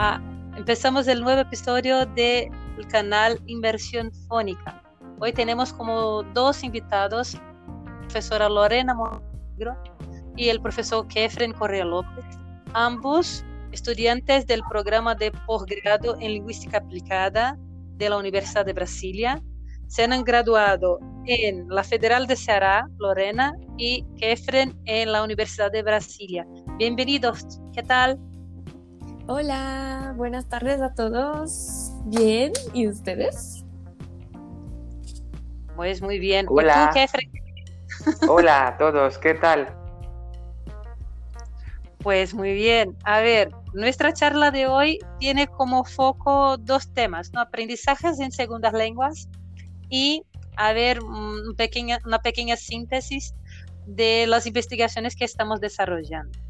Ah, 0.00 0.20
empezamos 0.56 1.08
el 1.08 1.22
nuevo 1.22 1.40
episodio 1.40 2.06
del 2.06 2.52
canal 2.88 3.40
Inversión 3.46 4.12
Fónica. 4.28 4.80
Hoy 5.18 5.32
tenemos 5.32 5.72
como 5.72 6.22
dos 6.34 6.62
invitados, 6.62 7.34
la 7.34 7.98
profesora 8.02 8.48
Lorena 8.48 8.94
Monegro 8.94 9.76
y 10.36 10.50
el 10.50 10.60
profesor 10.60 11.08
Kefren 11.08 11.52
Correa 11.52 11.84
López, 11.84 12.24
ambos 12.74 13.44
estudiantes 13.72 14.46
del 14.46 14.62
programa 14.70 15.16
de 15.16 15.32
posgrado 15.48 16.14
en 16.20 16.34
lingüística 16.34 16.78
aplicada 16.78 17.58
de 17.96 18.08
la 18.08 18.18
Universidad 18.18 18.66
de 18.66 18.74
Brasilia. 18.74 19.42
Se 19.88 20.04
han 20.04 20.22
graduado 20.22 21.00
en 21.26 21.66
la 21.68 21.82
Federal 21.82 22.28
de 22.28 22.36
Ceará, 22.36 22.88
Lorena, 22.98 23.52
y 23.78 24.06
Kefren 24.16 24.78
en 24.84 25.10
la 25.10 25.24
Universidad 25.24 25.72
de 25.72 25.82
Brasilia. 25.82 26.46
Bienvenidos, 26.78 27.58
¿qué 27.74 27.82
tal? 27.82 28.16
Hola, 29.30 30.14
buenas 30.16 30.48
tardes 30.48 30.80
a 30.80 30.94
todos. 30.94 31.92
Bien, 32.06 32.50
¿y 32.72 32.88
ustedes? 32.88 33.62
Pues 35.76 36.00
muy 36.00 36.18
bien. 36.18 36.46
Hola. 36.48 36.90
Hola 38.26 38.68
a 38.68 38.78
todos, 38.78 39.18
¿qué 39.18 39.34
tal? 39.34 39.68
Pues 41.98 42.32
muy 42.32 42.54
bien. 42.54 42.96
A 43.04 43.20
ver, 43.20 43.50
nuestra 43.74 44.14
charla 44.14 44.50
de 44.50 44.66
hoy 44.66 44.98
tiene 45.18 45.46
como 45.46 45.84
foco 45.84 46.56
dos 46.56 46.90
temas, 46.94 47.30
¿no? 47.34 47.42
Aprendizajes 47.42 48.20
en 48.20 48.32
segundas 48.32 48.72
lenguas 48.72 49.28
y, 49.90 50.22
a 50.56 50.72
ver, 50.72 51.02
un 51.02 51.54
pequeña, 51.54 51.98
una 52.06 52.20
pequeña 52.20 52.56
síntesis 52.56 53.34
de 53.84 54.26
las 54.26 54.46
investigaciones 54.46 55.16
que 55.16 55.26
estamos 55.26 55.60
desarrollando 55.60 56.48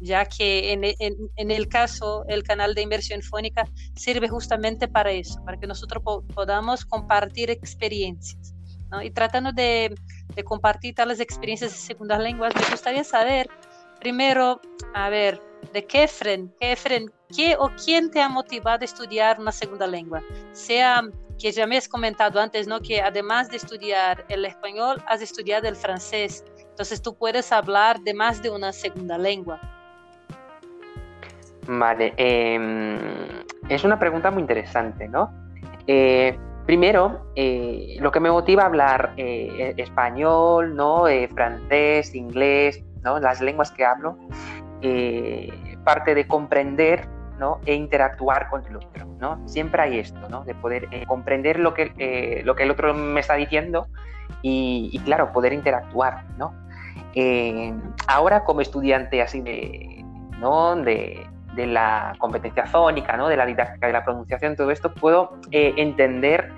ya 0.00 0.24
que 0.26 0.72
en, 0.72 1.50
el 1.50 1.68
caso 1.68 2.24
el 2.28 2.42
canal 2.42 2.74
de 2.74 2.82
inversión 2.82 3.22
fónica 3.22 3.66
sirve 3.94 4.28
justamente 4.28 4.88
para 4.88 5.10
eso, 5.10 5.42
para 5.44 5.58
que 5.58 5.66
nosotros 5.66 6.02
podamos 6.34 6.84
compartir 6.84 7.50
experiencias. 7.50 8.54
Y 9.02 9.10
tratando 9.10 9.52
de, 9.52 9.94
compartir 10.44 10.94
tales 10.94 11.20
experiencias 11.20 11.72
de 11.72 11.78
segundas 11.78 12.20
lenguas, 12.20 12.54
me 12.54 12.70
gustaría 12.70 13.02
saber, 13.02 13.48
primero, 13.98 14.60
a 14.94 15.08
ver, 15.08 15.40
de 15.72 15.84
Kefren, 15.84 16.54
Kefren, 16.60 17.10
¿qué 17.34 17.56
o 17.58 17.70
quién 17.82 18.10
te 18.10 18.20
ha 18.20 18.28
motivado 18.28 18.82
a 18.82 18.84
estudiar 18.84 19.40
una 19.40 19.50
segunda 19.50 19.86
lengua? 19.86 20.22
Sea 20.52 21.02
que 21.38 21.52
ya 21.52 21.66
me 21.66 21.76
has 21.76 21.88
comentado 21.88 22.40
antes, 22.40 22.66
¿no? 22.66 22.80
Que 22.80 23.00
además 23.00 23.50
de 23.50 23.56
estudiar 23.56 24.24
el 24.28 24.44
español, 24.44 25.02
has 25.06 25.20
estudiado 25.20 25.68
el 25.68 25.76
francés. 25.76 26.44
Entonces 26.74 27.00
tú 27.00 27.14
puedes 27.14 27.52
hablar 27.52 28.00
de 28.00 28.12
más 28.14 28.42
de 28.42 28.50
una 28.50 28.72
segunda 28.72 29.16
lengua. 29.16 29.60
Vale, 31.68 32.14
em, 32.16 32.98
es 33.68 33.84
una 33.84 33.96
pregunta 33.96 34.32
muy 34.32 34.40
interesante, 34.40 35.06
¿no? 35.06 35.32
Eh, 35.86 36.36
primero, 36.66 37.30
eh, 37.36 37.96
lo 38.00 38.10
que 38.10 38.18
me 38.18 38.28
motiva 38.28 38.64
a 38.64 38.66
hablar 38.66 39.14
eh, 39.16 39.72
español, 39.76 40.74
¿no? 40.74 41.04
francés, 41.32 42.12
inglés, 42.12 42.82
¿no? 43.04 43.20
Las 43.20 43.40
lenguas 43.40 43.70
que 43.70 43.84
hablo, 43.84 44.18
parte 45.84 46.12
de 46.16 46.26
comprender 46.26 47.06
¿no? 47.38 47.60
e 47.66 47.74
interactuar 47.74 48.50
con 48.50 48.66
el 48.66 48.78
otro. 48.78 49.06
¿no? 49.20 49.40
Siempre 49.46 49.80
hay 49.80 50.00
esto, 50.00 50.28
¿no? 50.28 50.44
de 50.44 50.56
poder 50.56 50.88
comprender 51.06 51.60
lo 51.60 51.72
que, 51.72 52.42
lo 52.44 52.56
que 52.56 52.64
el 52.64 52.72
otro 52.72 52.92
me 52.94 53.20
está 53.20 53.34
diciendo 53.34 53.86
y, 54.42 54.90
y 54.92 54.98
claro, 54.98 55.32
poder 55.32 55.52
interactuar. 55.52 56.24
¿no? 56.36 56.63
Eh, 57.14 57.72
ahora 58.06 58.44
como 58.44 58.60
estudiante 58.60 59.22
así 59.22 59.40
de, 59.40 60.04
¿no? 60.40 60.76
de, 60.76 61.26
de, 61.54 61.66
la 61.66 62.14
competencia 62.18 62.66
fónica, 62.66 63.16
¿no? 63.16 63.28
de 63.28 63.36
la 63.36 63.46
didáctica 63.46 63.86
de 63.86 63.92
la 63.92 64.04
pronunciación, 64.04 64.56
todo 64.56 64.70
esto, 64.70 64.92
puedo 64.92 65.38
eh, 65.52 65.74
entender 65.76 66.50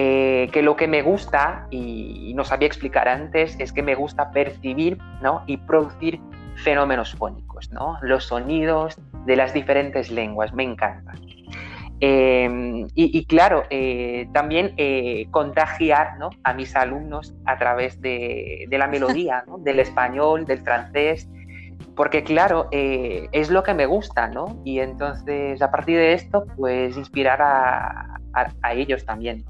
eh, 0.00 0.48
que 0.52 0.62
lo 0.62 0.76
que 0.76 0.86
me 0.86 1.02
gusta, 1.02 1.66
y, 1.70 2.32
no 2.36 2.44
sabía 2.44 2.68
explicar 2.68 3.08
antes, 3.08 3.58
es 3.58 3.72
que 3.72 3.82
me 3.82 3.96
gusta 3.96 4.30
percibir 4.30 4.96
¿no? 5.20 5.42
y 5.46 5.56
producir 5.56 6.20
fenómenos 6.54 7.16
fónicos, 7.16 7.72
¿no? 7.72 7.98
los 8.00 8.26
sonidos 8.26 8.96
de 9.26 9.34
las 9.34 9.52
diferentes 9.52 10.12
lenguas, 10.12 10.52
me 10.54 10.62
encantan. 10.62 11.18
Em, 12.00 12.86
y, 12.94 13.24
claro, 13.26 13.64
eh, 13.70 14.28
también 14.32 14.72
eh, 14.76 15.26
contagiar 15.32 16.12
a 16.44 16.54
mis 16.54 16.76
alumnos 16.76 17.34
a 17.44 17.58
través 17.58 18.00
de, 18.00 18.66
la 18.70 18.86
melodía, 18.86 19.44
del 19.60 19.80
español, 19.80 20.44
del 20.44 20.60
francés, 20.60 21.28
porque 21.96 22.22
claro, 22.22 22.68
eh, 22.70 23.28
es 23.32 23.50
lo 23.50 23.64
que 23.64 23.74
me 23.74 23.86
gusta, 23.86 24.28
¿no? 24.28 24.60
Y 24.64 24.78
entonces 24.78 25.60
a 25.60 25.70
partir 25.70 25.98
de 25.98 26.12
esto, 26.12 26.44
pues 26.56 26.96
inspirar 26.96 27.42
a, 27.42 28.14
ellos 28.72 29.04
también, 29.04 29.44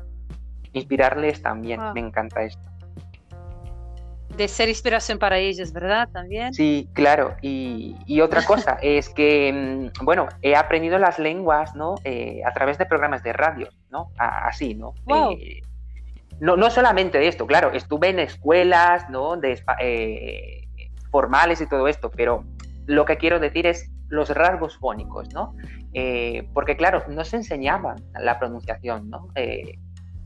inspirarles 0.73 1.43
también, 1.43 1.81
me 1.93 2.01
encanta 2.01 2.43
esto 2.43 2.78
de 4.39 4.49
ser 4.49 4.69
inspiración 4.69 5.19
para 5.19 5.37
ellos, 5.37 5.73
¿verdad? 5.73 6.09
También. 6.11 6.55
Sí, 6.55 6.89
claro. 6.95 7.37
Y, 7.43 8.21
otra 8.23 8.45
cosa 8.45 8.79
es 8.83 9.11
que, 9.11 9.53
mm, 9.53 10.05
bueno, 10.05 10.29
he 10.41 10.57
aprendido 10.57 10.99
las 10.99 11.19
lenguas, 11.19 11.75
¿no? 11.75 11.97
Eh, 12.05 12.41
a 12.47 12.53
través 12.53 12.79
de 12.79 12.87
programas 12.87 13.23
de 13.23 13.33
radio, 13.35 13.69
¿no? 13.91 14.11
así, 14.17 14.75
¿no? 14.75 14.95
Eh, 15.09 15.61
¿no? 16.41 16.57
No 16.57 16.71
solamente 16.71 17.27
esto, 17.27 17.47
claro, 17.47 17.73
estuve 17.73 18.11
en 18.11 18.21
escuelas, 18.21 19.11
¿no? 19.11 19.37
De, 19.37 19.61
eh, 19.81 20.69
formales 21.11 21.61
y 21.61 21.69
todo 21.69 21.89
esto, 21.89 22.11
pero 22.11 22.45
lo 22.87 23.05
que 23.05 23.17
quiero 23.17 23.41
decir 23.41 23.67
es 23.67 23.91
los 24.09 24.31
rasgos 24.31 24.79
fónicos, 24.79 25.29
¿no? 25.35 25.55
porque, 26.55 26.77
claro, 26.77 27.03
no 27.09 27.25
se 27.25 27.37
enseñaba 27.37 27.97
la 28.21 28.39
pronunciación, 28.39 29.11
¿no? 29.11 29.29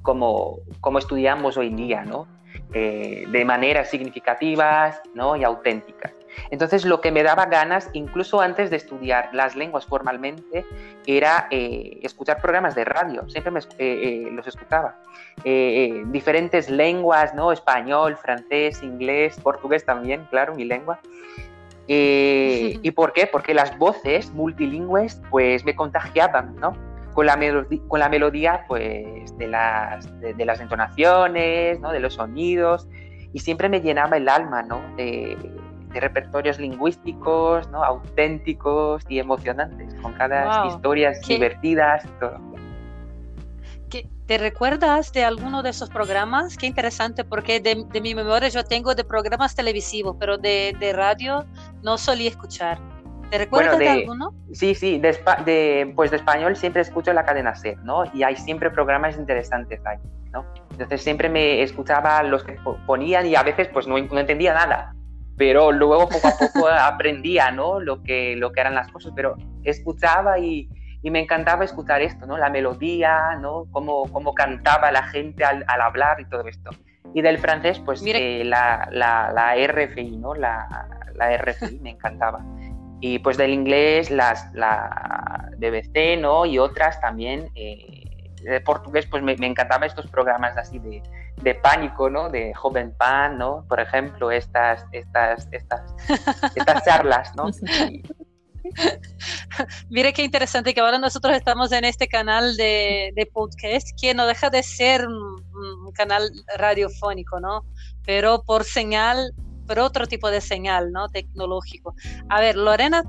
como, 0.03 0.59
como 0.81 0.99
estudiamos 0.99 1.57
hoy 1.57 1.69
en 1.69 1.77
día, 1.77 2.05
¿no? 2.05 2.27
Eh, 2.75 3.27
de 3.29 3.45
maneras 3.45 3.91
significativas 3.91 4.99
¿no? 5.13 5.37
y 5.37 5.45
auténticas. 5.45 6.13
Entonces 6.51 6.87
lo 6.87 7.03
que 7.03 7.13
me 7.13 7.23
daba 7.23 7.45
ganas, 7.45 7.91
incluso 7.93 8.41
antes 8.41 8.71
de 8.71 8.77
estudiar 8.77 9.29
las 9.35 9.57
lenguas 9.57 9.85
formalmente, 9.85 10.65
era 11.07 11.49
eh, 11.51 11.99
escuchar 12.03 12.41
programas 12.41 12.75
de 12.75 12.87
radio, 12.87 13.29
siempre 13.29 13.51
me, 13.51 13.61
eh, 13.77 14.27
los 14.33 14.47
escuchaba. 14.47 14.97
diferentes 15.45 16.71
lenguas, 16.71 17.35
¿no? 17.35 17.53
español, 17.53 18.17
francés, 18.17 18.83
inglés, 18.83 19.39
portugués 19.43 19.85
también, 19.85 20.27
claro, 20.31 20.55
mi 20.55 20.65
lengua. 20.65 20.99
¿Y 21.87 22.91
por 22.93 23.13
qué? 23.13 23.27
Porque 23.27 23.53
las 23.53 23.77
voces 23.77 24.31
multilingües 24.33 25.21
pues 25.31 25.63
me 25.67 25.75
contagiaban, 25.75 26.57
¿no? 26.57 26.75
Con 27.13 27.27
la, 27.27 27.39
con 27.89 28.01
la 28.01 28.09
melodía 28.09 28.65
pues, 28.69 29.37
de, 29.39 29.47
las, 29.47 30.21
de, 30.21 30.45
las 30.45 30.61
entonaciones, 30.61 31.81
¿no? 31.81 31.93
de 31.93 32.01
los 32.01 32.15
sonidos, 32.15 32.89
y 33.33 33.41
siempre 33.41 33.69
me 33.69 33.81
llenaba 33.81 34.17
el 34.17 34.29
alma 34.29 34.63
¿no? 34.63 34.83
de, 34.97 35.37
repertorios 35.91 36.59
lingüísticos 36.59 37.69
¿no? 37.71 37.85
auténticos 37.85 39.05
y 39.09 39.19
emocionantes, 39.19 39.95
con 40.01 40.15
cada 40.15 40.67
historias 40.67 41.21
divertidas 41.27 42.05
y 42.05 42.09
todo. 42.21 42.53
¿Te 44.27 44.39
recuerdas 44.39 45.13
de 45.13 45.25
alguno 45.25 45.63
de 45.63 45.71
esos 45.71 45.91
programas? 45.91 46.57
Qué 46.57 46.67
interesante, 46.67 47.25
porque 47.25 47.61
de, 47.61 47.85
de 47.93 48.01
mi 48.01 48.15
memoria 48.15 48.49
yo 48.49 48.65
tengo 48.65 48.95
de 48.95 49.05
programas 49.05 49.55
televisivos, 49.55 50.17
pero 50.19 50.39
de, 50.39 50.75
de 50.81 50.93
radio 50.95 51.45
no 51.83 51.99
solía 51.99 52.31
escuchar. 52.31 52.79
¿Te 53.33 53.39
recuerdas 53.39 53.79
de, 53.79 53.89
alguno? 53.89 54.35
Sí, 54.53 54.75
sí, 54.75 54.99
de, 54.99 55.93
pues 55.97 56.11
de 56.11 56.19
español 56.19 56.55
siempre 56.55 56.83
escucho 56.83 57.15
la 57.15 57.25
cadena 57.25 57.55
SER, 57.55 57.79
¿no? 57.79 58.05
Y 58.13 58.25
hay 58.25 58.37
siempre 58.37 58.71
programas 58.71 59.17
interesantes 59.17 59.81
ahí, 59.87 59.97
¿no? 60.31 60.45
Entonces 60.73 61.03
siempre 61.03 61.31
me 61.31 61.63
escuchaba 61.63 62.23
los 62.25 62.45
que 62.45 62.59
ponían 62.87 63.25
y 63.25 63.35
a 63.35 63.43
veces 63.43 63.69
pues 63.69 63.87
no, 63.87 63.99
no 63.99 64.21
entendía 64.21 64.53
nada, 64.53 64.95
pero 65.39 65.73
luego 65.73 66.11
poco 66.11 66.29
a 66.29 66.33
poco 66.33 66.69
aprendía, 66.79 67.51
¿no? 67.51 67.81
Lo 67.81 68.03
que, 68.03 68.37
lo 68.37 68.53
que 68.53 68.61
eran 68.61 68.75
las 68.75 68.93
cosas, 68.93 69.15
pero 69.17 69.37
escuchaba 69.65 70.39
y, 70.39 70.69
y 71.03 71.11
me 71.11 71.21
encantaba 71.21 71.65
escuchar 71.65 72.03
esto, 72.03 72.27
¿no? 72.27 72.37
La 72.37 72.51
melodía, 72.51 73.39
¿no? 73.41 73.65
Cómo, 73.71 74.13
cómo 74.13 74.35
cantaba 74.35 74.93
la 74.93 75.05
gente 75.05 75.43
al, 75.43 75.65
al, 75.69 75.81
hablar 75.81 76.21
y 76.21 76.27
todo 76.27 76.47
esto. 76.47 76.69
Y 77.15 77.23
del 77.23 77.39
francés, 77.39 77.81
pues 77.83 78.03
eh, 78.05 78.43
la, 78.45 78.91
la, 78.93 79.33
la, 79.33 79.55
RFI, 79.67 80.19
¿no? 80.19 80.35
La, 80.35 80.87
la 81.15 81.35
RFI 81.39 81.81
me 81.81 81.93
encantaba. 81.93 82.45
Y 83.05 83.19
pues 83.19 83.37
del 83.37 83.51
inglés, 83.51 84.13
las, 84.13 84.55
la 84.55 85.51
BBC, 85.59 86.21
¿no? 86.21 86.47
Y 86.47 86.59
otras 86.59 87.01
también. 87.01 87.51
Eh, 87.57 88.03
de 88.43 88.61
portugués, 88.61 89.07
pues 89.07 89.23
me, 89.23 89.37
me 89.37 89.47
encantaban 89.47 89.89
estos 89.89 90.07
programas 90.09 90.57
así 90.57 90.79
de, 90.79 91.03
de, 91.43 91.55
pánico, 91.55 92.11
¿no? 92.11 92.29
De 92.29 92.53
Joven 92.55 92.95
Pan, 92.97 93.39
¿no? 93.39 93.65
Por 93.69 93.81
ejemplo, 93.81 94.31
estas, 94.31 94.85
estas, 94.93 95.49
estas, 95.53 95.95
estas 96.57 96.85
charlas, 96.85 97.35
¿no? 97.37 97.51
Mire 99.91 100.13
qué 100.13 100.23
interesante 100.23 100.75
que 100.75 100.81
ahora 100.81 100.99
nosotros 100.99 101.37
estamos 101.37 101.73
en 101.73 101.85
este 101.85 102.09
canal 102.09 102.57
de, 102.57 103.13
de 103.15 103.27
podcast 103.27 103.89
que 104.01 104.15
no 104.15 104.27
deja 104.27 104.51
de 104.51 104.63
ser 104.63 105.07
un, 105.07 105.45
un, 105.85 105.93
canal 105.93 106.31
radiofónico, 106.57 107.41
¿no? 107.41 107.65
Pero 108.05 108.43
por 108.45 108.65
señal 108.65 109.35
pero 109.67 109.85
otro 109.85 110.07
tipo 110.07 110.31
de 110.31 110.41
señal, 110.41 110.93
¿no? 110.93 111.09
Tecnológico. 111.09 111.95
A 112.29 112.41
ver, 112.41 112.57
Lorena, 112.57 113.03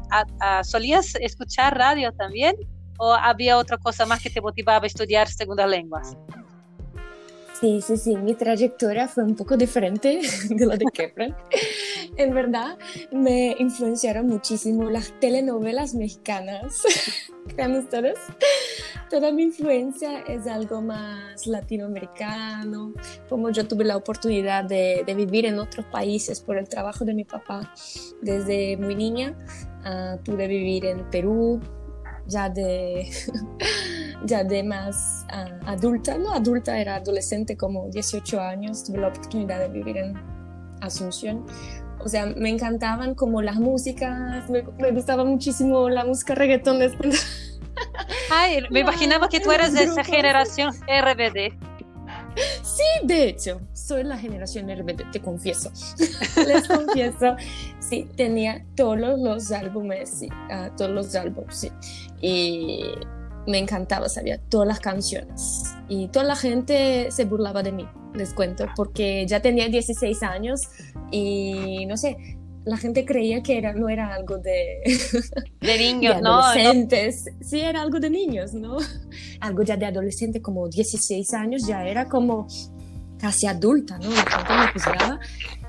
¿solías 0.63 1.15
escuchar 1.15 1.77
radio 1.77 2.11
también? 2.13 2.55
o 2.97 3.13
había 3.13 3.57
otra 3.57 3.77
cosa 3.77 4.05
más 4.05 4.21
que 4.21 4.29
te 4.29 4.41
motivaba 4.41 4.83
a 4.83 4.88
estudiar 4.88 5.27
segundas 5.27 5.69
lenguas? 5.69 6.15
Sí, 7.63 7.80
sí, 7.80 7.95
sí, 7.95 8.18
mi 8.18 8.33
trayectoria 8.33 9.07
fue 9.07 9.24
un 9.24 9.38
poco 9.38 9.56
diferente 9.56 10.19
de 10.50 10.65
la 10.65 10.75
de 10.75 10.83
Kepler. 10.92 11.33
en 12.18 12.33
verdad, 12.33 12.77
me 13.10 13.56
influenciaron 13.57 14.27
muchísimo 14.27 14.89
las 14.89 15.18
telenovelas 15.21 15.95
mexicanas. 15.95 16.83
¿Crean 17.48 17.77
ustedes? 17.77 18.19
Toda 19.10 19.31
mi 19.31 19.44
influencia 19.44 20.24
es 20.27 20.45
algo 20.45 20.81
más 20.81 21.48
latinoamericano. 21.48 22.92
Como 23.30 23.50
yo 23.50 23.65
tuve 23.65 23.86
la 23.86 23.95
oportunidad 23.95 24.65
de, 24.65 25.06
vivir 25.15 25.45
en 25.45 25.57
otros 25.57 25.86
países 25.86 26.42
por 26.42 26.57
el 26.57 26.68
trabajo 26.68 27.06
de 27.06 27.13
mi 27.13 27.24
papá 27.24 27.74
desde 28.21 28.75
muy 28.75 28.95
niña, 28.95 29.38
uh, 29.86 30.21
pude 30.21 30.48
vivir 30.50 30.86
en 30.86 31.10
Perú, 31.10 31.62
ya 32.28 32.50
de 32.50 33.10
ya 34.25 34.44
de 34.44 34.64
más 34.64 35.25
uh, 35.30 35.70
adulta, 35.70 36.18
no 36.18 36.34
adulta, 36.34 36.80
era 36.80 36.96
adolescente 36.96 37.58
como 37.58 37.90
18 37.90 38.40
años, 38.40 38.84
tuve 38.84 39.00
la 39.00 39.08
oportunidad 39.10 39.60
de 39.60 39.68
vivir 39.70 39.98
en 39.98 40.14
Asunción. 40.81 41.46
O 42.00 42.10
sea, 42.10 42.25
me 42.25 42.50
encantaban 42.50 43.16
como 43.16 43.42
las 43.42 43.56
músicas, 43.56 44.50
me, 44.50 44.62
gustaba 44.92 45.24
muchísimo 45.24 45.90
la 45.90 46.04
música 46.04 46.36
reggaetón. 46.36 46.80
Ay, 48.30 48.60
me 48.70 48.81
imaginaba 48.81 49.30
que 49.30 49.40
tú 49.40 49.52
eras 49.52 49.74
de 49.74 49.84
esa 49.84 50.04
generación 50.04 50.74
RBD. 50.74 51.54
Sí, 52.62 52.84
de 53.06 53.30
hecho, 53.30 53.62
soy 53.74 54.04
la 54.04 54.18
generación 54.18 54.68
RBD, 54.70 55.12
te 55.12 55.22
confieso. 55.22 55.72
Les 56.48 56.68
confieso, 56.68 57.38
sí, 57.80 58.10
tenía 58.18 58.66
todos 58.75 58.98
los 58.98 59.52
álbumes, 59.52 60.10
sí, 60.10 60.30
uh, 60.50 60.75
todos 60.75 60.92
los 60.92 61.16
álbumes, 61.16 61.56
sí. 61.56 61.72
Y 62.24 62.80
me 63.48 63.58
encantaba, 63.58 64.08
sabía 64.08 64.40
todas 64.50 64.68
las 64.68 64.80
canciones. 64.80 65.66
Y 65.90 66.08
toda 66.08 66.25
la 66.25 66.36
gente 66.38 67.12
se 67.12 67.25
burlaba 67.25 67.62
de 67.64 67.74
mí, 67.74 67.86
les 68.14 68.34
cuento, 68.34 68.66
porque 68.75 69.25
ya 69.28 69.42
tenía 69.42 69.68
16 69.68 70.24
años 70.24 70.62
y 71.12 71.86
no 71.86 71.98
sé, 71.98 72.38
la 72.64 72.78
gente 72.78 73.04
creía 73.04 73.44
que 73.44 73.58
era, 73.58 73.74
no 73.74 73.90
era 73.90 74.14
algo 74.14 74.38
de, 74.38 74.81
de 75.60 75.78
niños, 75.78 76.22
¿no? 76.22 76.40
Adolescentes. 76.40 77.25
Sí, 77.42 77.60
era 77.60 77.81
algo 77.81 78.00
de 78.00 78.10
niños, 78.10 78.54
¿no? 78.54 78.78
Algo 79.42 79.64
ya 79.64 79.75
de 79.75 79.86
adolescente, 79.86 80.42
como 80.42 80.70
16 80.70 81.34
años, 81.34 81.68
ya 81.68 81.86
era 81.86 82.08
como 82.08 82.48
casi 83.20 83.48
adulta, 83.48 83.98
¿no? 83.98 84.10
La 84.10 84.24
gente 84.24 84.54
me 84.54 84.68
juzgaba 84.72 85.20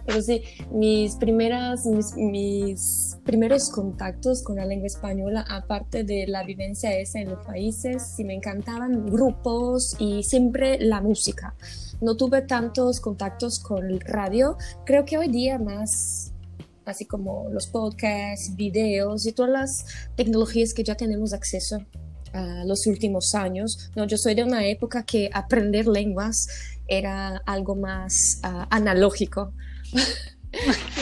pero 0.06 0.20
sí, 0.22 0.42
mis, 0.70 1.16
primeras, 1.16 1.86
mis, 2.16 3.16
primeros 3.24 3.70
contactos 3.70 4.42
con 4.42 4.56
la 4.56 4.66
lengua 4.66 4.86
española, 4.86 5.44
aparte 5.48 6.04
de 6.04 6.26
la 6.26 6.44
vivencia 6.44 6.96
esa 6.96 7.20
en 7.20 7.30
los 7.30 7.44
países, 7.44 8.02
sí 8.16 8.24
me 8.24 8.34
encantaban 8.34 9.06
grupos 9.06 9.96
y 9.98 10.22
siempre 10.22 10.78
la 10.78 11.00
música. 11.00 11.54
No 12.00 12.16
tuve 12.16 12.42
tantos 12.42 13.00
contactos 13.00 13.58
con 13.58 13.86
el 13.86 14.00
radio, 14.00 14.56
creo 14.84 15.04
que 15.04 15.18
hoy 15.18 15.28
día 15.28 15.58
más 15.58 16.30
así 16.84 17.06
como 17.06 17.48
los 17.50 17.66
podcasts, 17.66 18.54
videos 18.56 19.26
y 19.26 19.32
todas 19.32 19.50
las 19.50 19.86
tecnologías 20.16 20.74
que 20.74 20.84
ya 20.84 20.94
tenemos 20.94 21.32
acceso 21.32 21.78
a 22.34 22.64
los 22.64 22.86
últimos 22.86 23.34
años. 23.34 23.90
No, 23.96 24.06
yo 24.06 24.18
soy 24.18 24.34
de 24.34 24.44
una 24.44 24.66
época 24.66 25.04
que 25.04 25.30
aprender 25.32 25.86
lenguas 25.86 26.48
era 26.86 27.40
algo 27.46 27.76
más 27.76 28.40
uh, 28.44 28.66
analógico. 28.70 29.52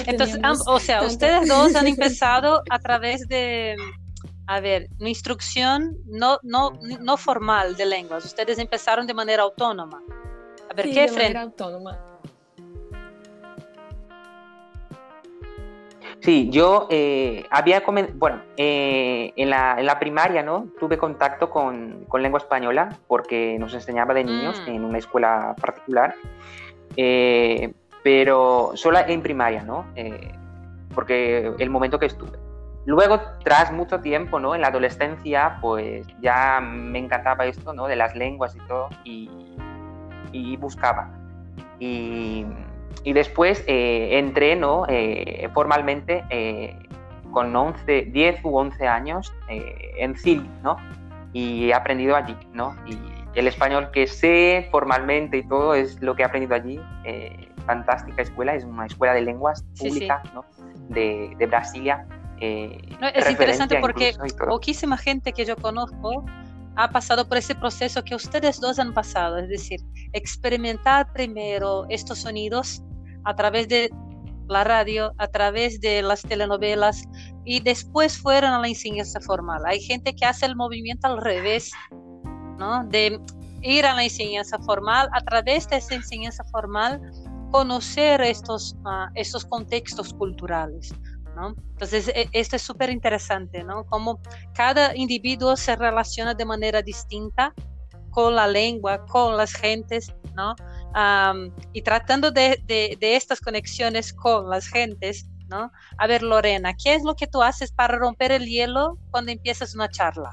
Entonces, 0.06 0.40
o 0.66 0.80
sea, 0.80 1.02
ustedes 1.02 1.48
dos 1.48 1.74
han 1.74 1.86
empezado 1.88 2.62
a 2.70 2.78
través 2.78 3.28
de, 3.28 3.76
a 4.46 4.60
ver, 4.60 4.88
una 4.98 5.08
instrucción 5.08 5.96
no, 6.06 6.38
no, 6.42 6.72
no 7.00 7.16
formal 7.16 7.76
de 7.76 7.86
lenguas. 7.86 8.24
Ustedes 8.24 8.58
empezaron 8.58 9.06
de 9.06 9.14
manera 9.14 9.42
autónoma. 9.42 10.02
A 10.70 10.74
ver, 10.74 10.86
sí, 10.86 10.94
¿qué 10.94 11.06
de 11.06 11.12
manera 11.12 11.42
autónoma. 11.42 11.98
Sí, 16.20 16.48
yo 16.50 16.86
eh, 16.88 17.44
había 17.50 17.82
bueno, 18.14 18.42
eh, 18.56 19.32
en, 19.34 19.50
la, 19.50 19.74
en, 19.76 19.86
la, 19.86 19.98
primaria, 19.98 20.40
¿no? 20.44 20.68
Tuve 20.78 20.96
contacto 20.96 21.50
con, 21.50 22.04
con, 22.04 22.22
lengua 22.22 22.38
española 22.38 22.96
porque 23.08 23.56
nos 23.58 23.74
enseñaba 23.74 24.14
de 24.14 24.22
niños 24.22 24.62
mm. 24.64 24.70
en 24.70 24.84
una 24.84 24.98
escuela 24.98 25.56
particular. 25.60 26.14
Eh, 26.96 27.72
pero 28.02 28.72
solo 28.74 28.98
en 29.06 29.22
primaria, 29.22 29.62
¿no? 29.62 29.86
Eh, 29.94 30.32
porque 30.94 31.52
el 31.58 31.70
momento 31.70 31.98
que 31.98 32.06
estuve. 32.06 32.38
Luego, 32.84 33.20
tras 33.44 33.72
mucho 33.72 34.00
tiempo, 34.00 34.40
¿no? 34.40 34.54
En 34.54 34.60
la 34.60 34.68
adolescencia, 34.68 35.58
pues 35.60 36.06
ya 36.20 36.60
me 36.60 36.98
encantaba 36.98 37.46
esto, 37.46 37.72
¿no? 37.72 37.86
De 37.86 37.94
las 37.94 38.16
lenguas 38.16 38.56
y 38.56 38.58
todo, 38.66 38.88
y, 39.04 39.30
y 40.32 40.56
buscaba. 40.56 41.10
Y, 41.78 42.44
y 43.04 43.12
después 43.12 43.64
eh, 43.68 44.18
entré, 44.18 44.56
¿no? 44.56 44.84
Eh, 44.88 45.48
formalmente 45.54 46.24
con 47.30 47.54
11, 47.54 48.02
10 48.12 48.44
u 48.44 48.56
11 48.56 48.86
años 48.86 49.32
en 49.48 50.16
CIL, 50.16 50.46
¿no? 50.62 50.76
Y 51.32 51.70
he 51.70 51.74
aprendido 51.74 52.16
allí, 52.16 52.36
¿no? 52.52 52.76
Y 52.84 52.98
el 53.34 53.46
español 53.46 53.90
que 53.92 54.06
sé 54.06 54.68
formalmente 54.70 55.38
y 55.38 55.42
todo 55.44 55.74
es 55.74 56.02
lo 56.02 56.14
que 56.14 56.22
he 56.22 56.26
aprendido 56.26 56.54
allí 56.54 56.78
fantástica 57.62 58.22
escuela, 58.22 58.54
es 58.54 58.64
una 58.64 58.86
escuela 58.86 59.14
de 59.14 59.22
lenguas 59.22 59.64
pública 59.78 60.22
De, 60.88 61.34
de, 61.38 61.46
Brasilia. 61.46 62.06
Eh, 62.40 62.78
es 63.14 63.30
interesante 63.30 63.78
porque 63.80 64.14
poquísima 64.48 64.96
gente 64.96 65.32
que 65.32 65.44
yo 65.44 65.56
conozco 65.56 66.24
ha 66.76 66.90
pasado 66.90 67.28
por 67.28 67.38
ese 67.38 67.54
proceso 67.54 68.02
que 68.02 68.14
ustedes 68.14 68.60
dos 68.60 68.78
han 68.78 68.94
pasado, 68.94 69.38
es 69.38 69.48
decir, 69.48 69.80
experimentar 70.12 71.12
primero 71.12 71.86
estos 71.88 72.20
sonidos 72.20 72.82
a 73.24 73.34
través 73.34 73.68
de 73.68 73.90
la 74.48 74.64
radio, 74.64 75.12
a 75.18 75.28
través 75.28 75.80
de 75.80 76.02
las 76.02 76.22
telenovelas 76.22 77.04
y 77.44 77.60
después 77.60 78.18
fueron 78.18 78.52
a 78.52 78.58
la 78.58 78.68
enseñanza 78.68 79.20
formal. 79.20 79.62
Hay 79.66 79.80
gente 79.80 80.14
que 80.14 80.24
hace 80.24 80.46
el 80.46 80.56
movimiento 80.56 81.06
al 81.06 81.18
revés, 81.18 81.70
¿no? 82.58 82.84
De 82.84 83.20
ir 83.62 83.86
a 83.86 83.94
la 83.94 84.04
enseñanza 84.04 84.58
formal, 84.58 85.08
a 85.12 85.20
través 85.20 85.68
de 85.68 85.76
esa 85.76 85.94
enseñanza 85.94 86.44
formal 86.44 87.00
conocer 87.52 88.22
estos, 88.22 88.74
uh, 88.84 89.08
estos 89.14 89.44
contextos 89.44 90.12
culturales. 90.14 90.92
Entonces, 91.72 92.08
e, 92.08 92.28
esto 92.32 92.56
es 92.56 92.62
súper 92.62 92.90
interesante, 92.90 93.62
¿no? 93.62 93.84
Cómo 93.86 94.20
cada 94.54 94.94
individuo 94.96 95.56
se 95.56 95.76
relaciona 95.76 96.34
de 96.34 96.44
manera 96.44 96.82
distinta 96.82 97.54
con 98.10 98.34
la 98.34 98.46
lengua, 98.46 99.04
con 99.06 99.36
las 99.36 99.54
gentes, 99.54 100.12
¿no? 100.34 100.54
Y 101.72 101.82
tratando 101.82 102.30
de, 102.30 102.62
estas 103.00 103.40
conexiones 103.40 104.12
con 104.12 104.50
las 104.50 104.66
gentes, 104.66 105.26
¿no? 105.48 105.70
A 105.98 106.06
ver, 106.06 106.22
Lorena, 106.22 106.74
¿qué 106.74 106.94
es 106.94 107.02
lo 107.02 107.14
que 107.14 107.26
tú 107.26 107.42
haces 107.42 107.72
para 107.72 107.96
romper 107.96 108.32
el 108.32 108.46
hielo 108.46 108.98
cuando 109.10 109.32
empiezas 109.32 109.74
una 109.74 109.88
charla? 109.88 110.30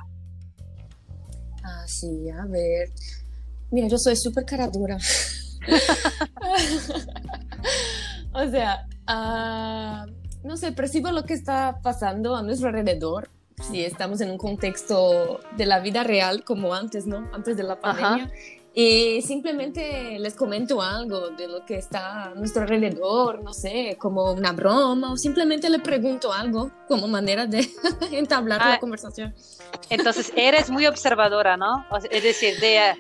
Ah, 1.64 1.86
sí, 1.88 2.30
a 2.30 2.46
ver. 2.46 2.90
Mira, 3.72 3.88
yo 3.88 3.98
soy 3.98 4.16
súper 4.16 4.46
cara 4.46 4.68
dura. 4.68 4.98
o 8.34 8.50
sea, 8.50 8.88
uh, 9.08 10.48
no 10.48 10.58
sé, 10.58 10.72
percibo 10.72 11.12
lo 11.12 11.24
que 11.24 11.34
está 11.34 11.80
pasando 11.82 12.36
a 12.36 12.44
nuestro 12.44 12.70
alrededor. 12.70 13.30
Si 13.70 13.84
estamos 13.84 14.22
en 14.22 14.32
un 14.32 14.38
contexto 14.38 15.42
de 15.58 15.66
la 15.66 15.82
vida 15.82 16.04
real 16.04 16.46
como 16.46 16.74
antes, 16.74 17.06
¿no? 17.06 17.30
Antes 17.34 17.58
de 17.58 17.63
la 17.63 17.80
pandemia. 17.80 18.25
Ajá. 18.25 18.32
Y 18.74 19.22
simplemente 19.24 20.20
les 20.20 20.36
comento 20.36 20.82
algo 20.82 21.32
de 21.32 21.48
lo 21.48 21.66
que 21.66 21.78
está 21.78 22.25
a 22.25 22.36
nuestro 22.36 22.62
alrededor, 22.62 23.44
no 23.44 23.51
sé, 23.51 23.98
como 24.00 24.32
una 24.32 24.54
broma, 24.54 25.12
o 25.12 25.18
simplemente 25.18 25.70
le 25.70 25.80
pregunto 25.80 26.32
algo 26.32 26.72
como 26.88 27.08
manera 27.08 27.48
de 27.48 27.68
entablar 28.12 28.62
ah, 28.62 28.70
la 28.70 28.80
conversación. 28.80 29.34
Entonces, 29.89 30.32
eres 30.36 30.70
muy 30.70 30.86
observadora, 30.86 31.58
¿no? 31.58 31.84
Es 32.12 32.24
decir, 32.24 32.60
de 32.60 32.96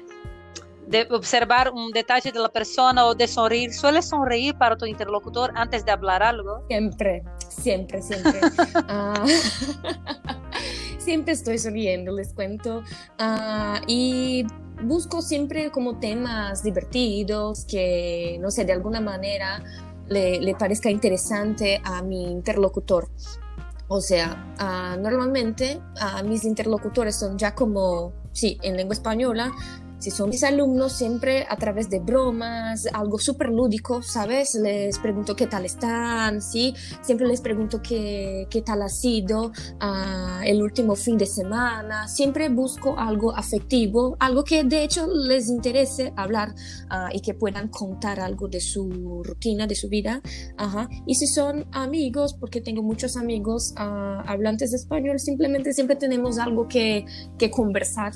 de 0.89 1.07
observar 1.11 1.71
un 1.71 1.91
detalle 1.91 2.31
de 2.31 2.39
la 2.39 2.49
persona 2.49 3.05
o 3.05 3.13
de 3.13 3.27
sonreír. 3.27 3.71
¿Sueles 3.73 4.05
sonreír 4.05 4.55
para 4.57 4.75
tu 4.75 4.85
interlocutor 4.87 5.51
antes 5.55 5.85
de 5.85 5.91
hablar 5.91 6.23
algo? 6.23 6.63
Siempre, 6.67 7.23
siempre, 7.47 8.01
siempre. 8.01 8.41
uh, 8.89 9.27
siempre 10.97 11.33
estoy 11.33 11.59
sonriendo, 11.59 12.11
les 12.11 12.33
cuento. 12.33 12.79
Uh, 13.19 13.79
y 13.85 14.47
busco 14.81 15.21
siempre 15.21 15.69
como 15.69 15.99
temas 15.99 16.63
divertidos 16.63 17.65
que, 17.65 18.39
no 18.41 18.49
sé, 18.49 18.65
de 18.65 18.73
alguna 18.73 18.99
manera 18.99 19.63
le, 20.07 20.41
le 20.41 20.55
parezca 20.55 20.89
interesante 20.89 21.79
a 21.83 22.01
mi 22.01 22.31
interlocutor. 22.31 23.09
O 23.89 24.01
sea, 24.01 24.55
uh, 24.59 24.99
normalmente 24.99 25.81
mis 26.25 26.45
interlocutores 26.45 27.15
son 27.15 27.37
ya 27.37 27.53
como, 27.53 28.11
sí, 28.31 28.57
en 28.63 28.75
lengua 28.75 28.93
española, 28.93 29.51
Si 29.99 30.11
son 30.11 30.29
mis 30.29 30.43
alumnos, 30.43 30.93
siempre 30.93 31.45
a 31.49 31.57
través 31.57 31.89
de 31.89 31.99
bromas, 31.99 32.87
algo 32.93 33.19
súper 33.19 33.49
lúdico, 33.49 34.01
¿sabes? 34.01 34.55
Les 34.55 34.97
pregunto 34.97 35.35
qué 35.35 35.45
tal 35.47 35.65
están, 35.65 36.41
¿sí? 36.41 36.73
Siempre 37.01 37.27
les 37.27 37.41
pregunto 37.41 37.81
qué, 37.81 38.47
qué 38.49 38.61
tal 38.61 38.81
ha 38.81 38.89
sido 38.89 39.51
ah, 39.81 40.41
el 40.45 40.63
último 40.63 40.95
fin 40.95 41.17
de 41.17 41.25
semana. 41.25 42.07
Siempre 42.07 42.47
busco 42.47 42.97
algo 42.97 43.35
afectivo, 43.35 44.15
algo 44.19 44.43
que 44.43 44.63
de 44.63 44.83
hecho 44.83 45.07
les 45.07 45.49
interese 45.49 46.13
hablar 46.15 46.55
ah, 46.89 47.09
y 47.11 47.19
que 47.19 47.33
puedan 47.33 47.67
contar 47.67 48.21
algo 48.21 48.47
de 48.47 48.61
su 48.61 49.21
rutina, 49.23 49.67
de 49.67 49.75
su 49.75 49.89
vida. 49.89 50.21
Ajá. 50.57 50.89
Y 51.05 51.15
si 51.15 51.27
son 51.27 51.65
amigos, 51.71 52.33
porque 52.33 52.61
tengo 52.61 52.83
muchos 52.83 53.17
amigos 53.17 53.73
uh, 53.77 54.21
hablantes 54.25 54.71
de 54.71 54.77
español, 54.77 55.19
simplemente 55.19 55.73
siempre 55.73 55.95
tenemos 55.95 56.39
algo 56.39 56.67
que, 56.67 57.05
que 57.37 57.51
conversar, 57.51 58.13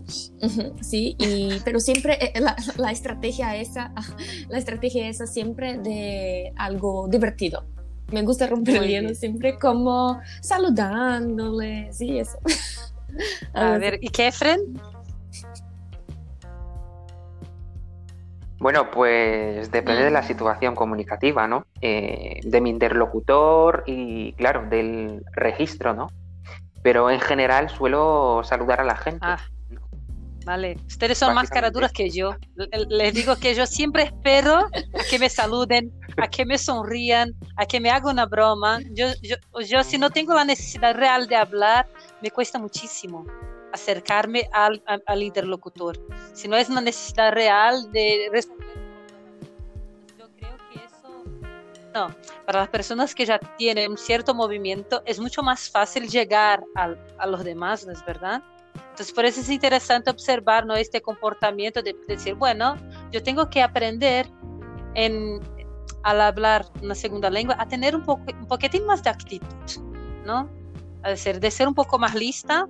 ¿sí? 0.82 1.16
Y, 1.20 1.60
pero 1.74 1.80
siempre 1.80 2.20
eh, 2.22 2.40
la, 2.40 2.56
la, 2.78 2.92
estrategia 2.92 3.56
esa, 3.56 3.92
la 4.48 4.60
estrategia 4.60 5.08
esa 5.08 5.26
siempre 5.26 5.80
de 5.80 6.54
algo 6.56 7.08
divertido. 7.08 7.66
Me 8.12 8.22
gusta 8.22 8.46
romper 8.46 8.76
el 8.76 8.88
hielo 8.88 9.16
siempre 9.16 9.58
como 9.58 10.22
saludándoles 10.40 12.00
y 12.00 12.20
eso. 12.20 12.38
A 13.56 13.80
ver, 13.80 13.98
¿y 14.02 14.10
Kefren? 14.10 14.80
Bueno, 18.60 18.92
pues 18.92 19.72
depende 19.72 20.04
de 20.04 20.12
la 20.12 20.22
mm. 20.22 20.28
situación 20.28 20.76
comunicativa, 20.76 21.48
¿no? 21.48 21.66
Eh, 21.82 22.40
de 22.44 22.62
mi 22.62 22.70
interlocutor 22.70 23.84
y, 23.88 24.34
claro, 24.34 24.68
del 24.70 25.26
registro, 25.32 25.96
¿no? 25.96 26.12
Pero 26.84 27.10
en 27.10 27.20
general 27.20 27.72
suelo 27.72 28.42
saludar 28.44 28.80
a 28.80 28.84
la 28.84 28.96
gente. 28.96 29.20
Ah, 29.22 29.40
vale. 30.46 30.78
Ustedes 30.88 31.18
son 31.18 31.34
más 31.34 31.50
caraduras 31.50 31.92
que 31.92 32.10
yo. 32.10 32.36
Les 32.90 33.14
digo 33.14 33.36
que 33.36 33.54
yo 33.56 33.66
siempre 33.66 34.04
espero 34.04 34.56
a 34.56 35.04
que 35.10 35.20
me 35.20 35.30
saluden, 35.30 35.92
a 36.18 36.28
que 36.28 36.46
me 36.46 36.58
sonrían, 36.58 37.34
a 37.58 37.66
que 37.66 37.80
me 37.80 37.90
hagan 37.90 38.14
una 38.14 38.26
broma. 38.26 38.80
Yo, 38.92 39.08
yo, 39.22 39.36
yo 39.62 39.84
si 39.84 39.98
no 39.98 40.10
tengo 40.10 40.34
la 40.34 40.46
necesidad 40.46 40.96
real 40.96 41.28
de 41.28 41.36
hablar, 41.36 41.88
me 42.22 42.32
cuesta 42.32 42.60
muchísimo 42.60 43.26
acercarme 43.74 44.50
al, 44.54 44.84
al, 45.08 45.24
interlocutor. 45.24 46.00
Si 46.34 46.48
no 46.48 46.56
es 46.56 46.70
una 46.70 46.82
necesidad 46.82 47.32
real 47.32 47.92
de 47.92 48.30
responder, 48.32 48.68
yo 50.20 50.30
creo 50.38 50.56
que 50.72 50.78
eso, 50.86 51.24
no, 51.94 52.16
para 52.46 52.60
las 52.60 52.70
personas 52.70 53.16
que 53.16 53.26
ya 53.26 53.40
tienen 53.58 53.92
un 53.92 53.98
cierto 53.98 54.36
movimiento 54.36 55.02
es 55.06 55.20
mucho 55.20 55.42
más 55.42 55.72
fácil 55.72 56.08
llegar 56.08 56.64
a, 56.76 56.94
a 57.18 57.26
los 57.26 57.44
demás, 57.44 57.86
¿no 57.86 57.92
es 57.92 58.06
verdad? 58.06 58.44
Entonces, 58.94 59.12
por 59.12 59.26
eso 59.26 59.42
es 59.42 59.50
interesante 59.50 60.12
observar 60.12 60.68
¿no? 60.68 60.76
este 60.76 61.02
comportamiento 61.02 61.82
de, 61.82 61.96
decir, 62.08 62.36
bueno, 62.36 62.76
yo 63.12 63.24
tengo 63.24 63.50
que 63.50 63.64
aprender 63.64 64.28
en, 64.94 65.40
al 66.04 66.22
hablar 66.22 66.68
una 66.80 66.94
segunda 66.94 67.32
lengua 67.32 67.56
a 67.58 67.68
tener 67.68 67.96
un, 67.96 68.04
poco, 68.04 68.24
un 68.40 68.46
poquitín 68.46 68.86
más 68.86 69.02
de 69.02 69.10
actitud, 69.10 69.48
¿no? 70.28 70.48
Es 70.98 71.24
decir, 71.24 71.40
de 71.40 71.50
ser 71.50 71.68
un 71.68 71.74
poco 71.74 71.98
más 71.98 72.14
lista 72.14 72.68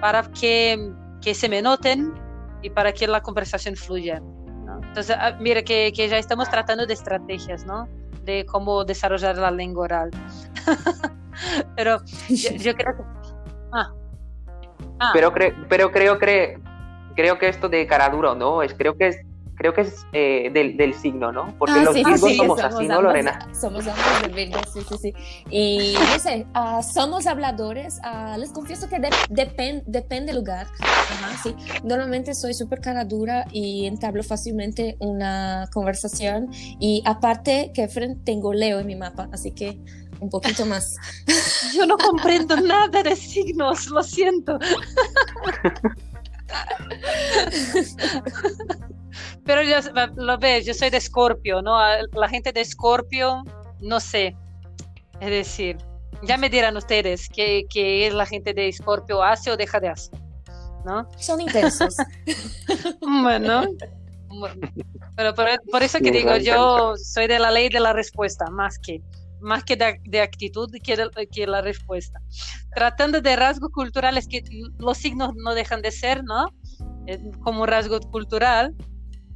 para 0.00 0.30
que, 0.32 0.92
que 1.22 1.34
se 1.34 1.48
me 1.48 1.62
noten 1.62 2.12
y 2.60 2.68
para 2.68 2.92
que 2.92 3.06
la 3.06 3.22
conversación 3.22 3.74
fluya. 3.74 4.20
Entonces, 4.82 5.16
ah, 5.18 5.34
mira 5.40 5.62
que, 5.62 5.94
que, 5.96 6.10
ya 6.10 6.18
estamos 6.18 6.50
tratando 6.50 6.84
de 6.84 6.92
estrategias, 6.92 7.64
¿no? 7.64 7.88
De 8.22 8.44
cómo 8.44 8.84
desarrollar 8.84 9.38
la 9.38 9.50
lengua 9.50 9.84
oral. 9.84 10.10
pero 11.74 12.02
yo, 12.28 12.50
yo, 12.50 12.74
creo 12.74 12.98
que... 12.98 13.02
Ah. 13.72 13.94
Ah. 14.98 15.10
Pero, 15.12 15.32
cre 15.32 15.54
pero 15.68 15.90
creo, 15.90 16.18
creo, 16.18 16.60
creo 17.14 17.38
que 17.38 17.48
esto 17.48 17.68
de 17.68 17.86
cara 17.86 18.08
duro, 18.10 18.34
¿no? 18.34 18.62
Es, 18.62 18.74
creo 18.74 18.96
que 18.96 19.08
es 19.08 19.18
creo 19.56 19.72
que 19.72 19.82
es 19.82 20.06
eh, 20.12 20.50
del, 20.52 20.76
del, 20.76 20.94
signo, 20.94 21.32
¿no? 21.32 21.54
Porque 21.58 21.74
ah, 21.74 21.84
los 21.84 21.94
sí, 21.94 22.02
sí, 22.04 22.36
somos, 22.36 22.60
así, 22.60 22.86
¿no, 22.86 23.00
Lorena? 23.00 23.48
Somos 23.52 23.86
ambos 23.86 24.22
de 24.22 24.28
Virgo, 24.28 24.60
sí, 24.72 24.80
sí, 24.88 24.96
sí. 25.00 25.14
Y 25.50 25.94
no 25.94 26.18
sé, 26.18 26.46
uh, 26.54 26.82
somos 26.82 27.26
habladores, 27.26 28.00
uh, 28.04 28.38
les 28.38 28.50
confieso 28.50 28.88
que 28.88 28.98
de, 28.98 29.10
depend, 29.30 29.82
depende 29.86 30.32
del 30.32 30.36
lugar. 30.36 30.66
Ajá, 30.80 31.36
sí. 31.42 31.54
Normalmente 31.82 32.34
soy 32.34 32.54
súper 32.54 32.80
cara 32.80 33.04
dura 33.04 33.46
y 33.52 33.86
entablo 33.86 34.22
fácilmente 34.22 34.96
una 34.98 35.68
conversación. 35.72 36.48
Y 36.52 37.02
aparte, 37.06 37.70
que 37.74 37.88
tengo 38.24 38.52
Leo 38.52 38.80
en 38.80 38.86
mi 38.86 38.96
mapa, 38.96 39.28
así 39.32 39.52
que 39.52 39.78
un 40.20 40.30
poquito 40.30 40.64
más. 40.66 40.96
Yo 41.74 41.86
no 41.86 41.96
comprendo 41.98 42.56
nada 42.56 43.02
de 43.02 43.16
signos, 43.16 43.88
lo 43.88 44.02
siento. 44.02 44.58
Pero 49.44 49.62
yo, 49.62 49.76
lo 50.16 50.38
ves, 50.38 50.64
yo 50.66 50.74
soy 50.74 50.90
de 50.90 50.98
Escorpio, 50.98 51.62
¿no? 51.62 51.78
La 52.12 52.28
gente 52.28 52.52
de 52.52 52.60
Escorpio, 52.60 53.42
no 53.80 54.00
sé. 54.00 54.36
Es 55.20 55.30
decir, 55.30 55.78
ya 56.22 56.36
me 56.36 56.48
dirán 56.48 56.76
ustedes 56.76 57.28
qué, 57.28 57.66
qué 57.68 58.10
la 58.12 58.26
gente 58.26 58.54
de 58.54 58.68
Escorpio 58.68 59.22
hace 59.22 59.50
o 59.50 59.56
deja 59.56 59.80
de 59.80 59.88
hacer, 59.88 60.18
¿no? 60.84 61.08
Son 61.18 61.40
intensos. 61.40 61.96
bueno, 63.00 63.64
pero 65.16 65.34
por, 65.34 65.82
eso 65.82 65.98
que 65.98 66.10
digo, 66.10 66.36
yo 66.36 66.94
soy 66.96 67.26
de 67.26 67.38
la 67.38 67.50
ley 67.50 67.68
de 67.68 67.80
la 67.80 67.92
respuesta, 67.92 68.46
más 68.50 68.78
que 68.78 69.00
más 69.44 69.64
que 69.64 69.76
de, 69.76 70.20
actitud 70.20 70.70
que, 70.82 71.08
que 71.30 71.46
la 71.46 71.60
respuesta. 71.60 72.20
Tratando 72.74 73.20
de 73.20 73.36
rasgos 73.36 73.70
culturales 73.70 74.26
que 74.26 74.42
los 74.78 74.98
signos 74.98 75.34
no 75.36 75.54
dejan 75.54 75.82
de 75.82 75.92
ser, 75.92 76.24
¿no? 76.24 76.48
Eh, 77.06 77.20
como 77.42 77.66
rasgo 77.66 78.00
cultural, 78.00 78.74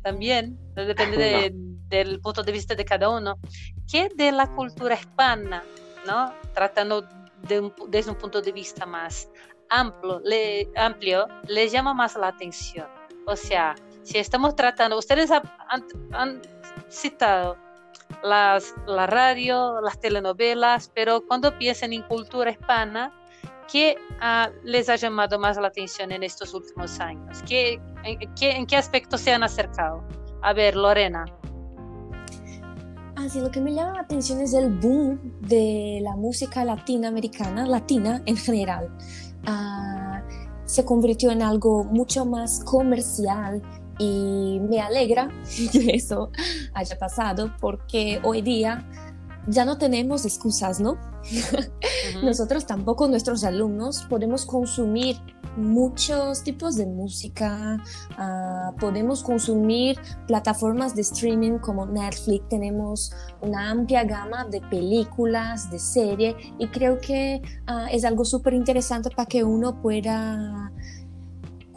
también, 0.02 0.58
depende 0.74 1.52
del 1.88 2.20
punto 2.20 2.42
de 2.42 2.52
vista 2.52 2.74
de 2.74 2.84
cada 2.84 3.08
uno, 3.10 3.38
que 3.90 4.08
de 4.16 4.32
la 4.32 4.46
cultura 4.54 4.94
hispana, 4.94 5.62
¿no? 6.06 6.32
Tratando 6.54 7.06
desde 7.88 8.10
un 8.10 8.18
punto 8.18 8.42
de 8.42 8.50
vista 8.50 8.84
más 8.84 9.28
amplio 9.70 10.20
le, 10.24 10.68
amplio, 10.76 11.26
le 11.46 11.68
llama 11.68 11.94
más 11.94 12.16
la 12.16 12.28
atención. 12.28 12.86
O 13.26 13.36
sea, 13.36 13.74
si 14.02 14.18
estamos 14.18 14.56
tratando, 14.56 14.98
ustedes 14.98 15.30
han, 15.30 16.42
citado 16.90 17.56
las, 18.22 18.74
la 18.86 19.06
radio, 19.06 19.80
las 19.80 19.98
telenovelas, 20.00 20.90
pero 20.94 21.22
cuando 21.26 21.56
piensan 21.58 21.92
en 21.92 22.02
cultura 22.02 22.50
hispana, 22.50 23.12
¿qué 23.70 23.96
uh, 24.20 24.52
les 24.64 24.88
ha 24.88 24.96
llamado 24.96 25.38
más 25.38 25.56
la 25.56 25.68
atención 25.68 26.12
en 26.12 26.22
estos 26.22 26.54
últimos 26.54 26.98
años? 27.00 27.42
¿Qué, 27.46 27.80
en, 28.04 28.18
qué, 28.34 28.52
¿En 28.52 28.66
qué 28.66 28.76
aspecto 28.76 29.18
se 29.18 29.32
han 29.32 29.42
acercado? 29.42 30.02
A 30.42 30.52
ver, 30.52 30.76
Lorena. 30.76 31.24
Ah, 33.16 33.28
sí, 33.28 33.40
lo 33.40 33.50
que 33.50 33.60
me 33.60 33.74
llama 33.74 33.94
la 33.94 34.00
atención 34.02 34.40
es 34.40 34.54
el 34.54 34.70
boom 34.70 35.18
de 35.40 35.98
la 36.02 36.14
música 36.14 36.64
latinoamericana, 36.64 37.66
latina 37.66 38.22
en 38.26 38.36
general. 38.36 38.96
Uh, 39.46 40.08
se 40.64 40.84
convirtió 40.84 41.30
en 41.30 41.42
algo 41.42 41.82
mucho 41.82 42.24
más 42.24 42.62
comercial 42.62 43.62
y 43.98 44.60
me 44.68 44.80
alegra 44.80 45.28
que 45.72 45.90
eso 45.94 46.30
haya 46.74 46.98
pasado 46.98 47.52
porque 47.60 48.20
hoy 48.22 48.42
día 48.42 48.86
ya 49.48 49.64
no 49.64 49.78
tenemos 49.78 50.24
excusas, 50.24 50.78
¿no? 50.78 50.98
Nosotros 52.22 52.66
tampoco, 52.66 53.08
nuestros 53.08 53.44
alumnos, 53.44 54.04
podemos 54.08 54.44
consumir 54.44 55.16
muchos 55.56 56.42
tipos 56.42 56.76
de 56.76 56.86
música, 56.86 57.82
uh, 58.18 58.76
podemos 58.76 59.22
consumir 59.22 59.98
plataformas 60.26 60.94
de 60.94 61.02
streaming 61.02 61.58
como 61.58 61.86
Netflix, 61.86 62.48
tenemos 62.48 63.12
una 63.40 63.70
amplia 63.70 64.04
gama 64.04 64.44
de 64.44 64.60
películas, 64.60 65.70
de 65.70 65.78
series 65.78 66.36
y 66.58 66.68
creo 66.68 66.98
que 67.00 67.42
uh, 67.68 67.88
es 67.90 68.04
algo 68.04 68.24
súper 68.24 68.54
interesante 68.54 69.10
para 69.10 69.26
que 69.26 69.42
uno 69.42 69.80
pueda 69.82 70.70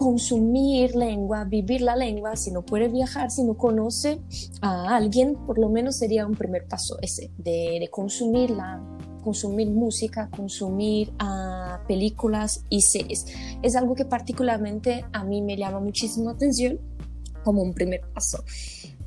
consumir 0.01 0.95
lengua, 0.95 1.43
vivir 1.43 1.81
la 1.81 1.95
lengua, 1.95 2.35
si 2.35 2.49
no 2.49 2.63
puede 2.63 2.87
viajar, 2.87 3.29
si 3.29 3.43
no 3.43 3.53
conoce 3.53 4.19
a 4.59 4.95
alguien, 4.95 5.35
por 5.45 5.59
lo 5.59 5.69
menos 5.69 5.97
sería 5.97 6.25
un 6.25 6.33
primer 6.33 6.65
paso 6.67 6.97
ese, 7.03 7.29
de, 7.37 7.77
de 7.79 7.87
consumirla, 7.91 8.81
consumir 9.23 9.69
música, 9.69 10.27
consumir 10.35 11.13
uh, 11.21 11.85
películas 11.87 12.65
y 12.69 12.81
series. 12.81 13.27
Es 13.61 13.75
algo 13.75 13.93
que 13.93 14.05
particularmente 14.05 15.05
a 15.13 15.23
mí 15.23 15.43
me 15.43 15.55
llama 15.55 15.79
muchísimo 15.79 16.31
atención 16.31 16.79
como 17.43 17.61
un 17.61 17.75
primer 17.75 18.01
paso. 18.11 18.43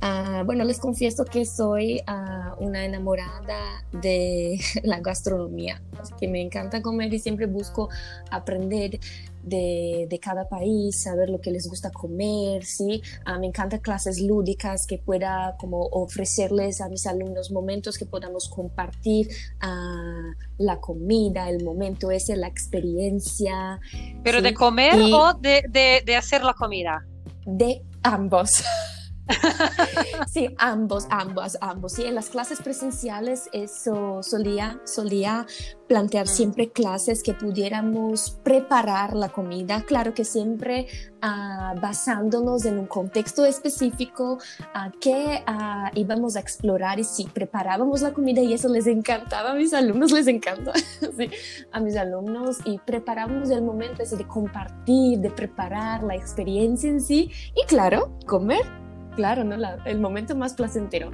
Uh, 0.00 0.44
bueno, 0.44 0.62
les 0.62 0.78
confieso 0.78 1.24
que 1.24 1.44
soy 1.44 2.02
uh, 2.06 2.62
una 2.64 2.84
enamorada 2.84 3.84
de 3.90 4.60
la 4.84 5.00
gastronomía, 5.00 5.82
que 6.20 6.28
me 6.28 6.40
encanta 6.40 6.82
comer 6.82 7.12
y 7.14 7.18
siempre 7.18 7.46
busco 7.46 7.88
aprender 8.30 9.00
de, 9.44 10.06
de, 10.08 10.18
cada 10.18 10.48
país, 10.48 11.02
saber 11.02 11.30
lo 11.30 11.40
que 11.40 11.50
les 11.50 11.68
gusta 11.68 11.90
comer, 11.90 12.64
¿sí? 12.64 13.02
Uh, 13.26 13.38
me 13.38 13.46
encantan 13.46 13.80
clases 13.80 14.20
lúdicas 14.20 14.86
que 14.86 14.98
pueda 14.98 15.56
como 15.58 15.80
ofrecerles 15.92 16.80
a 16.80 16.88
mis 16.88 17.06
alumnos 17.06 17.50
momentos 17.50 17.98
que 17.98 18.06
podamos 18.06 18.48
compartir 18.48 19.28
uh, 19.62 20.32
la 20.58 20.80
comida, 20.80 21.48
el 21.48 21.62
momento 21.64 22.10
ese, 22.10 22.36
la 22.36 22.48
experiencia. 22.48 23.80
¿Pero 24.22 24.42
de 24.42 24.54
comer 24.54 24.94
o 25.12 25.34
de, 25.34 25.64
de, 25.68 26.02
de, 26.04 26.16
hacer 26.16 26.42
la 26.42 26.54
comida? 26.54 27.04
de 27.46 27.82
ambos. 28.02 28.64
sí, 30.28 30.54
ambos, 30.58 31.06
ambos, 31.10 31.56
ambos. 31.60 31.92
Sí, 31.92 32.04
en 32.04 32.14
las 32.14 32.28
clases 32.28 32.60
presenciales 32.60 33.48
eso 33.52 34.22
solía, 34.22 34.80
solía 34.84 35.46
plantear 35.88 36.28
siempre 36.28 36.70
clases 36.70 37.22
que 37.22 37.34
pudiéramos 37.34 38.38
preparar 38.42 39.14
la 39.14 39.28
comida, 39.28 39.82
claro 39.82 40.14
que 40.14 40.24
siempre 40.24 40.86
uh, 41.22 41.78
basándonos 41.80 42.64
en 42.64 42.78
un 42.78 42.86
contexto 42.86 43.44
específico 43.44 44.34
uh, 44.34 44.90
que 45.00 45.42
uh, 45.46 45.98
íbamos 45.98 46.36
a 46.36 46.40
explorar 46.40 46.98
y 46.98 47.04
sí, 47.04 47.28
preparábamos 47.32 48.02
la 48.02 48.12
comida 48.12 48.40
y 48.40 48.54
eso 48.54 48.68
les 48.68 48.86
encantaba 48.86 49.52
a 49.52 49.54
mis 49.54 49.72
alumnos, 49.72 50.12
les 50.12 50.26
encanta, 50.26 50.72
sí, 51.16 51.30
a 51.72 51.80
mis 51.80 51.96
alumnos. 51.96 52.58
Y 52.64 52.78
preparábamos 52.78 53.50
el 53.50 53.62
momento 53.62 54.02
ese 54.02 54.16
de 54.16 54.26
compartir, 54.26 55.18
de 55.18 55.30
preparar 55.30 56.02
la 56.02 56.14
experiencia 56.14 56.90
en 56.90 57.00
sí 57.00 57.30
y 57.54 57.66
claro, 57.66 58.18
comer 58.26 58.83
claro, 59.16 59.44
¿no? 59.44 59.56
el 59.84 60.00
momento 60.00 60.34
más 60.34 60.54
placentero 60.54 61.10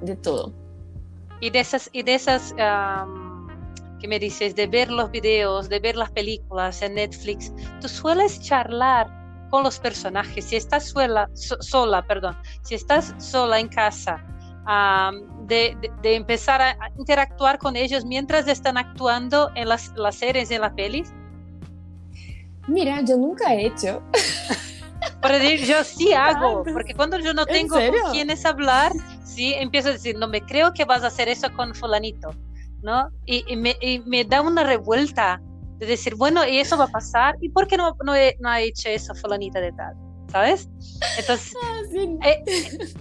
de 0.00 0.16
todo. 0.16 0.52
Y 1.40 1.50
de 1.50 1.60
esas, 1.60 1.88
y 1.92 2.02
de 2.02 2.14
esas 2.14 2.54
que 4.00 4.08
me 4.08 4.18
dices, 4.18 4.54
de 4.54 4.66
ver 4.66 4.90
los 4.90 5.10
videos, 5.10 5.68
de 5.68 5.78
ver 5.78 5.96
las 5.96 6.10
películas 6.10 6.82
en 6.82 6.94
Netflix, 6.94 7.52
tú 7.80 7.88
sueles 7.88 8.40
charlar 8.40 9.08
con 9.50 9.62
los 9.62 9.78
personajes. 9.78 10.44
Si 10.44 10.56
estás 10.56 10.88
sola, 10.88 11.28
sola 11.34 12.02
perdón, 12.06 12.36
si 12.62 12.74
estás 12.74 13.14
sola 13.18 13.58
en 13.58 13.68
casa, 13.68 14.24
de, 15.46 15.76
de, 16.02 16.14
empezar 16.14 16.62
a 16.62 16.76
interactuar 16.96 17.58
con 17.58 17.74
ellos 17.74 18.04
mientras 18.04 18.46
están 18.46 18.76
actuando 18.76 19.50
en 19.56 19.68
las, 19.68 19.92
las 19.96 20.14
series, 20.14 20.50
en 20.50 20.60
las 20.60 20.72
pelis. 20.74 21.12
Mira, 22.68 23.00
yo 23.00 23.16
nunca 23.16 23.52
he 23.52 23.66
hecho. 23.66 24.00
Para 25.20 25.38
decir, 25.38 25.66
yo 25.66 25.84
sí 25.84 26.12
hago, 26.16 26.62
porque 26.64 26.94
cuando 26.94 27.18
yo 27.18 27.34
no 27.34 27.46
tengo 27.46 27.76
con 27.76 28.12
quiénes 28.12 28.44
hablar, 28.44 28.92
sí, 29.24 29.54
empiezo 29.54 29.88
a 29.88 29.92
decir, 29.92 30.16
no 30.16 30.28
me 30.28 30.40
creo 30.42 30.72
que 30.72 30.84
vas 30.84 31.02
a 31.02 31.08
hacer 31.08 31.28
eso 31.28 31.52
con 31.54 31.74
fulanito, 31.74 32.30
¿no? 32.82 33.10
Y, 33.26 33.56
me, 33.56 33.76
me, 34.06 34.24
da 34.24 34.40
una 34.40 34.64
revuelta 34.64 35.40
de 35.78 35.86
decir, 35.86 36.14
bueno, 36.14 36.46
y 36.46 36.58
eso 36.58 36.76
va 36.76 36.84
a 36.84 36.88
pasar, 36.88 37.36
¿y 37.40 37.48
por 37.48 37.66
qué 37.66 37.76
no, 37.76 37.96
no, 38.04 38.12
no 38.38 38.48
ha 38.48 38.60
hecho 38.60 38.88
eso 38.88 39.14
fulanita 39.14 39.60
de 39.60 39.72
tal? 39.72 39.94
¿Sabes? 40.30 40.68
Entonces, 41.18 41.54
ah, 42.22 42.28
eh, 42.28 42.44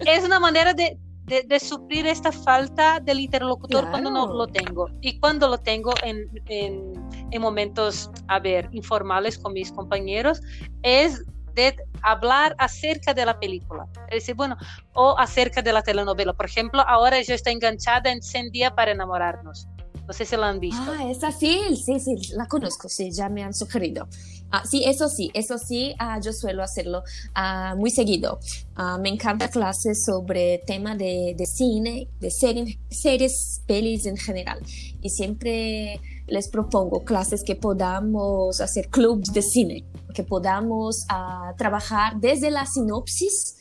es 0.05 0.23
una 0.23 0.39
manera 0.39 0.73
de, 0.73 0.97
de, 1.29 1.59
suplir 1.59 2.07
esta 2.07 2.31
falta 2.31 2.99
del 2.99 3.19
interlocutor 3.19 3.89
cuando 3.89 4.09
no 4.09 4.27
lo 4.27 4.47
tengo. 4.47 4.89
Y 5.01 5.19
cuando 5.19 5.47
lo 5.47 5.59
tengo 5.59 5.93
en, 6.03 6.27
en, 6.47 6.93
en, 7.31 7.41
momentos, 7.41 8.09
a 8.27 8.39
ver, 8.39 8.67
informales 8.71 9.37
con 9.37 9.53
mis 9.53 9.71
compañeros, 9.71 10.41
es 10.81 11.23
de 11.59 11.75
hablar 12.01 12.55
acerca 12.57 13.13
de 13.13 13.25
la 13.25 13.39
película. 13.39 13.87
Es 14.07 14.23
decir, 14.23 14.35
bueno, 14.35 14.57
o 14.93 15.15
acerca 15.17 15.61
de 15.61 15.73
la 15.73 15.81
telenovela. 15.81 16.33
Por 16.33 16.45
ejemplo, 16.45 16.81
ahora 16.87 17.21
yo 17.21 17.35
estoy 17.35 17.53
enganchada 17.53 18.11
en 18.11 18.21
100 18.21 18.51
días 18.51 18.71
para 18.73 18.91
enamorarnos. 18.91 19.67
No 20.07 20.13
sé 20.13 20.25
si 20.25 20.35
la 20.37 20.49
han 20.49 20.59
visto. 20.59 20.91
Ah, 20.91 21.09
esa 21.09 21.31
sí, 21.31 21.75
sí, 21.75 21.99
sí, 21.99 22.33
la 22.35 22.47
conozco, 22.47 22.89
sí, 22.89 23.11
ya 23.11 23.29
me 23.29 23.43
han 23.43 23.53
sugerido. 23.53 24.07
Ah, 24.51 24.63
sí, 24.65 24.83
eso 24.85 25.07
sí, 25.09 25.29
eso 25.33 25.57
sí, 25.57 25.93
ah, 25.99 26.19
yo 26.19 26.33
suelo 26.33 26.63
hacerlo 26.63 27.03
ah, 27.35 27.75
muy 27.77 27.91
seguido. 27.91 28.39
Ah, 28.75 28.97
me 28.97 29.09
encanta 29.09 29.49
clases 29.49 30.03
sobre 30.05 30.59
tema 30.65 30.95
de, 30.95 31.35
de 31.37 31.45
cine, 31.45 32.07
de 32.19 32.31
series, 32.31 32.77
series, 32.89 33.61
pelis 33.67 34.05
en 34.05 34.17
general. 34.17 34.59
Y 35.01 35.09
siempre 35.09 36.01
les 36.27 36.47
propongo 36.47 37.03
clases 37.03 37.43
que 37.43 37.55
podamos 37.55 38.61
hacer 38.61 38.89
clubs 38.89 39.33
de 39.33 39.41
cine, 39.41 39.85
que 40.13 40.23
podamos 40.23 41.05
uh, 41.11 41.55
trabajar 41.57 42.19
desde 42.19 42.51
la 42.51 42.65
sinopsis 42.65 43.57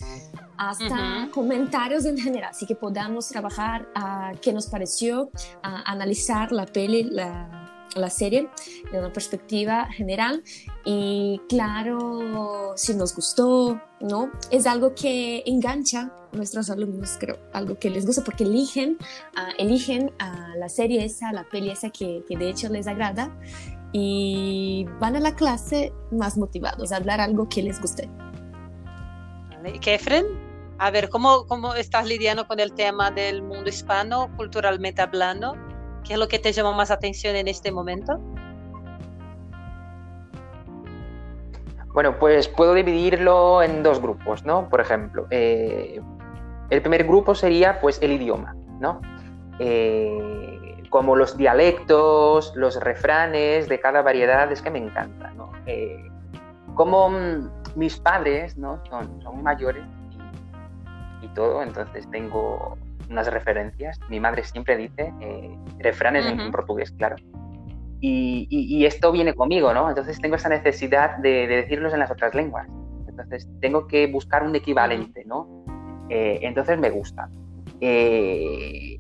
hasta 0.57 0.85
uh 0.85 0.89
-huh. 0.89 1.31
comentarios 1.31 2.05
en 2.05 2.19
general, 2.19 2.51
así 2.51 2.67
que 2.67 2.75
podamos 2.75 3.29
trabajar 3.29 3.87
uh, 3.97 4.37
qué 4.41 4.53
nos 4.53 4.67
pareció, 4.67 5.31
analizar 5.63 6.51
la 6.53 6.67
peli, 6.67 7.05
la, 7.05 7.68
la 7.95 8.11
serie 8.11 8.49
de 8.93 8.99
una 8.99 9.13
perspectiva 9.13 9.87
general 9.87 10.43
y 10.85 11.41
claro, 11.49 12.73
si 12.77 12.95
nos 12.95 13.15
gustó, 13.15 13.81
¿no? 14.01 14.31
Es 14.51 14.67
algo 14.67 14.95
que 14.95 15.43
engancha 15.47 16.13
a 16.33 16.37
nuestros 16.37 16.71
alumnos, 16.71 17.17
creo, 17.19 17.39
algo 17.53 17.79
que 17.79 17.91
les 17.91 18.07
gusta 18.07 18.23
porque 18.23 18.45
eligen, 18.45 18.99
uh, 19.37 19.53
eligen 19.59 20.13
a 20.19 20.55
la 20.57 20.69
serie 20.69 21.05
esa, 21.05 21.33
la 21.33 21.45
peli 21.45 21.71
esa 21.71 21.91
que, 21.91 22.25
que, 22.29 22.37
de 22.37 22.51
hecho 22.51 22.69
les 22.69 22.87
agrada 22.87 23.35
y 23.93 24.87
van 25.01 25.17
a 25.17 25.21
la 25.21 25.35
clase 25.35 25.93
más 26.11 26.37
motivados 26.37 26.93
a 26.93 26.97
hablar 26.97 27.21
algo 27.21 27.49
que 27.49 27.63
les 27.63 27.81
guste. 27.81 28.09
¿Y 29.65 29.79
Kefren? 29.81 30.25
A 30.79 30.91
ver, 30.91 31.09
¿cómo, 31.09 31.47
¿cómo 31.47 31.75
estás 31.75 32.07
lidiando 32.07 32.47
con 32.47 32.61
el 32.61 32.73
tema 32.73 33.11
del 33.11 33.43
mundo 33.43 33.69
hispano, 33.69 34.31
culturalmente 34.37 35.03
hablando? 35.03 35.57
¿Qué 36.09 36.15
es 36.15 36.19
lo 36.19 36.27
que 36.27 36.39
te 36.39 36.53
llama 36.53 36.73
más 36.73 36.91
atención 36.91 37.37
en 37.37 37.49
este 37.49 37.71
momento? 37.71 38.19
Bueno, 41.93 42.19
pues 42.19 42.49
puedo 42.49 42.73
dividirlo 42.73 43.63
en 43.63 43.83
dos 43.83 44.01
grupos, 44.01 44.43
¿no? 44.43 44.71
Por 44.71 44.81
ejemplo, 44.81 45.27
eh, 45.31 46.01
el 46.71 46.81
primer 46.81 47.05
grupo 47.05 47.35
sería 47.35 47.79
pues 47.79 48.01
el 48.01 48.13
idioma, 48.13 48.57
¿no? 48.81 49.03
Eh, 49.59 50.83
como 50.89 51.15
los 51.15 51.37
dialectos, 51.37 52.55
los 52.57 52.81
refranes 52.81 53.69
de 53.69 53.79
cada 53.79 54.01
variedad, 54.01 54.51
es 54.51 54.63
que 54.63 54.71
me 54.71 54.79
encanta, 54.79 55.31
¿no? 55.33 55.53
Eh, 55.67 56.09
como 56.75 57.11
mm, 57.11 57.51
mis 57.75 58.01
padres, 58.01 58.57
¿no? 58.57 58.83
Son, 58.89 59.21
son 59.21 59.43
mayores 59.43 59.85
y, 61.21 61.27
y 61.27 61.29
todo, 61.35 61.63
entonces 61.63 62.09
tengo 62.11 62.79
unas 63.11 63.31
referencias. 63.33 63.99
Mi 64.09 64.21
madre 64.21 64.45
siempre 64.45 64.77
dice 64.77 65.13
eh, 65.21 65.57
refranes 65.79 66.27
uh 66.27 66.31
-huh. 66.31 66.47
en, 66.47 66.51
portugués, 66.51 66.93
claro. 66.93 67.17
Y, 68.01 68.47
y, 68.51 68.77
y, 68.77 68.87
esto 68.87 69.11
viene 69.11 69.35
conmigo, 69.35 69.75
¿no? 69.75 69.89
Entonces 69.89 70.21
tengo 70.21 70.37
esa 70.37 70.49
necesidad 70.49 71.17
de, 71.19 71.49
de, 71.49 71.57
decirlos 71.57 71.93
en 71.93 71.99
las 71.99 72.11
otras 72.11 72.33
lenguas. 72.35 72.69
Entonces 73.09 73.49
tengo 73.61 73.89
que 73.89 74.07
buscar 74.07 74.45
un 74.45 74.55
equivalente, 74.55 75.25
¿no? 75.27 75.65
Eh, 76.09 76.39
entonces 76.43 76.79
me 76.79 76.91
gusta. 76.91 77.29
Eh, 77.81 78.97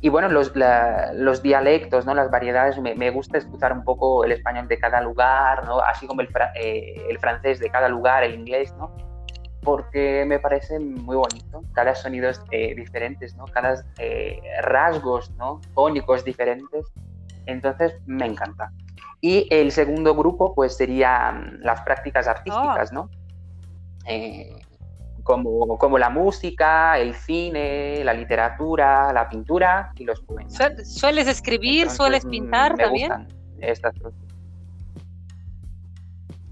y 0.00 0.08
bueno, 0.10 0.28
los, 0.28 0.54
la, 0.54 1.12
los, 1.14 1.42
dialectos, 1.42 2.04
¿no? 2.04 2.14
las 2.14 2.30
variedades, 2.30 2.78
me, 2.78 2.94
me, 2.94 3.10
gusta 3.10 3.38
escuchar 3.38 3.72
un 3.72 3.84
poco 3.84 4.22
el 4.24 4.32
español 4.32 4.68
de 4.68 4.78
cada 4.78 5.00
lugar, 5.00 5.64
¿no? 5.64 5.80
así 5.80 6.06
como 6.06 6.20
el, 6.20 6.28
eh, 6.56 7.06
el 7.08 7.18
francés 7.18 7.58
de 7.58 7.70
cada 7.70 7.88
lugar, 7.88 8.22
el 8.22 8.34
inglés, 8.34 8.74
¿no? 8.76 8.94
Porque 9.64 10.24
me 10.26 10.38
parece 10.38 10.78
muy 10.78 11.16
bonito. 11.16 11.62
Cada 11.72 11.94
sonido 11.94 12.28
es 12.28 12.40
eh, 12.50 12.74
diferentes, 12.74 13.34
¿no? 13.34 13.46
Cada 13.46 13.84
eh, 13.98 14.40
rasgos, 14.62 15.30
¿no? 15.32 15.60
Fónicos 15.74 16.24
diferentes. 16.24 16.86
Entonces, 17.46 17.94
me 18.06 18.26
encanta. 18.26 18.70
Y 19.20 19.48
el 19.50 19.72
segundo 19.72 20.14
grupo, 20.14 20.54
pues, 20.54 20.76
serían 20.76 21.58
las 21.62 21.80
prácticas 21.80 22.28
artísticas, 22.28 22.90
oh. 22.92 22.94
¿no? 22.94 23.10
Eh, 24.06 24.54
como, 25.22 25.78
como 25.78 25.98
la 25.98 26.10
música, 26.10 26.98
el 26.98 27.14
cine, 27.14 28.04
la 28.04 28.12
literatura, 28.12 29.12
la 29.12 29.28
pintura 29.28 29.90
y 29.96 30.04
los 30.04 30.20
poemas. 30.20 30.54
¿Sueles 30.84 31.26
escribir? 31.26 31.88
Entonces, 31.88 31.96
¿Sueles 31.96 32.26
pintar 32.26 32.76
me 32.76 32.84
también? 32.84 33.08
Gustan 33.08 33.28
estas 33.60 33.94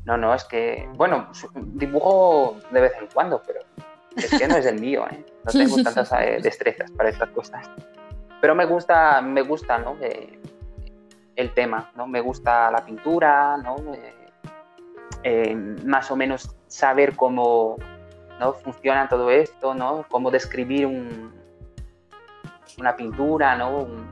no, 0.04 0.16
no, 0.16 0.34
es 0.34 0.44
que, 0.44 0.88
bueno, 0.94 1.28
dibujo 1.54 2.56
de 2.70 2.80
vez 2.80 2.92
en 3.00 3.06
cuando, 3.12 3.40
pero 3.46 3.60
es 4.16 4.30
que 4.36 4.48
no 4.48 4.56
es 4.56 4.66
el 4.66 4.80
mío, 4.80 5.06
¿eh? 5.10 5.24
No 5.44 5.52
tengo 5.52 5.82
tantas 5.82 6.12
eh, 6.12 6.38
destrezas 6.42 6.90
para 6.92 7.08
estas 7.08 7.28
cosas. 7.30 7.68
Pero 8.40 8.54
me 8.54 8.64
gusta, 8.64 9.20
me 9.20 9.42
gusta, 9.42 9.78
¿no? 9.78 9.96
Eh, 10.00 10.38
el 11.36 11.52
tema, 11.54 11.90
¿no? 11.96 12.06
Me 12.06 12.20
gusta 12.20 12.70
la 12.70 12.84
pintura, 12.84 13.56
¿no? 13.56 13.76
Eh, 15.24 15.54
más 15.84 16.10
o 16.10 16.16
menos 16.16 16.54
saber 16.66 17.16
cómo 17.16 17.76
¿no? 18.40 18.52
funciona 18.54 19.08
todo 19.08 19.30
esto, 19.30 19.74
¿no? 19.74 20.04
Cómo 20.08 20.30
describir 20.30 20.86
un, 20.86 21.32
una 22.78 22.96
pintura, 22.96 23.56
¿no? 23.56 23.78
Un, 23.78 24.06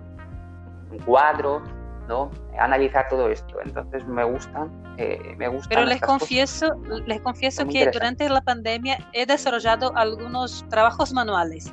un 0.90 0.98
cuadro, 1.00 1.62
¿no? 2.08 2.30
Analizar 2.58 3.08
todo 3.08 3.28
esto. 3.28 3.60
Entonces 3.60 4.06
me 4.06 4.24
gusta 4.24 4.68
me 5.36 5.48
gusta. 5.48 5.68
Pero 5.68 5.84
les 5.84 6.00
confieso, 6.00 6.68
cosas. 6.68 7.06
les 7.06 7.20
confieso 7.20 7.66
que 7.66 7.90
durante 7.90 8.28
la 8.28 8.40
pandemia 8.40 8.98
he 9.12 9.26
desarrollado 9.26 9.92
algunos 9.96 10.64
trabajos 10.68 11.12
manuales, 11.12 11.72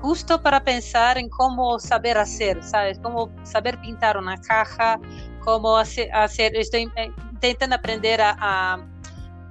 justo 0.00 0.42
para 0.42 0.62
pensar 0.62 1.18
en 1.18 1.28
cómo 1.28 1.78
saber 1.78 2.18
hacer, 2.18 2.62
¿sabes? 2.62 2.98
Cómo 2.98 3.30
saber 3.44 3.80
pintar 3.80 4.16
una 4.16 4.40
caja, 4.40 4.98
cómo 5.40 5.76
hacer, 5.76 6.12
hacer 6.12 6.56
estoy 6.56 6.90
eh, 6.96 7.10
intentando 7.32 7.76
aprender 7.76 8.20
a, 8.20 8.36
a 8.38 8.86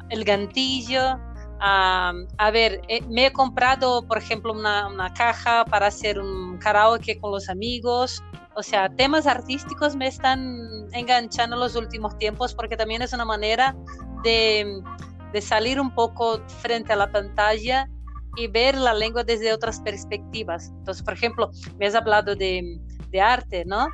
el 0.10 0.24
gantillo, 0.26 1.20
a, 1.62 2.14
a, 2.40 2.52
ver, 2.52 2.82
eh, 2.88 3.02
me 3.08 3.28
he 3.28 3.32
comprado, 3.32 4.06
por 4.08 4.18
ejemplo, 4.18 4.52
una, 4.52 4.88
una, 4.88 5.14
caja 5.14 5.64
para 5.66 5.88
hacer 5.88 6.20
un 6.20 6.58
karaoke 6.58 7.20
con 7.20 7.32
los 7.32 7.50
amigos. 7.50 8.24
O 8.56 8.64
sea, 8.64 8.90
temas 8.90 9.28
artísticos 9.28 9.96
me 9.96 10.08
están 10.08 10.58
enganchando 10.92 11.56
los 11.56 11.76
últimos 11.76 12.18
tiempos 12.18 12.56
porque 12.56 12.76
también 12.76 13.04
es 13.04 13.14
una 13.14 13.26
manera 13.26 13.76
de, 14.24 14.82
de 15.32 15.42
salir 15.42 15.80
un 15.80 15.94
poco 15.94 16.42
frente 16.48 16.94
a 16.94 16.96
la 16.96 17.12
pantalla 17.12 17.88
y 18.36 18.48
ver 18.48 18.76
la 18.76 18.96
lengua 18.96 19.24
desde 19.24 19.54
otras 19.54 19.80
perspectivas. 19.82 20.70
Entonces, 20.80 21.04
por 21.04 21.14
ejemplo, 21.14 21.52
me 21.78 21.86
has 21.86 21.94
hablado 21.94 22.36
de, 22.36 22.80
de 23.12 23.22
arte, 23.22 23.66
¿no? 23.66 23.88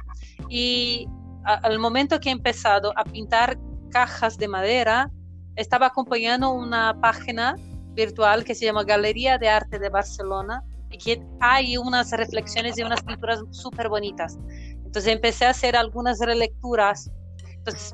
Y 0.49 1.06
al 1.43 1.80
momento 1.80 2.19
que 2.21 2.30
he 2.30 2.32
empezado 2.32 2.93
a 2.97 3.03
pintar 3.03 3.58
cajas 3.91 4.38
de 4.38 4.47
madera, 4.47 5.12
estaba 5.58 5.88
acompañando 5.88 6.52
una 6.52 7.00
página 7.02 7.56
virtual 7.93 8.46
que 8.46 8.56
se 8.56 8.65
llama 8.65 8.84
Galería 8.84 9.38
de 9.38 9.50
Arte 9.50 9.80
de 9.80 9.89
Barcelona 9.89 10.63
y 10.89 10.98
que 10.98 11.22
hay 11.41 11.78
unas 11.78 12.12
reflexiones 12.12 12.78
y 12.78 12.84
unas 12.84 13.04
pinturas 13.04 13.41
súper 13.52 13.89
bonitas. 13.89 14.38
Entonces 14.86 15.08
empecé 15.08 15.46
a 15.46 15.50
hacer 15.50 15.76
algunas 15.76 16.20
relecturas. 16.20 17.12
Entonces, 17.50 17.93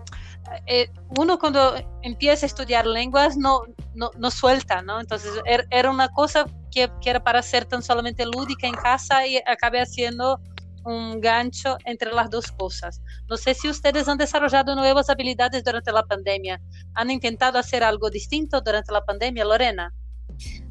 eh, 0.68 0.90
uno 1.18 1.40
cuando 1.40 1.76
empieza 2.04 2.46
a 2.46 2.48
estudiar 2.48 2.86
lenguas 2.86 3.38
no, 3.38 3.64
no, 3.96 4.12
no 4.18 4.30
suelta, 4.30 4.82
¿no? 4.82 5.00
Entonces 5.00 5.32
er, 5.46 5.66
era 5.72 5.90
una 5.90 6.10
cosa 6.10 6.46
que, 6.70 6.92
que, 7.02 7.10
era 7.10 7.24
para 7.24 7.42
ser 7.42 7.66
tan 7.66 7.82
solamente 7.82 8.26
lúdica 8.26 8.68
en 8.68 8.76
casa 8.76 9.26
y 9.26 9.38
acabé 9.48 9.82
haciendo 9.82 10.40
un 10.86 11.20
gancho 11.22 11.78
entre 11.86 12.12
las 12.12 12.30
dos 12.30 12.52
cosas. 12.52 13.02
No 13.30 13.38
sé 13.38 13.54
si 13.54 13.70
ustedes 13.70 14.08
han 14.08 14.18
desarrollado 14.18 14.76
nuevas 14.76 15.10
habilidades 15.10 15.64
durante 15.64 15.92
la 15.92 16.04
pandemia. 16.04 16.62
¿Han 16.94 17.12
intentado 17.12 17.60
hacer 17.60 17.84
algo 17.84 18.10
distinto 18.10 18.62
durante 18.62 18.92
la 18.92 19.04
pandemia, 19.04 19.46
Lorena? 19.46 19.94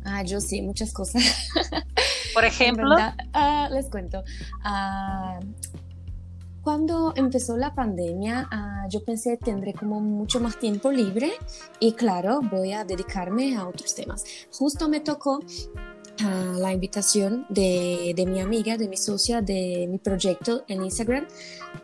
Ah, 0.05 0.22
yo 0.22 0.40
sí, 0.40 0.62
muchas 0.62 0.92
cosas. 0.92 1.22
Por 2.35 2.44
ejemplo. 2.44 2.94
Uh, 2.94 3.72
les 3.72 3.88
cuento. 3.88 4.22
Uh, 4.64 5.44
cuando 6.62 7.12
empezó 7.16 7.57
la 7.57 7.75
pandemia, 7.75 8.48
uh, 8.53 8.88
yo 8.88 9.05
pensé 9.05 9.37
tendré 9.37 9.75
como 9.75 10.01
mucho 10.01 10.40
más 10.40 10.59
tiempo 10.59 10.92
libre 10.92 11.33
y 11.81 11.92
claro, 11.92 12.40
voy 12.40 12.72
a 12.72 12.85
dedicarme 12.85 13.57
a 13.57 13.66
otros 13.66 13.94
temas. 13.94 14.25
Justo 14.53 14.88
me 14.88 15.01
tocó 15.01 15.40
la 16.18 16.72
invitación 16.72 17.46
de, 17.48 18.12
de, 18.14 18.27
mi 18.27 18.40
amiga, 18.40 18.77
de 18.77 18.88
mi 18.88 18.96
socia, 18.96 19.40
de 19.40 19.87
mi 19.90 19.98
proyecto 19.98 20.64
en 20.68 20.85
Instagram 20.85 21.27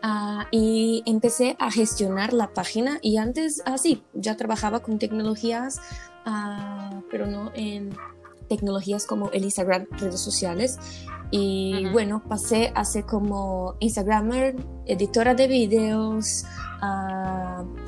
uh, 0.03 0.43
y 0.51 1.03
empecé 1.05 1.55
a 1.59 1.71
gestionar 1.71 2.33
la 2.33 2.53
página 2.53 2.99
y 3.01 3.17
antes 3.17 3.61
así, 3.65 4.03
ah, 4.03 4.09
ya 4.13 4.37
trabajaba 4.37 4.81
con 4.81 4.99
tecnologías, 4.99 5.79
uh, 6.25 7.01
pero 7.11 7.25
no 7.25 7.51
en 7.53 7.95
tecnologías 8.47 9.05
como 9.05 9.29
el 9.31 9.43
Instagram, 9.43 9.87
redes 9.91 10.21
sociales. 10.21 10.79
Y 11.31 11.73
uh 11.73 11.89
-huh. 11.89 11.91
bueno, 11.91 12.23
pasé 12.27 12.71
a 12.73 12.83
ser 12.83 13.05
como 13.05 13.75
Instagramer, 13.79 14.55
editora 14.85 15.35
de 15.35 15.47
videos, 15.47 16.45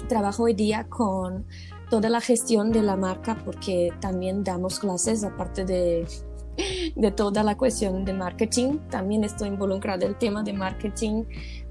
trabajo 0.08 0.44
hoy 0.44 0.54
día 0.54 0.88
con 0.90 1.46
toda 1.90 2.10
la 2.10 2.22
gestión 2.22 2.72
de 2.72 2.82
la 2.82 2.96
marca 2.96 3.38
porque 3.44 3.92
también 4.00 4.44
damos 4.44 4.80
clases 4.80 5.24
aparte 5.24 5.66
de 5.66 6.06
de 6.96 7.12
toda 7.12 7.44
la 7.44 7.58
cuestión 7.58 8.06
de 8.06 8.14
marketing. 8.14 8.78
También 8.90 9.24
estoy 9.24 9.50
involucrada 9.50 10.06
en 10.06 10.12
el 10.12 10.18
tema 10.18 10.44
de 10.44 10.54
marketing. 10.54 11.24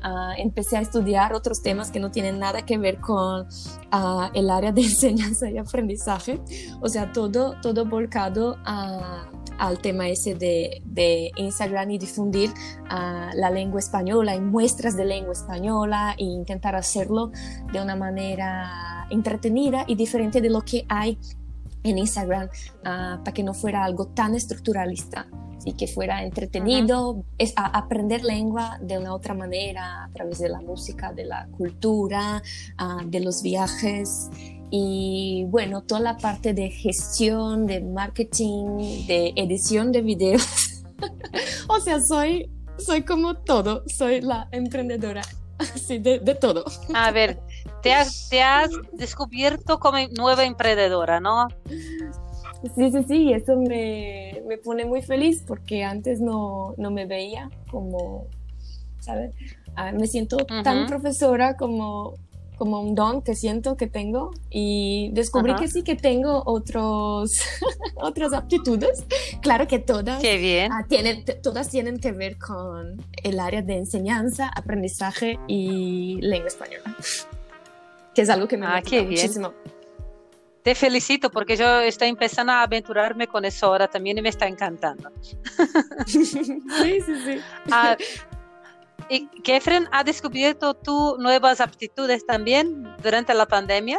Uh, 0.02 0.32
empecé 0.38 0.76
a 0.78 0.80
estudiar 0.80 1.34
otros 1.34 1.62
temas 1.62 1.90
que 1.90 2.00
no 2.00 2.10
tienen 2.10 2.38
nada 2.38 2.64
que 2.64 2.78
ver 2.78 3.00
con 3.00 3.46
uh, 3.46 4.30
el 4.34 4.50
área 4.50 4.72
de 4.72 4.80
enseñanza 4.82 5.50
y 5.50 5.58
aprendizaje. 5.58 6.40
O 6.80 6.88
sea, 6.88 7.12
todo, 7.12 7.56
todo 7.60 7.84
volcado 7.84 8.56
a, 8.64 9.30
al 9.58 9.78
tema 9.78 10.08
ese 10.08 10.34
de, 10.34 10.82
de 10.84 11.30
Instagram 11.36 11.90
y 11.90 11.98
difundir 11.98 12.50
la 12.88 13.50
lengua 13.50 13.78
española 13.78 14.34
y 14.34 14.40
muestras 14.40 14.96
de 14.96 15.04
lengua 15.04 15.32
española 15.32 16.14
e 16.18 16.24
intentar 16.24 16.74
hacerlo 16.74 17.30
de 17.72 17.80
una 17.80 17.94
manera 17.94 19.06
entretenida 19.10 19.84
y 19.86 19.94
diferente 19.94 20.40
de 20.40 20.50
lo 20.50 20.62
que 20.62 20.86
hay 20.88 21.18
en 21.82 21.98
Instagram 21.98 22.48
uh, 22.80 23.22
para 23.22 23.32
que 23.32 23.42
no 23.42 23.54
fuera 23.54 23.84
algo 23.84 24.08
tan 24.08 24.34
estructuralista, 24.34 25.26
y 25.64 25.74
que 25.74 25.86
fuera 25.86 26.24
entretenido, 26.24 27.10
uh 27.10 27.16
-huh. 27.18 27.24
es 27.38 27.52
a 27.56 27.66
aprender 27.66 28.24
lengua 28.24 28.78
de 28.80 28.98
una 28.98 29.14
otra 29.14 29.34
manera, 29.34 30.04
a 30.04 30.10
través 30.10 30.38
de 30.38 30.48
la 30.48 30.60
música, 30.60 31.12
de 31.12 31.24
la 31.26 31.48
cultura, 31.48 32.42
uh, 32.80 33.06
de 33.06 33.20
los 33.20 33.42
viajes 33.42 34.30
y 34.70 35.46
bueno, 35.48 35.82
toda 35.82 36.00
la 36.00 36.16
parte 36.16 36.54
de 36.54 36.70
gestión, 36.70 37.66
de 37.66 37.80
marketing, 37.80 39.06
de 39.06 39.32
edición 39.36 39.90
de 39.90 40.02
videos. 40.02 40.84
o 41.68 41.80
sea, 41.80 42.00
soy, 42.00 42.50
soy 42.78 43.02
como 43.02 43.34
todo, 43.34 43.82
soy 43.86 44.20
la 44.20 44.48
emprendedora, 44.52 45.22
así 45.58 45.98
de, 45.98 46.20
de 46.20 46.34
todo. 46.36 46.64
A 46.94 47.10
ver, 47.10 47.40
te 47.82 47.92
has, 47.92 48.28
te 48.28 48.42
has 48.42 48.70
descubierto 48.92 49.78
como 49.78 49.98
nueva 50.16 50.44
emprendedora, 50.44 51.20
¿no? 51.20 51.48
Sí, 52.74 52.90
sí, 52.90 53.04
sí, 53.08 53.32
eso 53.32 53.56
me, 53.56 54.42
me 54.46 54.58
pone 54.58 54.84
muy 54.84 55.00
feliz 55.00 55.42
porque 55.46 55.82
antes 55.82 56.20
no, 56.20 56.74
no 56.76 56.90
me 56.90 57.06
veía 57.06 57.50
como, 57.70 58.26
¿sabes? 58.98 59.34
Ah, 59.76 59.92
me 59.92 60.06
siento 60.06 60.36
uh 60.36 60.40
-huh. 60.40 60.62
tan 60.62 60.86
profesora 60.86 61.56
como, 61.56 62.14
como 62.58 62.82
un 62.82 62.94
don 62.94 63.22
que 63.22 63.34
siento 63.34 63.78
que 63.78 63.86
tengo 63.86 64.32
y 64.50 65.10
descubrí 65.14 65.52
uh 65.52 65.54
-huh. 65.54 65.60
que 65.60 65.68
sí 65.68 65.82
que 65.82 65.96
tengo 65.96 66.42
otros, 66.44 67.40
otras 67.96 68.34
aptitudes. 68.34 69.06
Claro 69.40 69.66
que 69.66 69.78
todas, 69.78 70.20
Qué 70.20 70.36
bien. 70.36 70.70
Uh, 70.70 70.86
tienen, 70.86 71.24
todas 71.42 71.70
tienen 71.70 71.98
que 71.98 72.12
ver 72.12 72.36
con 72.36 73.02
el 73.22 73.40
área 73.40 73.62
de 73.62 73.78
enseñanza, 73.78 74.50
aprendizaje 74.54 75.38
y 75.46 76.18
lengua 76.20 76.48
española 76.48 76.94
que 78.14 78.22
es 78.22 78.30
algo 78.30 78.48
que 78.48 78.56
me 78.56 78.66
ah, 78.66 78.80
gusta 78.80 79.02
muchísimo. 79.02 79.54
Te 80.62 80.74
felicito 80.74 81.30
porque 81.30 81.56
yo 81.56 81.80
estoy 81.80 82.08
empezando 82.08 82.52
a 82.52 82.62
aventurarme 82.62 83.26
con 83.26 83.44
eso 83.44 83.66
ahora 83.66 83.88
también 83.88 84.18
y 84.18 84.22
me 84.22 84.28
está 84.28 84.46
encantando. 84.46 85.10
sí, 86.06 86.24
sí, 86.26 87.00
sí. 87.02 87.40
Ah, 87.70 87.96
¿Y 89.08 89.26
Kefren 89.42 89.88
ha 89.90 90.04
descubierto 90.04 90.74
tú 90.74 91.16
nuevas 91.18 91.60
aptitudes 91.60 92.24
también 92.26 92.94
durante 93.02 93.34
la 93.34 93.46
pandemia? 93.46 93.98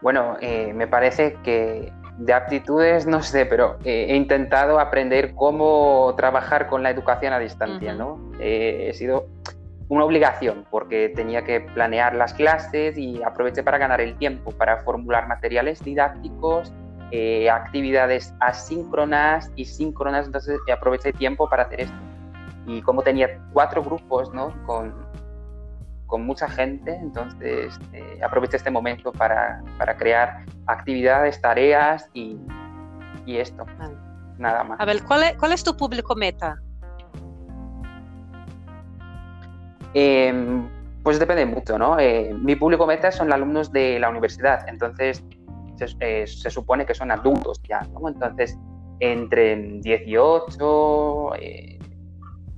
Bueno, 0.00 0.36
eh, 0.40 0.72
me 0.74 0.86
parece 0.86 1.36
que 1.44 1.92
de 2.18 2.32
aptitudes 2.32 3.06
no 3.06 3.22
sé, 3.22 3.46
pero 3.46 3.78
eh, 3.84 4.06
he 4.08 4.16
intentado 4.16 4.78
aprender 4.78 5.34
cómo 5.34 6.14
trabajar 6.16 6.66
con 6.68 6.82
la 6.82 6.90
educación 6.90 7.32
a 7.32 7.38
distancia, 7.38 7.92
uh 7.92 7.94
-huh. 7.94 7.98
¿no? 7.98 8.32
Eh, 8.40 8.88
he 8.88 8.94
sido 8.94 9.26
una 9.92 10.06
obligación 10.06 10.64
porque 10.70 11.10
tenía 11.10 11.44
que 11.44 11.60
planear 11.60 12.14
las 12.14 12.32
clases 12.32 12.96
y 12.96 13.22
aproveché 13.22 13.62
para 13.62 13.76
ganar 13.76 14.00
el 14.00 14.16
tiempo, 14.16 14.50
para 14.50 14.78
formular 14.78 15.28
materiales 15.28 15.84
didácticos, 15.84 16.72
eh, 17.10 17.50
actividades 17.50 18.34
asíncronas 18.40 19.50
y 19.54 19.66
síncronas, 19.66 20.24
entonces 20.24 20.58
aproveché 20.74 21.12
tiempo 21.12 21.46
para 21.46 21.64
hacer 21.64 21.82
esto. 21.82 21.96
Y 22.66 22.80
como 22.80 23.02
tenía 23.02 23.38
cuatro 23.52 23.82
grupos 23.84 24.32
¿no? 24.32 24.54
con, 24.64 24.94
con 26.06 26.24
mucha 26.24 26.48
gente, 26.48 26.94
entonces 26.94 27.78
eh, 27.92 28.18
aproveché 28.24 28.56
este 28.56 28.70
momento 28.70 29.12
para, 29.12 29.62
para, 29.76 29.94
crear 29.98 30.46
actividades, 30.68 31.38
tareas 31.38 32.08
y, 32.14 32.38
y 33.26 33.36
esto. 33.36 33.66
Nada 34.38 34.64
más. 34.64 34.80
A 34.80 34.86
ver, 34.86 35.02
¿cuál 35.04 35.24
es, 35.24 35.36
¿cuál 35.36 35.52
es 35.52 35.62
tu 35.62 35.76
público 35.76 36.14
meta? 36.14 36.56
Eh, 39.94 40.62
pues 41.02 41.18
depende 41.18 41.46
mucho, 41.46 41.78
¿no? 41.78 41.98
Eh, 41.98 42.32
mi 42.34 42.54
público 42.56 42.86
meta 42.86 43.10
son 43.10 43.32
alumnos 43.32 43.72
de 43.72 43.98
la 43.98 44.08
universidad, 44.08 44.68
entonces 44.68 45.24
se, 45.76 45.86
eh, 46.00 46.26
se 46.26 46.50
supone 46.50 46.86
que 46.86 46.94
son 46.94 47.10
adultos 47.10 47.60
ya, 47.68 47.80
¿no? 47.92 48.08
Entonces, 48.08 48.56
entre 49.00 49.56
18, 49.80 51.32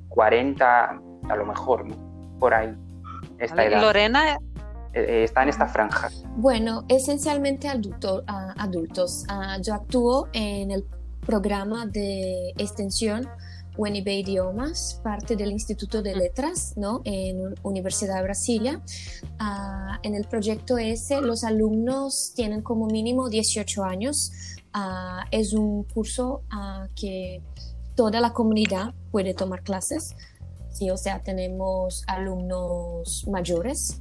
40, 0.09 1.01
a 1.29 1.37
lo 1.37 1.47
mejor, 1.47 1.87
¿no? 1.87 2.15
por 2.39 2.53
ahí. 2.53 2.77
Esta 3.39 3.65
edad. 3.65 3.81
Lorena. 3.81 4.39
Eh, 4.93 5.25
está 5.25 5.43
en 5.43 5.49
esta 5.49 5.67
franja. 5.67 6.09
Bueno, 6.37 6.85
esencialmente 6.89 7.69
adulto, 7.69 8.23
uh, 8.29 8.53
adultos. 8.57 9.25
Uh, 9.29 9.61
yo 9.61 9.75
actúo 9.75 10.29
en 10.33 10.71
el 10.71 10.85
programa 11.27 11.87
de 11.87 12.51
extensión 12.59 13.27
UNIB 13.77 14.09
Idiomas, 14.09 15.01
parte 15.03 15.37
del 15.37 15.51
Instituto 15.51 16.03
de 16.03 16.15
Letras, 16.15 16.75
¿no? 16.77 17.01
En 17.05 17.55
Universidad 17.63 18.17
de 18.17 18.23
Brasilia. 18.23 18.83
Uh, 19.41 19.99
en 20.03 20.15
el 20.15 20.25
proyecto 20.27 20.79
ese, 20.79 21.21
los 21.21 21.45
alumnos 21.45 22.33
tienen 22.35 22.63
como 22.63 22.87
mínimo 22.87 23.29
18 23.29 23.85
años. 23.85 24.33
Uh, 24.75 25.27
es 25.31 25.53
un 25.53 25.85
curso 25.85 26.43
uh, 26.53 26.89
que 26.95 27.43
toda 27.95 28.21
la 28.21 28.33
comunidad 28.33 28.95
puede 29.11 29.35
tomar 29.35 29.63
clases. 29.63 30.15
Sí, 30.71 30.91
o 30.91 30.97
sea, 30.97 31.23
tenemos 31.23 32.03
alumnos 32.07 33.27
mayores 33.31 34.01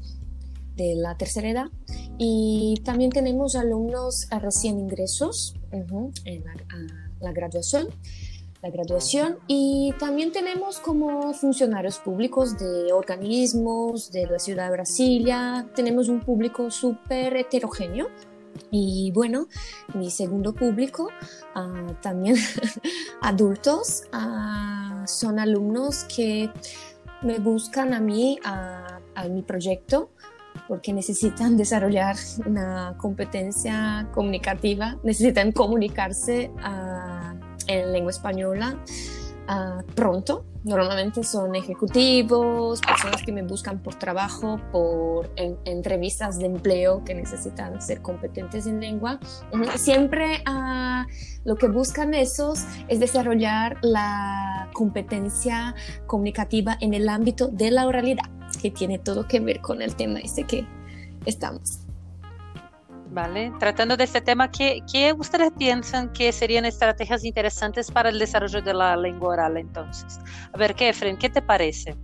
de 0.76 0.96
la 0.96 1.16
tercera 1.18 1.50
edad 1.50 1.66
y 2.18 2.82
también 2.84 3.12
tenemos 3.12 3.56
alumnos 3.56 4.28
recién 4.42 4.80
ingresos 4.80 5.54
uh 5.72 5.78
-huh, 5.78 6.22
en 6.26 6.44
la, 6.44 6.54
la 7.20 7.32
graduación 7.32 7.90
la 8.64 8.70
graduación 8.70 9.40
y 9.46 9.94
también 10.00 10.32
tenemos 10.32 10.80
como 10.80 11.34
funcionarios 11.34 12.00
públicos 12.00 12.58
de 12.58 12.94
organismos 12.94 14.10
de 14.10 14.26
la 14.26 14.40
ciudad 14.40 14.68
de 14.68 14.72
Brasilia, 14.72 15.68
tenemos 15.76 16.08
un 16.08 16.22
público 16.22 16.72
súper 16.72 17.36
heterogéneo. 17.36 18.08
Y 18.72 19.12
bueno, 19.14 19.48
mi 19.96 20.12
segundo 20.12 20.54
público, 20.54 21.10
ah, 21.56 21.88
también 22.02 22.36
adultos, 23.22 24.04
ah, 24.14 25.04
son 25.08 25.40
alumnos 25.40 26.06
que 26.06 26.50
me 27.24 27.40
buscan 27.40 27.94
a 27.94 28.00
mí, 28.00 28.40
a, 28.46 29.00
mi 29.30 29.42
proyecto, 29.42 30.12
porque 30.68 30.94
necesitan 30.94 31.58
desarrollar 31.64 32.16
una 32.46 32.96
competencia 32.98 34.08
comunicativa, 34.14 34.98
necesitan 35.04 35.52
comunicarse 35.52 36.52
uh, 36.58 37.43
en 37.68 37.92
lengua 37.92 38.12
española 38.12 38.78
uh, 39.50 39.84
pronto. 39.94 40.46
Normalmente 40.64 41.26
son 41.26 41.56
ejecutivos, 41.56 42.80
personas 42.80 43.22
que 43.22 43.34
me 43.34 43.42
buscan 43.42 43.80
por 43.80 43.96
trabajo, 43.96 44.62
por 44.72 45.30
en, 45.36 45.58
entrevistas 45.66 46.40
de 46.40 46.46
empleo 46.46 47.04
que 47.04 47.14
necesitan 47.14 47.82
ser 47.82 48.02
competentes 48.02 48.66
en 48.66 48.80
lengua. 48.80 49.20
Siempre 49.76 50.42
uh, 50.48 51.06
lo 51.44 51.58
que 51.58 51.68
buscan 51.68 52.14
esos 52.14 52.64
es 52.88 53.02
desarrollar 53.02 53.78
la 53.82 54.70
competencia 54.74 55.76
comunicativa 56.08 56.78
en 56.80 56.94
el 56.94 57.10
ámbito 57.10 57.48
de 57.48 57.70
la 57.72 57.86
oralidad 57.86 58.30
que 58.62 58.72
tiene 58.72 59.00
todo 59.00 59.28
que 59.28 59.40
ver 59.42 59.60
con 59.60 59.82
el 59.82 59.96
tema 59.96 60.20
este 60.20 60.46
que 60.46 60.66
estamos. 61.26 61.83
Vale, 63.14 63.54
tratando 63.60 63.96
de 63.96 64.06
este 64.06 64.22
tema, 64.22 64.50
¿qué, 64.50 64.82
¿qué, 64.92 65.14
ustedes 65.14 65.52
piensan 65.52 66.12
que 66.14 66.32
serían 66.32 66.66
estrategias 66.66 67.24
interesantes 67.24 67.92
para 67.92 68.10
el 68.10 68.18
desarrollo 68.18 68.60
de 68.60 68.74
la 68.74 68.98
lengua 68.98 69.30
oral 69.30 69.58
entonces? 69.58 70.20
A 70.52 70.58
ver, 70.58 70.74
Kefren, 70.74 71.18
¿qué 71.18 71.30
te 71.30 71.40
parece? 71.44 71.96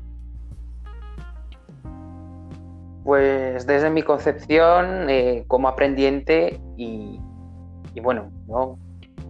Pues 3.04 3.65
desde 3.65 3.89
mi 3.89 4.04
concepción 4.04 5.10
eh, 5.10 5.45
como 5.48 5.67
aprendiente 5.67 6.62
y, 6.78 7.19
y 7.95 8.00
bueno, 8.02 8.32
¿no? 8.48 8.78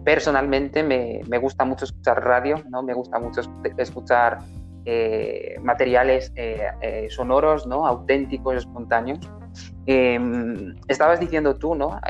personalmente 0.04 0.82
me, 0.82 1.22
me, 1.28 1.38
gusta 1.38 1.64
mucho 1.64 1.86
escuchar 1.86 2.22
radio, 2.22 2.62
¿no? 2.68 2.82
me 2.82 2.92
gusta 2.92 3.18
mucho 3.18 3.40
escuchar 3.78 4.38
eh, 4.84 5.56
materiales 5.62 6.30
eh, 6.36 6.66
eh, 6.82 7.06
sonoros, 7.10 7.66
¿no? 7.66 7.86
auténticos, 7.86 8.56
espontáneos. 8.56 9.18
Em, 9.86 10.76
estabas 10.88 11.20
diciendo 11.20 11.56
tú, 11.56 11.74
¿no? 11.74 12.00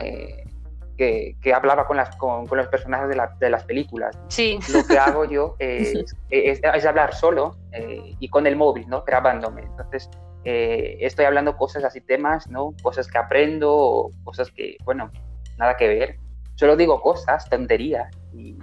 Que, 0.97 1.37
que, 1.41 1.55
hablaba 1.55 1.87
con, 1.87 1.97
las, 1.97 2.15
con, 2.17 2.47
con 2.47 2.59
los 2.59 2.69
personajes 2.69 3.09
de, 3.09 3.17
la, 3.17 3.35
de, 3.41 3.49
las 3.49 3.65
películas. 3.65 4.19
Sí. 4.29 4.59
Lo 4.71 4.87
que 4.87 4.99
hago 4.99 5.25
yo 5.25 5.57
es, 5.59 6.15
es, 6.29 6.61
es 6.63 6.85
hablar 6.85 7.15
solo 7.15 7.57
y 7.73 8.29
con 8.29 8.47
el 8.47 8.57
móvil, 8.57 8.87
¿no? 8.89 9.03
Grabándome. 9.03 9.63
Entonces, 9.63 10.11
estoy 10.45 11.25
hablando 11.25 11.57
cosas 11.57 11.85
así, 11.85 12.03
temas, 12.03 12.49
¿no? 12.49 12.75
Cosas 12.83 13.09
que 13.09 13.17
aprendo, 13.17 14.11
cosas 14.25 14.51
que, 14.51 14.77
bueno, 14.85 15.11
nada 15.57 15.77
que 15.77 15.89
ver. 15.89 16.17
Solo 16.57 16.77
digo 16.77 17.01
cosas, 17.01 17.49
tonterías 17.49 18.11
y, 18.35 18.59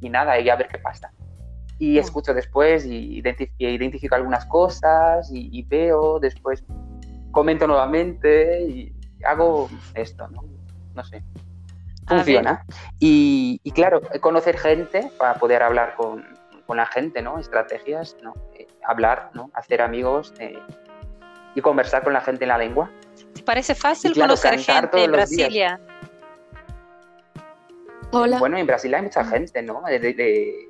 y 0.00 0.10
nada, 0.10 0.38
y 0.38 0.48
a 0.48 0.54
ver 0.54 0.68
qué 0.68 0.78
pasa 0.78 1.10
y 1.80 1.96
escucho 1.98 2.34
después 2.34 2.84
y 2.84 3.22
identifico 3.58 4.14
algunas 4.14 4.44
cosas 4.44 5.30
y, 5.32 5.62
veo, 5.62 6.20
después 6.20 6.62
comento 7.30 7.66
nuevamente 7.66 8.62
y 8.62 8.92
hago 9.24 9.68
esto, 9.94 10.28
¿no? 10.28 10.44
No 10.94 11.04
sé. 11.04 11.22
Funciona. 12.06 12.64
Y, 12.98 13.60
claro, 13.72 14.00
conocer 14.20 14.58
gente 14.58 15.10
para 15.18 15.34
poder 15.34 15.62
hablar 15.62 15.94
con, 15.96 16.24
con 16.66 16.76
la 16.76 16.86
gente, 16.86 17.22
¿no? 17.22 17.38
Estrategias, 17.38 18.16
¿no? 18.22 18.34
Eh, 18.54 18.66
hablar, 18.84 19.30
¿no? 19.34 19.50
Hacer 19.54 19.80
amigos 19.80 20.34
eh, 20.38 20.58
y 21.54 21.60
conversar 21.60 22.02
con 22.02 22.12
la 22.12 22.20
gente 22.20 22.44
en 22.44 22.48
la 22.48 22.58
lengua. 22.58 22.90
¿Te 23.34 23.42
parece 23.42 23.74
fácil 23.74 24.14
conocer 24.14 24.58
gente 24.58 25.04
en 25.04 25.12
Brasilia? 25.12 25.80
Hola. 28.12 28.38
Bueno, 28.38 28.58
en 28.58 28.66
Brasil 28.66 28.92
hay 28.92 29.02
mucha 29.02 29.24
gente, 29.24 29.62
¿no? 29.62 29.82
de, 29.82 30.66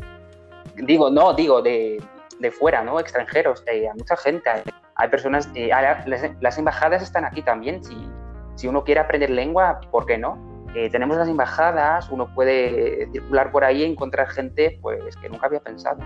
digo, 0.76 1.10
no, 1.10 1.32
digo, 1.32 1.62
de, 1.62 2.02
de 2.38 2.50
fuera, 2.50 2.82
¿no? 2.82 3.00
Extranjeros, 3.00 3.64
hay 3.66 3.88
mucha 3.96 4.16
gente, 4.18 4.50
hay, 5.00 5.08
personas, 5.08 5.48
eh, 5.54 5.70
las, 6.40 6.58
embajadas 6.58 7.02
están 7.02 7.24
aquí 7.24 7.42
también, 7.42 7.82
si, 7.82 7.96
si 8.54 8.68
uno 8.68 8.84
quiere 8.84 9.00
aprender 9.00 9.30
lengua, 9.30 9.80
¿por 9.90 10.06
qué 10.06 10.18
no? 10.18 10.38
Eh, 10.74 10.88
tenemos 10.90 11.16
las 11.16 11.28
embajadas, 11.28 12.10
uno 12.10 12.32
puede 12.34 13.10
circular 13.10 13.50
por 13.50 13.64
ahí 13.64 13.82
y 13.82 13.84
encontrar 13.84 14.28
gente 14.28 14.78
pues, 14.82 15.16
que 15.16 15.28
nunca 15.28 15.46
había 15.46 15.60
pensado. 15.60 15.98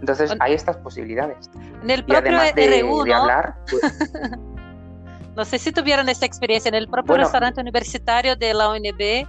Entonces 0.00 0.34
hay 0.40 0.54
estas 0.54 0.76
posibilidades. 0.78 1.50
En 1.82 1.90
el 1.90 2.04
propio 2.04 2.32
R1, 2.32 3.04
de 3.04 3.14
hablar, 3.14 3.56
pues 3.70 3.82
no 5.36 5.44
sé 5.44 5.58
si 5.58 5.72
tuvieron 5.72 6.08
esta 6.08 6.26
experiencia 6.26 6.68
en 6.68 6.74
el 6.74 6.88
propio 6.88 7.16
restaurante 7.16 7.60
universitario 7.60 8.34
de 8.36 8.54
la 8.54 8.70
UNB. 8.70 9.26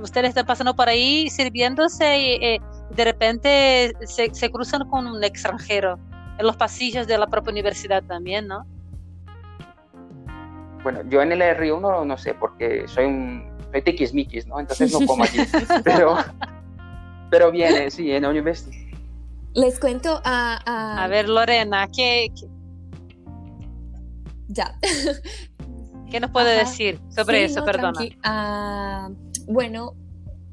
ustedes 0.00 0.28
están 0.28 0.46
pasando 0.46 0.76
por 0.76 0.88
ahí 0.88 1.28
sirviéndose 1.30 2.18
y, 2.18 2.32
eh, 2.44 2.60
de 2.90 3.04
repente 3.04 3.92
se, 4.04 4.50
cruzan 4.50 4.88
con 4.88 5.06
un 5.06 5.24
extranjero 5.24 5.98
en 6.38 6.46
los 6.46 6.56
pasillos 6.56 7.06
de 7.06 7.18
la 7.18 7.26
propia 7.26 7.52
universidad 7.52 8.02
también, 8.02 8.46
¿no? 8.46 8.66
Bueno, 10.82 11.00
yo 11.08 11.22
en 11.22 11.32
el 11.32 11.40
R1 11.40 12.06
no 12.06 12.18
sé, 12.18 12.34
porque 12.34 12.86
soy 12.88 13.06
un 13.06 13.54
soy 13.72 13.82
tiquismiquis, 13.82 14.46
¿no? 14.46 14.60
Entonces 14.60 14.92
no 14.92 15.06
como 15.06 15.24
aquí. 15.24 15.38
pero, 15.84 16.16
pero 17.30 17.50
viene, 17.50 17.90
sí, 17.90 18.12
en 18.12 18.22
la 18.22 18.30
universidad. 18.30 18.76
Les 19.54 19.78
cuento 19.78 20.20
a... 20.24 21.02
A, 21.02 21.08
ver, 21.08 21.28
Lorena, 21.28 21.88
¿qué, 21.94 22.30
Ya. 24.48 24.78
¿Qué 26.10 26.20
nos 26.20 26.30
puede 26.30 26.58
decir 26.58 27.00
sobre 27.08 27.44
eso? 27.44 27.64
Perdona. 27.64 28.00
Uh, 29.08 29.52
bueno, 29.52 29.94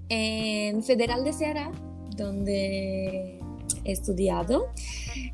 en 0.09 0.81
Federal 0.83 1.23
de 1.23 1.33
Ceará 1.33 1.71
donde 2.15 3.39
estudiado, 3.83 4.67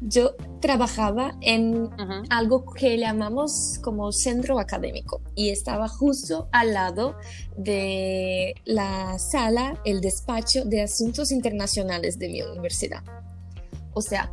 yo 0.01 0.35
trabajaba 0.61 1.37
en 1.41 1.89
algo 2.29 2.65
que 2.73 2.97
llamamos 2.97 3.79
como 3.83 4.11
centro 4.11 4.59
académico 4.59 5.21
y 5.35 5.49
estaba 5.49 5.87
justo 5.87 6.47
al 6.51 6.73
lado 6.73 7.15
de 7.57 8.55
la 8.65 9.19
sala, 9.19 9.79
el 9.85 10.01
despacho 10.01 10.65
de 10.65 10.81
asuntos 10.81 11.31
internacionales 11.31 12.19
de 12.19 12.29
mi 12.29 12.41
universidad. 12.41 13.03
O 13.93 14.01
sea, 14.01 14.31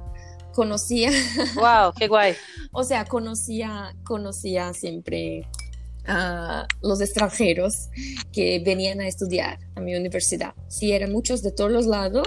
conocía... 0.55 1.11
¡Wow! 1.55 1.93
¡Qué 1.97 2.09
guay! 2.09 2.35
o 2.73 2.85
sea, 2.85 3.05
conocía, 3.05 3.95
conocía 4.05 4.73
siempre 4.73 5.47
a 6.07 6.67
los 6.83 7.01
extranjeros 7.01 7.89
que 8.33 8.63
venían 8.65 9.01
a 9.01 9.09
estudiar 9.09 9.59
a 9.75 9.81
mi 9.81 9.95
universidad. 9.95 10.55
Sí, 10.69 10.93
eran 10.93 11.13
muchos 11.13 11.43
de 11.43 11.53
todos 11.53 11.71
los 11.71 11.87
lados 11.87 12.27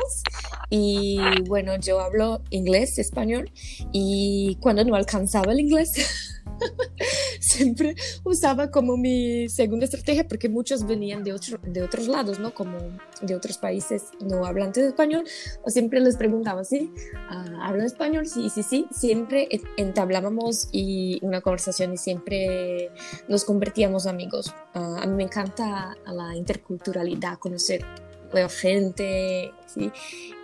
y 0.69 1.19
bueno, 1.47 1.77
yo 1.77 1.99
hablo 1.99 2.41
inglés, 2.49 2.97
español 2.99 3.51
y 3.91 4.57
cuando 4.61 4.83
no 4.83 4.95
alcanzaba 4.95 5.51
el 5.51 5.59
inglés 5.59 5.93
siempre 7.39 7.95
usaba 8.23 8.71
como 8.71 8.97
mi 8.97 9.49
segunda 9.49 9.85
estrategia 9.85 10.27
porque 10.27 10.49
muchos 10.49 10.85
venían 10.85 11.23
de, 11.23 11.33
otro, 11.33 11.59
de 11.63 11.83
otros 11.83 12.07
lados, 12.07 12.39
¿no? 12.39 12.53
Como 12.53 12.77
de 13.21 13.35
otros 13.35 13.57
países 13.57 14.03
no 14.19 14.45
hablantes 14.45 14.83
de 14.83 14.89
español, 14.89 15.25
o 15.63 15.69
siempre 15.69 15.99
les 15.99 16.17
preguntaba, 16.17 16.63
¿sí? 16.63 16.91
Uh, 17.29 17.61
¿Hablan 17.61 17.85
español? 17.85 18.27
Sí, 18.27 18.49
sí, 18.49 18.63
sí. 18.63 18.87
Siempre 18.91 19.47
entablábamos 19.77 20.69
y 20.71 21.19
una 21.21 21.41
conversación 21.41 21.93
y 21.93 21.97
siempre 21.97 22.91
nos 23.27 23.45
convertíamos 23.45 24.07
amigos. 24.07 24.53
Uh, 24.75 24.97
a 24.97 25.05
mí 25.05 25.15
me 25.15 25.23
encanta 25.23 25.95
la 26.05 26.35
interculturalidad, 26.35 27.37
conocer 27.37 27.85
nueva 28.31 28.49
gente. 28.49 29.51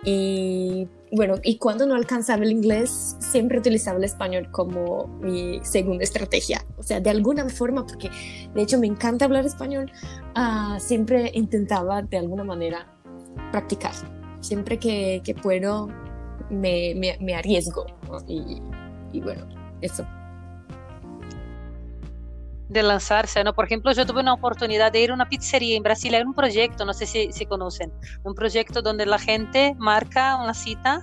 Y 0.04 0.88
bueno, 1.12 1.36
y 1.42 1.58
cuando 1.58 1.86
no 1.86 1.94
alcanzaba 1.94 2.44
el 2.44 2.52
inglés, 2.52 3.16
siempre 3.18 3.58
utilizaba 3.58 3.98
el 3.98 4.04
español 4.04 4.48
como 4.50 5.06
mi 5.20 5.60
segunda 5.62 6.04
estrategia. 6.04 6.64
O 6.76 6.82
sea, 6.82 7.00
de 7.00 7.10
alguna 7.10 7.48
forma, 7.48 7.86
porque 7.86 8.10
de 8.54 8.62
hecho 8.62 8.78
me 8.78 8.86
encanta 8.86 9.24
hablar 9.24 9.46
español, 9.46 9.90
uh, 10.36 10.78
siempre 10.78 11.30
intentaba 11.34 12.02
de 12.02 12.18
alguna 12.18 12.44
manera 12.44 12.86
practicar. 13.50 13.94
Siempre 14.40 14.78
que, 14.78 15.36
puedo, 15.42 15.88
me, 16.50 17.34
arriesgo. 17.34 17.86
y 18.28 19.20
bueno, 19.20 19.46
eso 19.80 20.06
de 22.74 22.82
lanzarse, 22.82 23.42
¿no? 23.42 23.54
Por 23.54 23.64
ejemplo, 23.64 23.92
yo 23.92 24.04
tuve 24.04 24.20
una 24.20 24.34
oportunidad 24.34 24.92
de 24.92 25.00
ir 25.00 25.10
a 25.10 25.14
una 25.14 25.28
pizzería 25.28 25.76
en 25.76 25.82
Brasil, 25.82 26.14
hay 26.14 26.22
un 26.22 26.34
proyecto, 26.34 26.84
no 26.84 26.92
sé 26.92 27.06
si, 27.06 27.32
si 27.32 27.46
conocen, 27.46 27.90
un 28.24 28.34
proyecto 28.34 28.82
donde 28.82 29.06
la 29.06 29.18
gente 29.18 29.74
marca 29.78 30.36
una 30.36 30.52
cita 30.52 31.00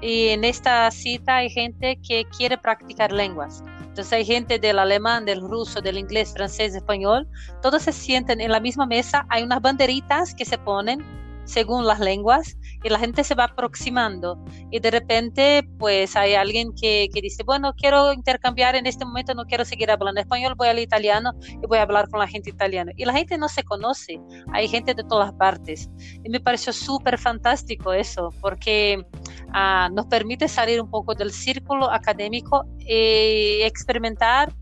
y 0.00 0.28
en 0.28 0.44
esta 0.44 0.90
cita 0.90 1.36
hay 1.36 1.50
gente 1.50 1.98
que 2.06 2.24
quiere 2.36 2.56
practicar 2.56 3.12
lenguas. 3.12 3.62
Entonces 3.80 4.12
hay 4.12 4.24
gente 4.24 4.60
del 4.60 4.78
alemán, 4.78 5.24
del 5.24 5.40
ruso, 5.40 5.80
del 5.80 5.98
inglés, 5.98 6.32
francés, 6.32 6.74
español, 6.74 7.28
todos 7.60 7.82
se 7.82 7.92
sienten 7.92 8.40
en 8.40 8.52
la 8.52 8.60
misma 8.60 8.86
mesa, 8.86 9.26
hay 9.28 9.42
unas 9.42 9.60
banderitas 9.60 10.34
que 10.34 10.44
se 10.44 10.56
ponen 10.56 11.04
según 11.48 11.86
las 11.86 11.98
lenguas 11.98 12.58
y 12.84 12.90
la 12.90 12.98
gente 12.98 13.24
se 13.24 13.34
va 13.34 13.44
aproximando 13.44 14.38
y 14.70 14.80
de 14.80 14.90
repente 14.90 15.66
pues 15.78 16.14
hay 16.14 16.34
alguien 16.34 16.72
que, 16.78 17.08
que, 17.12 17.22
dice, 17.22 17.42
bueno, 17.42 17.72
quiero 17.74 18.12
intercambiar 18.12 18.76
en 18.76 18.86
este 18.86 19.04
momento, 19.04 19.34
no 19.34 19.44
quiero 19.46 19.64
seguir 19.64 19.90
hablando 19.90 20.20
español, 20.20 20.54
voy 20.56 20.68
al 20.68 20.78
italiano 20.78 21.32
y 21.50 21.66
voy 21.66 21.78
a 21.78 21.82
hablar 21.82 22.08
con 22.10 22.20
la 22.20 22.28
gente 22.28 22.50
italiana. 22.50 22.92
Y 22.96 23.06
la 23.06 23.14
gente 23.14 23.38
no 23.38 23.48
se 23.48 23.62
conoce, 23.62 24.20
hay 24.52 24.68
gente 24.68 24.94
de 24.94 25.04
todas 25.04 25.32
partes. 25.32 25.88
Y 26.22 26.28
me 26.28 26.38
pareció 26.38 26.72
súper 26.72 27.18
fantástico 27.18 27.92
eso, 27.92 28.32
porque 28.42 29.02
uh, 29.48 29.92
nos 29.94 30.06
permite 30.06 30.48
salir 30.48 30.80
un 30.82 30.90
poco 30.90 31.14
del 31.14 31.32
círculo 31.32 31.90
académico 31.90 32.64
y 32.80 33.62
experimentar 33.62 34.52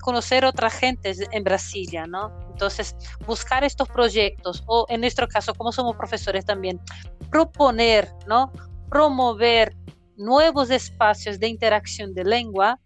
conocer 0.00 0.44
otras 0.44 0.74
gentes 0.74 1.20
en 1.30 1.44
Brasilia, 1.44 2.06
¿no? 2.06 2.32
Entonces, 2.50 2.94
buscar 3.26 3.64
estos 3.64 3.88
proyectos, 3.88 4.62
o 4.66 4.86
en 4.88 5.00
nuestro 5.00 5.28
caso, 5.28 5.54
como 5.54 5.72
somos 5.72 5.96
profesores 5.96 6.44
también, 6.44 6.80
proponer, 7.30 8.12
¿no? 8.26 8.52
Promover 8.88 9.74
nuevos 10.16 10.70
espacios 10.70 11.38
de 11.38 11.48
interacción 11.48 12.14
de 12.14 12.24
lengua, 12.24 12.78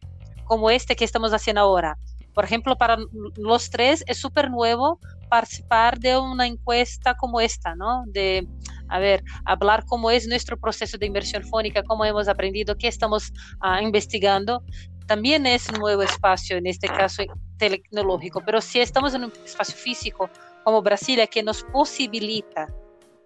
como 0.44 0.70
este 0.70 0.96
que 0.96 1.04
estamos 1.04 1.32
haciendo 1.32 1.62
ahora. 1.62 1.98
Por 2.32 2.44
ejemplo, 2.44 2.76
para 2.76 2.98
los 3.36 3.70
tres 3.70 4.04
es 4.06 4.18
súper 4.18 4.50
nuevo 4.50 5.00
participar 5.28 5.98
de 5.98 6.16
una 6.18 6.46
encuesta 6.46 7.16
como 7.16 7.40
esta, 7.40 7.74
¿no? 7.74 8.04
De, 8.06 8.46
a 8.88 8.98
ver, 8.98 9.24
hablar 9.44 9.84
cómo 9.86 10.10
es 10.10 10.28
nuestro 10.28 10.58
proceso 10.58 10.98
de 10.98 11.06
inversión 11.06 11.42
fónica, 11.44 11.82
cómo 11.82 12.04
hemos 12.04 12.28
aprendido, 12.28 12.76
qué 12.76 12.88
estamos 12.88 13.32
uh, 13.62 13.82
investigando 13.82 14.62
también 15.06 15.46
es 15.46 15.68
un 15.68 15.78
nuevo 15.78 16.02
espacio, 16.02 16.56
en 16.56 16.66
este 16.66 16.88
caso 16.88 17.22
tecnológico, 17.58 18.42
pero 18.44 18.60
si 18.60 18.80
estamos 18.80 19.14
en 19.14 19.24
un 19.24 19.32
espacio 19.44 19.76
físico 19.76 20.28
como 20.64 20.82
Brasilia 20.82 21.26
que 21.26 21.42
nos 21.42 21.62
posibilita, 21.64 22.68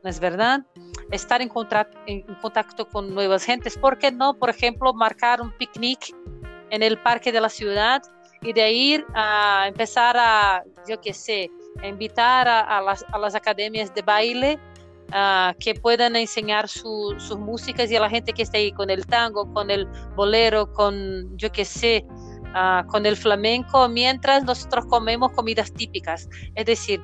¿no 0.02 0.10
es 0.10 0.20
verdad? 0.20 0.60
Estar 1.10 1.42
en 1.42 1.48
contacto, 1.48 1.98
en 2.06 2.22
contacto 2.40 2.88
con 2.88 3.14
nuevas 3.14 3.44
gentes, 3.44 3.76
¿por 3.76 3.98
qué 3.98 4.12
no, 4.12 4.34
por 4.34 4.50
ejemplo, 4.50 4.92
marcar 4.92 5.40
un 5.40 5.52
picnic 5.52 6.14
en 6.70 6.82
el 6.82 6.98
parque 6.98 7.32
de 7.32 7.40
la 7.40 7.48
ciudad 7.48 8.02
y 8.42 8.52
de 8.52 8.72
ir 8.72 9.06
a 9.14 9.66
empezar 9.66 10.16
a, 10.18 10.62
yo 10.88 11.00
qué 11.00 11.12
sé, 11.12 11.50
invitar 11.82 12.48
a, 12.48 12.60
a, 12.60 12.80
las, 12.80 13.04
a 13.12 13.18
las 13.18 13.34
academias 13.34 13.92
de 13.94 14.02
baile 14.02 14.58
Uh, 15.12 15.58
que 15.58 15.74
puedan 15.74 16.14
enseñar 16.14 16.68
su, 16.68 17.16
sus 17.18 17.36
músicas 17.36 17.90
y 17.90 17.96
a 17.96 18.00
la 18.00 18.08
gente 18.08 18.32
que 18.32 18.42
está 18.42 18.58
ahí 18.58 18.70
con 18.70 18.90
el 18.90 19.04
tango, 19.06 19.52
con 19.52 19.68
el 19.68 19.84
bolero, 20.14 20.72
con 20.72 21.36
yo 21.36 21.50
qué 21.50 21.64
sé, 21.64 22.06
uh, 22.54 22.86
con 22.86 23.04
el 23.06 23.16
flamenco, 23.16 23.88
mientras 23.88 24.44
nosotros 24.44 24.86
comemos 24.86 25.32
comidas 25.32 25.72
típicas. 25.72 26.28
Es 26.54 26.66
decir, 26.66 27.02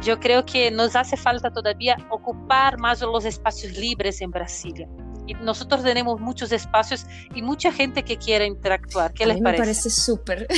yo 0.00 0.20
creo 0.20 0.44
que 0.44 0.70
nos 0.70 0.94
hace 0.94 1.16
falta 1.16 1.50
todavía 1.50 1.96
ocupar 2.10 2.78
más 2.78 3.00
los 3.00 3.24
espacios 3.24 3.78
libres 3.78 4.20
en 4.20 4.30
Brasilia 4.30 4.86
y 5.26 5.34
nosotros 5.34 5.82
tenemos 5.82 6.20
muchos 6.20 6.52
espacios 6.52 7.06
y 7.34 7.42
mucha 7.42 7.72
gente 7.72 8.04
que 8.04 8.16
quiere 8.16 8.46
interactuar. 8.46 9.12
¿Qué 9.12 9.26
les 9.26 9.40
parece? 9.40 9.52
Me 9.62 9.66
parece 9.66 9.90
súper. 9.90 10.48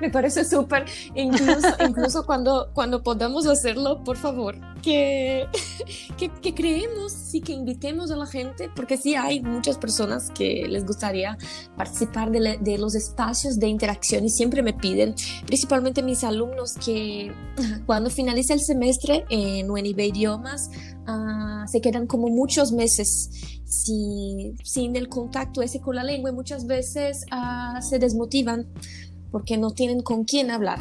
me 0.00 0.10
parece 0.10 0.44
súper. 0.44 0.84
Incluso, 1.14 1.68
incluso 1.86 2.26
cuando, 2.26 2.70
cuando 2.72 3.02
podamos 3.02 3.46
hacerlo, 3.46 4.02
por 4.04 4.16
favor, 4.16 4.56
que, 4.82 5.46
que, 6.18 6.28
que, 6.28 6.54
creemos 6.54 7.34
y 7.34 7.40
que 7.40 7.52
invitemos 7.52 8.10
a 8.10 8.16
la 8.16 8.26
gente, 8.26 8.70
porque 8.74 8.96
sí 8.96 9.14
hay 9.14 9.40
muchas 9.40 9.78
personas 9.78 10.30
que 10.30 10.66
les 10.68 10.84
gustaría 10.84 11.36
participar 11.76 12.30
de, 12.30 12.58
de 12.60 12.78
los 12.78 12.94
espacios 12.94 13.58
de 13.58 13.68
interacción 13.68 14.24
y 14.24 14.30
siempre 14.30 14.62
me 14.62 14.72
piden, 14.72 15.14
principalmente 15.46 16.02
mis 16.02 16.22
alumnos, 16.24 16.74
que 16.74 17.32
cuando 17.86 18.10
finalice 18.10 18.52
el 18.52 18.60
semestre 18.60 19.24
en 19.30 19.70
UNIB 19.70 20.00
Idiomas, 20.00 20.70
uh, 21.06 21.66
se 21.66 21.80
quedan 21.80 22.06
como 22.06 22.28
muchos 22.28 22.72
meses 22.72 23.30
sin, 23.64 24.96
el 24.96 25.08
contacto 25.08 25.62
ese 25.62 25.80
con 25.80 25.96
la 25.96 26.04
lengua 26.04 26.30
y 26.30 26.34
muchas 26.34 26.66
veces 26.66 27.24
uh, 27.32 27.80
se 27.82 27.98
desmotivan 27.98 28.66
porque 29.30 29.56
no 29.56 29.72
tienen 29.72 30.02
con 30.02 30.24
quién 30.24 30.50
hablar. 30.50 30.78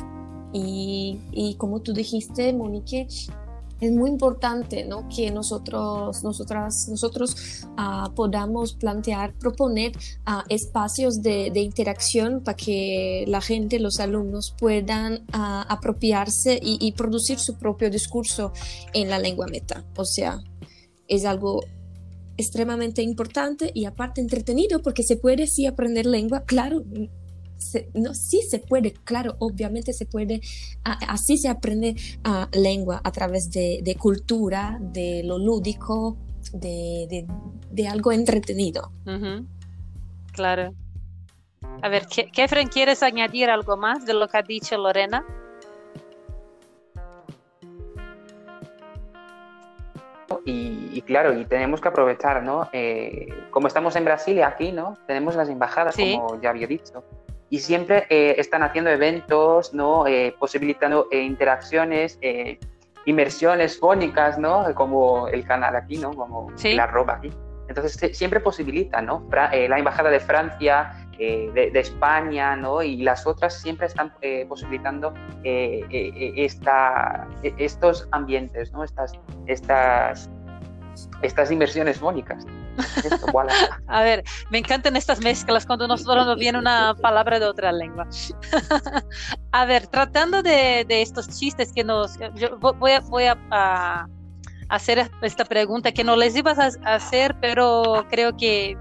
Y, 0.54 1.20
y 1.32 1.56
como 1.56 1.82
tú 1.82 1.94
dijiste, 1.94 2.54
Monique, 2.54 3.08
es 3.84 3.92
muy 3.92 4.10
importante 4.10 4.86
¿no? 4.86 5.08
que 5.10 5.30
nosotros, 5.30 6.24
nosotras, 6.24 6.88
nosotros 6.90 7.66
uh, 7.78 8.14
podamos 8.14 8.74
plantear, 8.74 9.34
proponer 9.34 9.92
uh, 10.26 10.42
espacios 10.48 11.22
de, 11.22 11.52
de, 11.52 11.60
interacción 11.60 12.42
para 12.44 12.56
que 12.56 13.26
la 13.28 13.42
gente, 13.42 13.80
los 13.80 14.00
alumnos 14.00 14.56
puedan 14.58 15.16
uh, 15.34 15.68
apropiarse 15.68 16.60
y, 16.62 16.78
y, 16.80 16.94
producir 16.94 17.40
su 17.40 17.58
propio 17.58 17.90
discurso 17.90 18.54
en 18.94 19.10
la 19.10 19.20
lengua 19.20 19.48
meta. 19.48 19.84
O 19.98 20.06
sea, 20.06 20.42
es 21.08 21.26
algo 21.26 21.62
extremadamente 22.38 23.02
importante 23.02 23.70
y 23.74 23.86
aparte 23.86 24.22
entretenido 24.22 24.82
porque 24.82 25.04
se 25.04 25.18
puede 25.18 25.46
sí 25.48 25.66
aprender 25.66 26.06
lengua, 26.06 26.44
claro, 26.46 26.84
no, 27.94 28.14
sí 28.14 28.42
se 28.42 28.60
puede, 28.60 28.94
claro, 28.94 29.36
obviamente 29.40 29.94
se 29.94 30.06
puede, 30.06 30.42
así 30.84 31.38
se 31.38 31.50
aprende 31.50 31.96
lengua 32.52 33.02
a 33.04 33.12
través 33.12 33.52
de, 33.52 33.96
cultura, 34.00 34.78
de 34.80 35.24
lo 35.24 35.38
lúdico, 35.38 36.18
de, 36.52 37.26
algo 37.90 38.12
entretenido. 38.12 38.92
Claro. 40.32 40.74
A 41.82 41.90
ver, 41.90 42.06
Kefren, 42.08 42.68
¿quieres 42.68 43.04
añadir 43.04 43.50
algo 43.50 43.78
más 43.78 44.06
de 44.06 44.14
lo 44.14 44.28
que 44.28 44.38
ha 44.38 44.42
dicho 44.42 44.78
Lorena? 44.78 45.26
Y, 50.46 51.02
claro, 51.04 51.38
y 51.38 51.46
tenemos 51.46 51.80
que 51.80 51.88
aprovechar, 51.88 52.44
¿no? 52.44 52.68
Eh, 52.74 53.30
como 53.50 53.68
estamos 53.68 53.96
en 53.96 54.06
Brasil 54.06 54.38
y 54.38 54.42
aquí, 54.42 54.72
¿no? 54.72 54.98
Tenemos 55.08 55.36
las 55.36 55.50
embajadas, 55.50 55.96
como 55.96 56.40
ya 56.42 56.50
había 56.50 56.68
dicho 56.68 57.04
y 57.50 57.60
siempre 57.60 58.06
eh, 58.10 58.36
están 58.38 58.64
haciendo 58.64 58.90
eventos, 58.90 59.74
¿no? 59.74 60.08
Eh, 60.08 60.36
posibilitando 60.40 61.08
eh, 61.12 61.22
interacciones, 61.22 62.20
inmersiones 63.06 63.80
fónicas, 63.80 64.40
¿no? 64.40 64.66
Como 64.74 65.28
el 65.28 65.46
canal 65.46 65.76
aquí, 65.76 65.98
¿no? 65.98 66.14
Como 66.14 66.52
la 66.64 66.88
ropa 66.88 67.14
aquí. 67.16 67.32
Entonces 67.68 68.18
siempre 68.18 68.40
posibilitan, 68.40 69.06
¿no? 69.06 69.26
la 69.32 69.80
Embajada 69.80 70.10
de 70.10 70.20
Francia, 70.20 71.08
de, 71.18 71.72
España, 71.76 72.56
¿no? 72.56 72.84
Y 72.84 72.98
las 72.98 73.26
otras 73.26 73.62
siempre 73.62 73.88
están 73.88 74.14
posibilitando 74.50 75.14
esta, 75.44 77.28
estos 77.58 78.08
ambientes, 78.12 78.72
¿no? 78.74 78.84
Estas, 78.84 79.14
estas, 79.48 80.30
estas 81.22 81.52
inmersiones 81.52 82.00
fónicas. 82.00 82.46
A 83.88 84.04
ver, 84.04 84.24
me 84.50 84.58
encantan 84.60 84.96
estas 84.96 85.20
mezclas 85.20 85.66
cuando 85.66 85.88
nosotros 85.88 86.26
nos 86.26 86.38
viene 86.38 86.58
una 86.58 86.96
palabra 86.96 87.40
de 87.40 87.46
otra 87.46 87.72
lengua. 87.72 88.08
a 89.52 89.66
ver, 89.66 89.88
tratando 89.88 90.42
de, 90.42 90.86
estos 90.90 91.28
chistes 91.30 91.72
que 91.74 91.84
nos... 91.84 92.18
Yo 92.36 92.58
voy 92.58 92.92
a, 93.52 94.08
hacer 94.70 95.12
esta 95.22 95.46
pregunta 95.46 95.92
que 95.92 96.04
no 96.04 96.16
les 96.16 96.36
ibas 96.36 96.58
a 96.58 96.96
hacer, 96.96 97.36
pero 97.40 98.06
creo 98.10 98.36
que, 98.36 98.78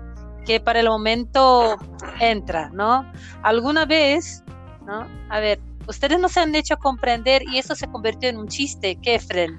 que 0.46 0.60
para 0.60 0.80
el 0.80 0.88
momento 0.88 1.76
entra, 2.20 2.70
¿no? 2.70 3.10
¿Alguna 3.42 3.84
vez, 3.84 4.42
¿no? 4.86 5.06
A 5.28 5.40
ver, 5.40 5.60
ustedes 5.86 6.18
no 6.18 6.28
se 6.28 6.40
han 6.40 6.54
hecho 6.54 6.76
comprender 6.78 7.42
y 7.42 7.58
eso 7.58 7.74
se 7.74 7.86
convirtió 7.88 8.28
en 8.28 8.38
un 8.38 8.48
chiste, 8.48 8.96
Kefren. 8.96 9.56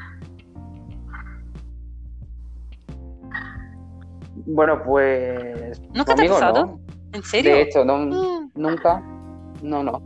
Bueno, 4.46 4.82
pues. 4.84 5.82
¿Nunca 5.94 6.16
te 6.16 6.26
ha 6.26 6.30
pasado? 6.30 6.80
¿En 7.14 7.24
serio? 7.24 7.56
De 7.56 7.62
hecho, 7.62 7.86
no, 7.86 7.98
mm. 7.98 8.52
nunca. 8.56 9.02
No, 9.62 9.84
no. 9.84 10.02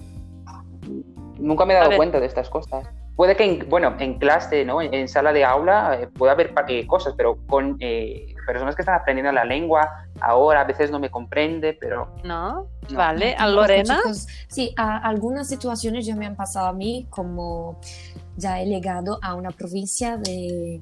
Nunca 1.39 1.65
me 1.65 1.73
he 1.73 1.77
dado 1.77 1.95
cuenta 1.95 2.19
de 2.19 2.25
estas 2.25 2.49
cosas. 2.49 2.87
Puede 3.15 3.35
que, 3.35 3.45
en, 3.45 3.69
bueno, 3.69 3.95
en 3.99 4.19
clase, 4.19 4.63
¿no? 4.63 4.79
En, 4.79 5.07
sala 5.07 5.33
de 5.33 5.43
aula 5.43 5.97
eh, 5.99 6.07
puede 6.07 6.31
haber 6.31 6.53
eh, 6.67 6.85
cosas, 6.85 7.15
pero 7.17 7.39
con 7.47 7.75
eh, 7.79 8.35
personas 8.45 8.75
que 8.75 8.83
están 8.83 8.93
aprendiendo 8.93 9.31
la 9.31 9.43
lengua 9.43 9.89
ahora 10.21 10.61
a 10.61 10.63
veces 10.65 10.91
no 10.91 10.99
me 10.99 11.09
comprende, 11.09 11.73
pero... 11.79 12.13
No, 12.23 12.67
vale. 12.91 13.35
¿A 13.35 13.47
Lorena? 13.47 13.99
sí, 14.47 14.73
a 14.77 14.97
algunas 14.97 15.47
situaciones 15.47 16.05
ya 16.05 16.15
me 16.15 16.27
han 16.27 16.35
pasado 16.35 16.67
a 16.67 16.73
mí, 16.73 17.07
como 17.09 17.79
ya 18.35 18.61
he 18.61 18.67
llegado 18.67 19.17
a 19.23 19.33
una 19.33 19.49
provincia 19.49 20.17
de 20.17 20.79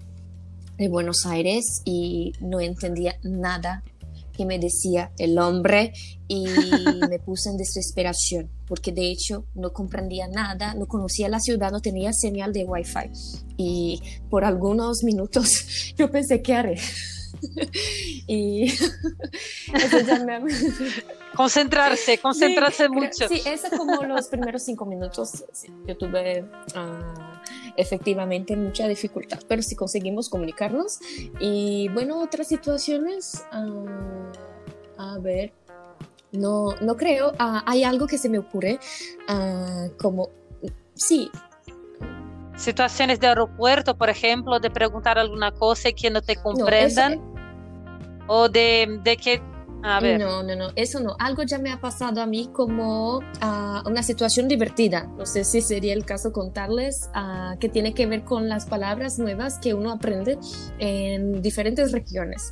de 0.78 0.90
Buenos 0.90 1.26
Aires 1.26 1.82
y 1.86 2.34
no 2.40 2.60
entendía 2.60 3.18
nada 3.24 3.84
que 4.36 4.46
me 4.46 4.60
decía 4.60 5.12
el 5.18 5.38
hombre 5.40 5.94
y 6.28 6.46
me 7.10 7.20
puse 7.20 7.50
en 7.50 7.58
desesperación 7.58 8.50
porque 8.68 8.92
de 8.92 9.12
hecho 9.12 9.46
no 9.54 9.72
comprendía 9.72 10.28
nada, 10.28 10.74
no 10.74 10.88
conocía 10.88 11.30
la 11.30 11.40
ciudad, 11.40 11.72
no 11.72 11.82
tenía 11.82 12.12
señal 12.14 12.52
de 12.52 12.66
wifi 12.66 13.12
y 13.58 14.02
por 14.30 14.44
algunos 14.44 15.04
minutos 15.04 15.94
yo 15.98 16.12
pensé 16.12 16.42
¿qué 16.42 16.54
haré? 16.54 16.80
y 18.28 18.74
concentrarse, 21.36 22.18
concentrarse 22.18 22.90
mucho. 22.90 23.28
Sí, 23.28 23.42
eso 23.46 23.68
como 23.78 24.02
los 24.04 24.28
primeros 24.28 24.64
cinco 24.64 24.86
minutos 24.86 25.44
yo 25.86 25.98
tuve... 25.98 26.46
Ah, 26.74 27.35
efectivamente 27.78 28.56
mucha 28.56 28.88
dificultad, 28.88 29.40
pero 29.48 29.62
si 29.62 29.76
conseguimos 29.76 30.30
comunicarnos. 30.30 31.00
Y 31.40 31.90
bueno, 31.90 32.22
otras 32.22 32.48
situaciones, 32.48 33.44
ah, 33.52 34.32
a 34.98 35.18
ver, 35.20 35.54
no, 36.32 36.76
no 36.82 36.96
creo, 36.96 37.34
ah, 37.40 37.64
hay 37.66 37.84
algo 37.84 38.08
que 38.08 38.18
se 38.18 38.30
me 38.30 38.40
ocurre, 38.40 38.80
ah, 39.28 39.88
como, 39.98 40.30
sí. 40.94 41.30
Situaciones 42.56 43.20
de 43.20 43.28
aeropuerto, 43.28 43.98
por 43.98 44.10
ejemplo, 44.10 44.60
de 44.60 44.70
preguntar 44.70 45.20
alguna 45.20 45.52
cosa 45.52 45.90
y 45.90 45.94
que 45.94 46.10
no 46.10 46.22
te 46.22 46.36
comprendan. 46.38 47.22
o 48.28 48.50
de, 48.50 49.00
de 49.04 49.18
que 49.18 49.42
no, 49.86 50.44
no, 50.44 50.56
no, 50.56 50.72
eso 50.76 51.00
no. 51.00 51.16
Algo 51.20 51.44
ya 51.44 51.60
me 51.60 51.72
ha 51.72 51.80
pasado 51.80 52.22
a 52.22 52.26
mí 52.26 52.50
como 52.52 53.18
uh, 53.18 53.88
una 53.88 54.02
situación 54.04 54.48
divertida. 54.48 55.04
No 55.18 55.26
sé 55.26 55.44
si 55.44 55.62
sería 55.62 55.94
el 55.94 56.06
caso 56.06 56.32
contarles 56.32 57.10
uh, 57.16 57.58
que 57.60 57.70
tiene 57.70 57.94
que 57.94 58.08
ver 58.08 58.24
con 58.24 58.50
las 58.50 58.66
palabras 58.66 59.20
nuevas 59.20 59.60
que 59.60 59.74
uno 59.74 59.92
aprende 59.92 60.38
en 60.80 61.42
diferentes 61.42 61.92
regiones. 61.92 62.52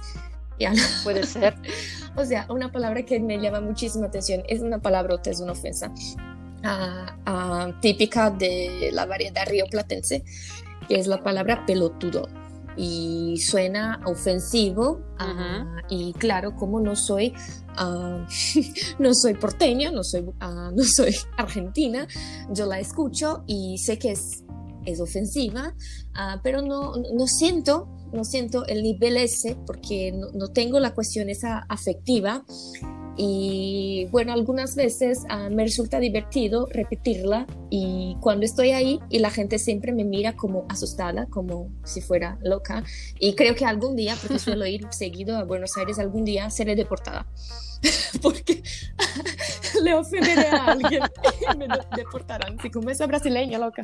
Puede 1.04 1.26
ser. 1.26 1.56
o 2.16 2.24
sea, 2.24 2.46
una 2.50 2.72
palabra 2.72 3.04
que 3.04 3.20
me 3.20 3.40
llama 3.40 3.62
muchísima 3.62 4.08
atención 4.08 4.44
es 4.48 4.62
una 4.62 4.80
palabra, 4.80 5.20
es 5.26 5.40
una 5.40 5.54
ofensa. 5.54 5.92
Uh, 6.64 7.74
típica 7.82 8.30
de 8.30 8.92
la 8.94 9.06
variedad 9.06 9.46
rioplatense, 9.48 10.24
que 10.88 10.96
es 10.96 11.08
la 11.08 11.22
palabra 11.22 11.66
pelotudo 11.66 12.30
y 12.76 13.38
suena 13.38 14.02
ofensivo 14.06 15.02
ah, 15.20 15.66
y 15.90 16.14
claro 16.14 16.56
como 16.56 16.80
no 16.80 16.96
soy 16.96 17.34
uh, 17.80 18.26
no 19.00 19.14
soy 19.14 19.34
porteña 19.36 19.92
no 19.92 20.04
soy 20.04 20.22
uh, 20.22 20.72
no 20.74 20.84
soy 20.84 21.16
argentina 21.38 22.08
yo 22.52 22.66
la 22.66 22.80
escucho 22.80 23.44
y 23.48 23.78
sé 23.78 23.98
que 23.98 24.12
es 24.12 24.44
es 24.86 25.00
ofensiva 25.00 25.74
pero 26.44 26.62
no, 26.62 26.94
no 27.14 27.26
siento 27.26 27.88
no 28.12 28.26
siento 28.26 28.66
el 28.66 28.84
nivel 28.84 29.16
ese 29.16 29.56
porque 29.66 30.12
no, 30.12 30.28
no 30.34 30.50
tengo 30.50 30.80
la 30.82 30.94
cuestión 30.94 31.30
esa 31.30 31.60
afectiva 31.70 32.44
y 33.16 34.08
bueno, 34.12 34.34
algunas 34.34 34.76
veces 34.76 35.24
ah, 35.30 35.50
me 35.50 35.64
resulta 35.64 36.00
divertido 36.00 36.68
repetirla 36.72 37.46
y 37.70 38.18
cuando 38.22 38.46
estoy 38.46 38.72
ahí 38.72 39.00
y 39.10 39.20
la 39.20 39.30
gente 39.30 39.60
siempre 39.60 39.92
me 39.92 40.04
mira 40.04 40.36
como 40.36 40.66
asustada, 40.70 41.28
como 41.28 41.70
si 41.84 42.02
fuera 42.02 42.40
loca. 42.42 42.84
Y 43.20 43.36
creo 43.36 43.56
que 43.56 43.66
algún 43.66 43.96
día, 43.96 44.16
porque 44.22 44.40
suelo 44.40 44.66
ir 44.66 44.88
seguido 44.92 45.38
a 45.38 45.44
Buenos 45.44 45.78
Aires, 45.78 46.00
algún 46.00 46.26
día 46.26 46.50
seré 46.50 46.76
deportada. 46.76 47.28
porque 48.22 48.64
le 49.84 49.94
ofenderé 49.94 50.48
a 50.48 50.66
alguien 50.66 51.04
y 51.54 51.58
me 51.58 51.68
deportarán, 51.96 52.58
esa 52.90 53.08
brasileña 53.08 53.60
loca, 53.60 53.84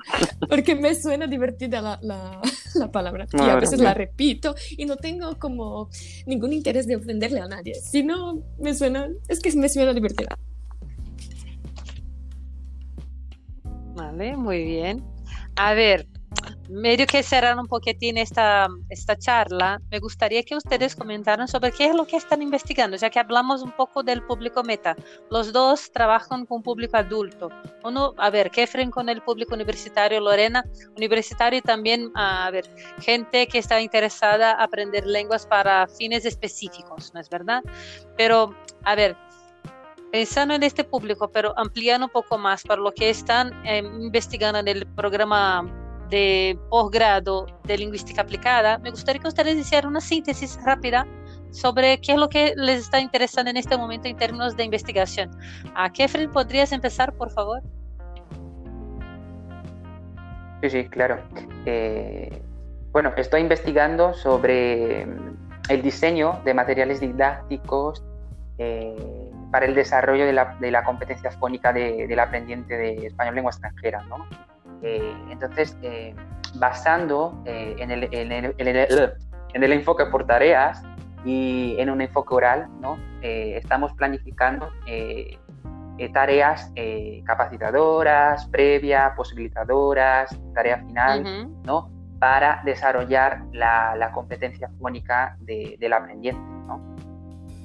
porque 0.50 0.76
me 0.76 0.96
suena 0.96 1.28
divertida 1.28 1.82
la, 1.82 2.00
la, 2.02 2.42
la 2.76 2.92
palabra. 2.92 3.28
Y 3.34 3.50
a 3.50 3.56
veces 3.56 3.80
la 3.80 3.94
repito 3.94 4.56
y 4.78 4.86
no 4.86 4.96
tengo 4.98 5.38
como 5.38 5.90
ningún 6.26 6.54
interés 6.54 6.88
de 6.88 6.96
ofenderle 6.96 7.40
a 7.40 7.48
nadie, 7.48 7.76
sino 7.76 8.44
me 8.60 8.74
suena, 8.74 9.08
es 9.28 9.40
que 9.40 9.52
me 9.54 9.70
suena 9.70 9.94
divertida. 9.94 10.38
Vale, 13.96 14.38
muy 14.38 14.64
bien. 14.64 15.04
A 15.56 15.74
ver, 15.74 16.08
medio 16.70 17.08
que 17.08 17.24
cerrar 17.24 17.58
un 17.58 17.68
poquitín 17.68 18.18
esta, 18.18 18.68
esta 18.90 19.18
charla, 19.18 19.82
me 19.90 20.00
gustaría 20.00 20.44
que 20.44 20.56
ustedes 20.56 20.96
comentaran 20.96 21.48
sobre 21.48 21.72
qué 21.72 21.88
es 21.88 21.96
lo 21.96 22.06
que 22.06 22.16
están 22.16 22.44
investigando, 22.44 22.96
ya 22.96 23.10
que 23.10 23.20
hablamos 23.20 23.64
un 23.64 23.72
poco 23.72 24.04
del 24.04 24.24
público 24.24 24.64
meta. 24.64 24.96
Los 25.32 25.52
dos 25.52 25.92
trabajan 25.92 26.46
con 26.46 26.62
público 26.62 26.98
adulto. 26.98 27.50
Uno, 27.84 28.14
a 28.18 28.30
ver, 28.30 28.52
Kefren 28.52 28.92
con 28.92 29.10
el 29.10 29.22
público 29.22 29.56
universitario, 29.56 30.20
Lorena, 30.20 30.64
universitario 30.96 31.62
también, 31.64 32.12
a 32.14 32.50
ver, 32.52 32.66
gente 33.02 33.48
que 33.48 33.58
está 33.58 33.82
interesada 33.82 34.52
en 34.52 34.60
aprender 34.60 35.08
lenguas 35.08 35.48
para 35.48 35.88
fines 35.88 36.24
específicos, 36.24 37.14
¿no 37.16 37.20
es 37.20 37.30
verdad? 37.30 37.64
Pero, 38.16 38.56
a 38.84 38.94
ver, 38.94 39.18
pensando 40.12 40.54
en 40.54 40.62
este 40.62 40.84
público, 40.84 41.32
pero 41.32 41.58
ampliando 41.58 42.06
un 42.06 42.12
poco 42.12 42.38
más 42.38 42.64
para 42.64 42.80
lo 42.80 42.92
que 42.92 43.10
están 43.10 43.54
eh, 43.66 43.80
investigando 43.80 44.60
en 44.60 44.68
el 44.68 44.88
programa 44.88 45.79
de 46.10 46.58
posgrado 46.70 47.46
de 47.64 47.78
lingüística 47.78 48.22
aplicada, 48.22 48.78
me 48.80 48.90
gustaría 48.90 49.22
que 49.22 49.28
ustedes 49.28 49.58
hicieran 49.58 49.92
una 49.92 50.02
síntesis 50.02 50.60
rápida 50.64 51.06
sobre 51.52 52.00
qué 52.02 52.14
es 52.14 52.18
lo 52.18 52.30
que 52.30 52.54
les 52.56 52.82
está 52.82 53.00
interesando 53.00 53.50
en 53.50 53.58
este 53.58 53.78
momento 53.78 54.08
en 54.08 54.18
términos 54.18 54.56
de 54.56 54.64
investigación. 54.64 55.32
A 55.76 55.92
Kefren, 55.92 56.32
¿podrías 56.32 56.72
empezar, 56.72 57.14
por 57.14 57.32
favor? 57.32 57.62
Sí, 60.62 60.70
sí, 60.70 60.90
claro. 60.90 61.20
Eh, 61.66 62.42
bueno, 62.92 63.14
estoy 63.16 63.42
investigando 63.42 64.14
sobre 64.14 65.06
mm, 65.06 65.38
el 65.70 65.82
diseño 65.82 66.40
de 66.44 66.54
materiales 66.54 67.00
didácticos 67.00 68.04
eh, 68.58 69.32
para 69.52 69.66
el 69.66 69.74
desarrollo 69.74 70.26
de 70.26 70.34
la, 70.34 70.58
de 70.60 70.72
la 70.72 70.84
competencia 70.84 71.32
fónica 71.32 71.72
de, 71.72 72.08
del 72.08 72.20
aprendiente 72.20 72.78
de 72.78 73.08
español 73.08 73.36
lengua 73.36 73.52
extranjera. 73.52 74.04
¿no? 74.04 74.28
Eh, 74.82 75.14
entonces, 75.30 75.78
eh, 75.82 76.16
basando 76.56 77.42
eh, 77.46 77.76
en 77.80 77.92
el, 77.92 78.04
en, 78.12 78.32
el, 78.32 78.56
en, 78.58 79.64
el, 79.64 79.72
enfoque 79.74 80.06
por 80.06 80.26
tareas 80.26 80.82
y 81.26 81.76
en 81.80 81.90
un 81.90 82.02
enfoque 82.02 82.34
oral, 82.34 82.68
¿no? 82.80 82.98
estamos 83.22 83.92
planificando 83.94 84.70
tareas 86.14 86.72
capacitadoras, 87.26 88.48
previas, 88.48 89.14
posibilitadoras, 89.18 90.34
tarea 90.54 90.78
final, 90.78 91.50
¿no? 91.66 91.92
para 92.20 92.62
desarrollar 92.64 93.44
la, 93.52 93.96
la 93.98 94.12
competencia 94.12 94.70
fónica 94.80 95.36
de, 95.42 95.76
del 95.80 95.92
aprendiente. 95.92 96.42
¿no? 96.68 96.96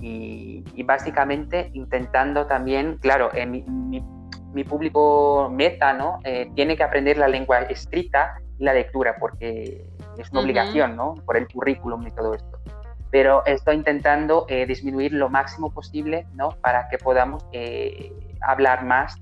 Y, 0.01 0.65
y, 0.75 0.83
básicamente 0.83 1.71
intentando 1.75 2.47
también, 2.47 2.99
claro, 2.99 3.31
en 3.35 3.51
mi, 3.53 3.63
mi 3.63 4.03
mi 4.55 4.65
público 4.65 5.51
meta, 5.53 5.93
¿no? 5.93 6.21
Eh, 6.25 6.51
tiene 6.55 6.77
que 6.77 6.85
aprender 6.85 7.19
la 7.19 7.29
lengua 7.29 7.63
escrita 7.63 8.39
y 8.59 8.65
la 8.65 8.73
lectura, 8.73 9.17
porque 9.19 9.85
es 10.17 10.31
una 10.31 10.41
obligación, 10.41 10.97
¿no? 10.97 11.15
Por 11.27 11.37
el 11.37 11.49
currículum 11.49 12.07
y 12.07 12.11
todo 12.13 12.35
esto. 12.35 12.59
Pero 13.11 13.45
estoy 13.47 13.77
intentando 13.77 14.47
eh, 14.49 14.65
disminuir 14.67 15.13
lo 15.13 15.29
máximo 15.29 15.73
posible, 15.73 16.27
¿no? 16.35 16.51
Para 16.61 16.89
que 16.89 16.99
podamos 16.99 17.45
eh, 17.53 18.13
hablar 18.41 18.85
más 18.85 19.17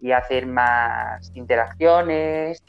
y 0.00 0.12
hacer 0.12 0.46
más 0.46 1.30
interacciones, 1.34 2.62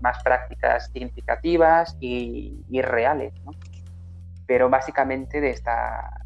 más 0.00 0.22
prácticas 0.22 0.90
significativas 0.92 1.96
y, 1.98 2.62
y 2.68 2.82
reales, 2.82 3.32
¿no? 3.44 3.52
Pero 4.46 4.68
básicamente 4.68 5.40
de 5.40 5.50
esta, 5.50 6.23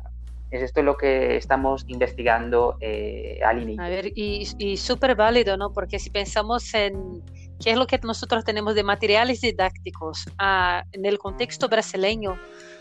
es 0.50 0.62
esto 0.62 0.82
lo 0.82 0.96
que 0.96 1.36
estamos 1.36 1.84
investigando 1.88 2.76
eh, 2.80 3.40
al 3.44 3.62
inicio. 3.62 3.82
A 3.82 3.88
ver, 3.88 4.12
y, 4.14 4.48
y 4.58 4.76
súper 4.76 5.14
válido, 5.14 5.56
¿no? 5.56 5.72
Porque 5.72 5.98
si 5.98 6.10
pensamos 6.10 6.72
en 6.74 7.22
qué 7.62 7.72
es 7.72 7.76
lo 7.76 7.86
que 7.86 7.98
nosotros 8.02 8.44
tenemos 8.44 8.74
de 8.74 8.84
materiales 8.84 9.40
didácticos 9.40 10.24
ah, 10.38 10.84
en 10.92 11.04
el 11.04 11.18
contexto 11.18 11.68
brasileño, 11.68 12.38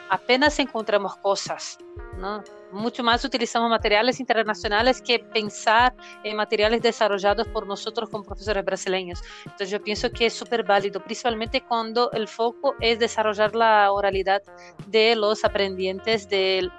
apenas 0.10 0.60
encontramos 0.60 1.18
cosas, 1.18 1.78
¿no? 2.18 2.44
Mucho 2.72 3.04
más 3.04 3.24
utilizamos 3.24 3.70
materiales 3.70 4.20
internacionales 4.20 5.02
que 5.02 5.20
pensar 5.20 5.94
en 6.24 6.36
materiales 6.36 6.82
desarrollados 6.82 7.48
por 7.48 7.66
nosotros 7.66 8.10
como 8.10 8.24
profesores 8.24 8.64
brasileños. 8.64 9.22
Entonces 9.44 9.70
yo 9.70 9.82
pienso 9.82 10.12
que 10.12 10.28
es 10.28 10.34
súper 10.34 10.64
válido, 10.64 11.02
principalmente 11.04 11.62
cuando 11.62 12.12
el 12.12 12.28
foco 12.28 12.76
es 12.80 13.00
desarrollar 13.00 13.56
la 13.56 13.92
oralidad 13.92 14.42
de 14.88 15.16
los 15.16 15.44
aprendientes 15.44 16.30
del 16.30 16.72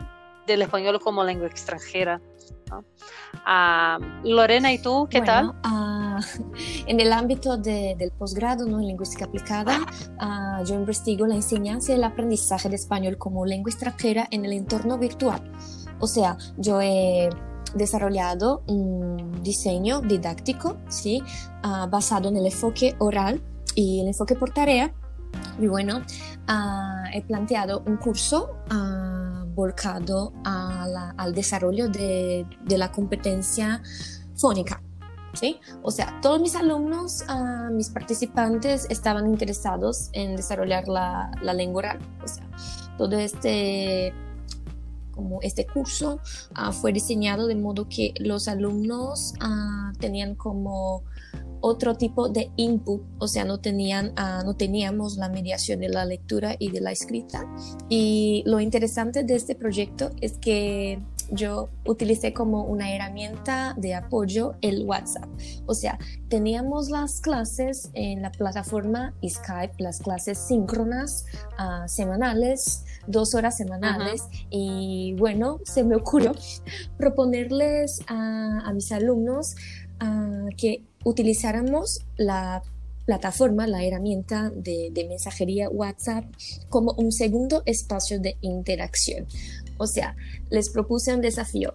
del 0.49 0.63
español 0.63 0.99
como 1.01 1.23
lengua 1.23 1.47
extranjera. 1.47 2.21
Ah, 3.47 3.99
Lorena, 4.25 4.73
¿y 4.73 4.79
tú 4.79 5.07
qué 5.11 5.23
tal? 5.23 5.55
Ah, 5.63 6.21
en 6.87 7.01
el 7.01 7.13
ámbito 7.13 7.57
del 7.57 8.11
posgrado 8.19 8.67
¿no? 8.67 8.81
en 8.81 8.89
lingüística 8.89 9.27
aplicada, 9.27 9.79
ah, 10.19 10.63
yo 10.67 10.75
investigo 10.75 11.27
la 11.27 11.37
enseñanza 11.37 11.93
y 11.93 11.97
el 11.97 12.05
aprendizaje 12.05 12.69
de 12.69 12.77
español 12.77 13.17
como 13.17 13.47
lengua 13.47 13.71
extranjera 13.71 14.27
en 14.31 14.45
el 14.45 14.53
entorno 14.53 14.99
virtual. 14.99 15.41
O 16.01 16.07
sea, 16.07 16.37
yo 16.57 16.81
he 16.81 17.31
desarrollado 17.75 18.63
un 18.67 19.43
diseño 19.43 20.01
didáctico 20.01 20.79
¿sí? 20.89 21.23
basado 21.91 22.29
en 22.29 22.37
el 22.37 22.47
enfoque 22.47 22.97
oral 22.99 23.43
y 23.75 24.01
el 24.01 24.09
enfoque 24.09 24.35
por 24.35 24.51
tarea. 24.51 24.93
Y 25.61 25.67
bueno, 25.67 26.03
he 27.13 27.23
planteado 27.23 27.83
un 27.87 27.97
curso 27.97 28.51
volcado 29.59 30.33
al 30.45 31.35
desarrollo 31.35 31.89
de, 31.89 32.47
la 32.69 32.93
competencia 32.93 33.83
fónica. 34.37 34.81
¿Sí? 35.35 35.61
O 35.83 35.91
sea, 35.91 36.19
todos 36.23 36.41
mis 36.41 36.57
alumnos, 36.57 37.23
ah, 37.29 37.69
mis 37.71 37.91
participantes 37.91 38.87
estaban 38.89 39.27
interesados 39.27 40.09
en 40.13 40.37
desarrollar 40.37 40.89
la, 40.89 41.31
lengua 41.55 41.81
oral. 41.81 41.99
O 42.25 42.29
sea, 42.29 42.49
todo 42.97 43.19
este, 43.19 44.15
como 45.15 45.41
este 45.43 45.67
curso 45.67 46.21
ah, 46.55 46.73
fue 46.73 46.93
diseñado 46.93 47.47
de 47.47 47.57
modo 47.57 47.89
que 47.89 48.15
los 48.19 48.49
alumnos 48.49 49.35
ah, 49.41 49.93
tenían 49.99 50.35
como 50.35 51.05
otro 51.61 51.97
tipo 51.97 52.29
de 52.29 52.51
input, 52.57 53.03
o 53.19 53.27
sea, 53.27 53.45
no, 53.45 53.59
tenían, 53.59 54.13
ah, 54.17 54.43
no 54.45 54.55
teníamos 54.55 55.17
la 55.17 55.29
mediación 55.29 55.81
de 55.81 55.89
la 55.89 56.05
lectura 56.05 56.55
y 56.59 56.71
de 56.71 56.81
la 56.81 56.93
escrita. 56.93 57.47
Y 57.89 58.43
lo 58.47 58.61
interesante 58.61 59.25
de 59.25 59.35
este 59.35 59.55
proyecto 59.55 60.11
es 60.21 60.39
que 60.39 61.01
yo 61.31 61.69
utilicé 61.85 62.33
como 62.33 62.65
una 62.65 62.95
herramienta 62.95 63.75
de 63.77 63.95
apoyo 63.95 64.55
el 64.63 64.85
WhatsApp. 64.87 65.29
O 65.67 65.75
sea, 65.75 65.99
teníamos 66.29 66.91
las 66.91 67.21
clases 67.21 67.91
en 67.93 68.23
la 68.23 68.33
plataforma 68.33 69.13
Skype, 69.27 69.75
las 69.79 70.01
clases 70.01 70.39
síncronas 70.39 71.27
ah, 71.59 71.87
semanales, 71.87 72.85
dos 73.07 73.35
horas 73.35 73.57
semanales. 73.57 74.23
Y 74.49 75.15
bueno, 75.19 75.61
se 75.65 75.85
me 75.85 75.97
ocurrió 75.97 76.33
proponerles 76.97 78.01
a, 78.07 78.73
mis 78.73 78.93
alumnos 78.93 79.57
ah, 80.01 80.47
que 80.57 80.88
utilizáramos 81.05 82.01
la 82.17 82.63
plataforma, 83.07 83.67
la 83.67 83.83
herramienta 83.85 84.51
de, 84.55 84.91
de, 84.93 85.09
mensajería 85.09 85.71
WhatsApp 85.71 86.25
como 86.69 86.93
un 86.93 87.11
segundo 87.11 87.63
espacio 87.65 88.21
de 88.21 88.37
interacción. 88.43 89.27
O 89.79 89.87
sea, 89.87 90.15
les 90.51 90.69
propuse 90.69 91.15
un 91.15 91.23
desafío. 91.23 91.75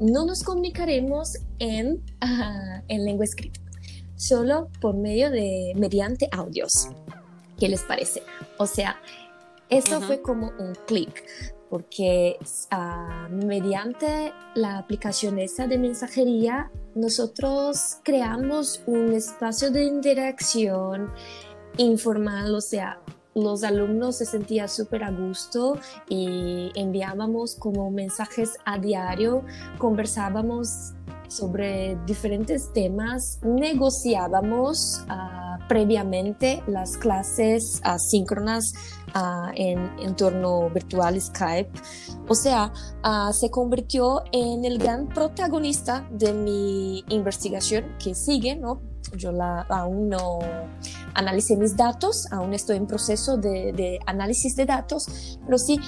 No 0.00 0.26
nos 0.26 0.42
comunicaremos 0.42 1.38
en, 1.60 2.02
en 2.88 3.04
lengua 3.04 3.24
escrita, 3.24 3.60
solo 4.16 4.68
por 4.80 4.96
medio 4.96 5.30
de, 5.30 5.72
mediante 5.76 6.28
audios. 6.32 6.88
¿Qué 7.58 7.68
les 7.68 7.82
parece? 7.82 8.22
O 8.58 8.66
sea, 8.66 8.96
eso 9.70 10.00
fue 10.00 10.20
como 10.20 10.50
un 10.58 10.74
clic, 10.86 11.24
porque 11.70 12.38
ah, 12.70 13.28
mediante 13.30 14.32
la 14.54 14.78
aplicación 14.78 15.38
esa 15.38 15.66
de 15.66 15.78
mensajería, 15.78 16.70
nosotros 16.94 17.98
creamos 18.02 18.82
un 18.86 19.12
espacio 19.12 19.70
de 19.70 19.84
interacción 19.84 21.10
informal, 21.78 22.54
o 22.54 22.60
sea, 22.60 23.00
los 23.34 23.64
alumnos 23.64 24.16
se 24.16 24.26
sentían 24.26 24.68
súper 24.68 25.04
a 25.04 25.10
gusto 25.10 25.78
y 26.08 26.70
enviábamos 26.74 27.54
como 27.54 27.90
mensajes 27.90 28.58
a 28.66 28.78
diario, 28.78 29.42
conversábamos 29.78 30.92
sobre 31.36 31.96
diferentes 32.06 32.72
temas, 32.72 33.38
negociábamos 33.42 35.04
ah, 35.08 35.58
previamente 35.68 36.62
las 36.66 36.96
clases 36.98 37.80
asíncronas 37.84 38.74
ah, 39.14 39.50
en 39.54 39.78
entorno 40.00 40.68
virtual 40.70 41.20
Skype. 41.20 41.70
O 42.28 42.34
sea, 42.34 42.72
ah, 43.02 43.30
se 43.32 43.50
convirtió 43.50 44.22
en 44.32 44.64
el 44.64 44.78
gran 44.78 45.08
protagonista 45.08 46.06
de 46.10 46.34
mi 46.34 47.04
investigación 47.08 47.96
que 47.98 48.14
sigue, 48.14 48.56
¿no? 48.56 48.82
Yo 49.16 49.30
aún 49.68 50.08
no 50.08 50.38
analicé 51.14 51.56
mis 51.56 51.76
datos, 51.76 52.26
aún 52.30 52.54
estoy 52.54 52.76
en 52.76 52.86
proceso 52.86 53.36
de, 53.36 53.98
análisis 54.06 54.56
de 54.56 54.64
datos, 54.64 55.38
pero 55.44 55.58
sí 55.58 55.78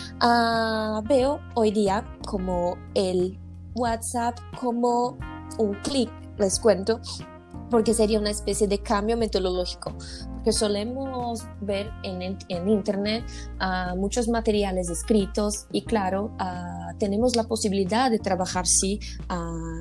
veo 1.09 1.41
hoy 1.55 1.71
día 1.71 2.05
como 2.27 2.77
el 2.95 3.39
WhatsApp 3.75 4.39
como 4.61 5.19
un 5.59 5.75
clic, 5.83 6.11
les 6.39 6.59
cuento, 6.59 7.01
porque 7.71 7.95
sería 7.95 8.19
una 8.19 8.31
especie 8.31 8.69
de 8.69 8.79
cambio 8.79 9.17
metodológico, 9.17 9.95
porque 10.35 10.53
solemos 10.53 11.45
ver 11.61 11.91
en, 12.03 12.37
en 12.49 12.69
Internet 12.69 13.25
uh, 13.61 13.97
muchos 13.97 14.29
materiales 14.29 14.91
escritos 14.91 15.67
y 15.73 15.83
claro, 15.83 16.31
tenemos 16.99 17.35
la 17.35 17.45
posibilidad 17.45 18.11
de 18.11 18.19
trabajar, 18.19 18.67
sí, 18.67 19.01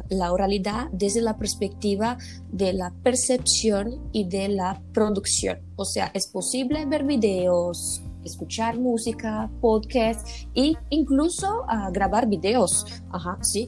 la 0.09 0.31
oralidad 0.31 0.87
desde 0.91 1.21
la 1.21 1.37
perspectiva 1.37 2.17
de 2.51 2.73
la 2.73 2.91
percepción 3.03 4.09
y 4.11 4.27
de 4.27 4.49
la 4.49 4.81
producción. 4.93 5.59
O 5.75 5.85
sea, 5.85 6.09
es 6.13 6.27
posible 6.27 6.85
ver 6.85 7.03
videos, 7.03 8.01
escuchar 8.23 8.79
música, 8.79 9.51
podcast 9.61 10.27
e 10.55 10.73
incluso 10.89 11.63
grabar 11.91 12.27
videos, 12.27 12.85
Ajá, 13.11 13.37
¿sí? 13.41 13.67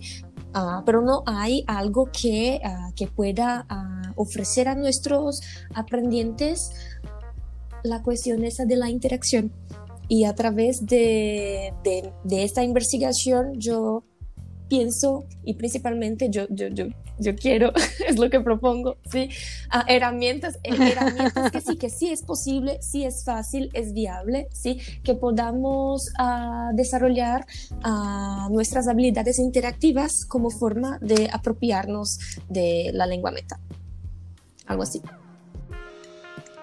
Pero 0.85 1.01
no 1.01 1.23
hay 1.25 1.63
algo 1.67 2.09
que, 2.11 2.61
que 2.95 3.07
pueda 3.07 3.65
ofrecer 4.15 4.67
a 4.67 4.75
nuestros 4.75 5.41
aprendientes 5.73 6.71
la 7.83 8.01
cuestión 8.01 8.43
esa 8.43 8.65
de 8.65 8.75
la 8.75 8.89
interacción. 8.89 9.51
Y 10.07 10.25
a 10.25 10.35
través 10.35 10.85
de, 10.85 11.73
de, 11.83 12.43
esta 12.43 12.63
investigación 12.63 13.59
yo 13.59 14.03
pienso 14.67 15.25
y 15.43 15.53
principalmente 15.53 16.29
yo, 16.29 16.47
yo, 16.49 16.67
yo, 16.67 16.87
yo 17.19 17.35
quiero, 17.35 17.71
es 18.07 18.17
lo 18.17 18.29
que 18.29 18.39
propongo, 18.41 18.97
¿sí? 19.11 19.29
herramientas, 19.87 20.57
eh, 20.63 20.75
herramientas 20.91 21.51
que 21.51 21.61
sí, 21.61 21.77
que 21.77 21.89
sí 21.89 22.09
es 22.09 22.21
posible, 22.21 22.79
sí 22.81 23.05
es 23.05 23.23
fácil, 23.23 23.69
es 23.73 23.93
viable, 23.93 24.47
¿sí? 24.51 24.79
Que 25.03 25.13
podamos 25.13 26.11
desarrollar 26.73 27.45
nuestras 28.49 28.87
habilidades 28.87 29.39
interactivas 29.39 30.25
como 30.25 30.49
forma 30.49 30.97
de 31.01 31.29
apropiarnos 31.31 32.19
de 32.49 32.91
la 32.93 33.05
lengua 33.05 33.31
meta 33.31 33.59
algo 34.67 34.83
así. 34.83 35.01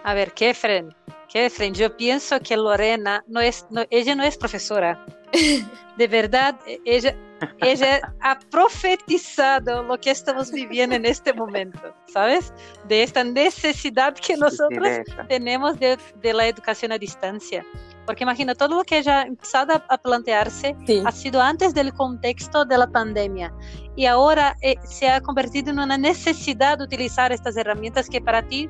A 0.04 0.14
ver, 0.14 0.32
Kefren, 0.32 0.94
Kefren, 1.28 1.74
yo 1.74 1.96
pienso 1.96 2.40
que 2.40 2.56
Lorena 2.56 3.24
no 3.28 3.40
es, 3.40 3.66
ella 3.90 4.14
no 4.14 4.24
es 4.24 4.36
profesora. 4.36 5.04
De 5.96 6.08
verdad, 6.08 6.58
ella, 6.84 7.14
ella 7.58 8.00
ha 8.20 8.38
profetizado 8.50 9.82
lo 9.82 9.98
que 9.98 10.10
estamos 10.10 10.50
viviendo 10.50 10.96
en 10.96 11.06
este 11.06 11.32
momento, 11.32 11.94
¿sabes? 12.06 12.52
De 12.88 13.02
esta 13.02 13.24
necesidad 13.24 14.14
que 14.14 14.36
nosotros 14.36 14.98
tenemos 15.28 15.78
de, 15.78 15.98
de 16.20 16.32
la 16.32 16.46
educación 16.46 16.92
a 16.92 16.98
distancia. 16.98 17.64
Porque 18.06 18.24
imagina, 18.24 18.54
todo 18.54 18.76
lo 18.76 18.82
que 18.82 18.98
ella 18.98 19.20
ha 19.20 19.22
empezado 19.22 19.80
a 19.88 19.98
plantearse 19.98 20.76
ha 21.04 21.12
sido 21.12 21.40
antes 21.40 21.72
del 21.72 21.92
contexto 21.92 22.64
de 22.64 22.78
la 22.78 22.88
pandemia. 22.88 23.52
Y 23.94 24.06
ahora 24.06 24.56
eh, 24.62 24.74
se 24.84 25.08
ha 25.08 25.20
convertido 25.20 25.70
en 25.70 25.78
una 25.78 25.96
necesidad 25.96 26.78
de 26.78 26.84
utilizar 26.84 27.30
estas 27.30 27.56
herramientas 27.56 28.08
que 28.08 28.20
para 28.20 28.42
ti 28.42 28.68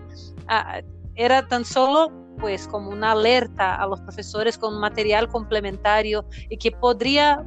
ah, 0.49 0.81
era 1.14 1.47
tan 1.47 1.64
solo 1.64 2.11
pues 2.39 2.66
como 2.66 2.91
una 2.91 3.12
alerta 3.12 3.77
a 3.77 3.87
los 3.87 4.01
profesores 4.01 4.59
con 4.59 4.81
material 4.81 5.29
complementario 5.29 6.25
y 6.49 6.57
que 6.57 6.73
podría 6.73 7.45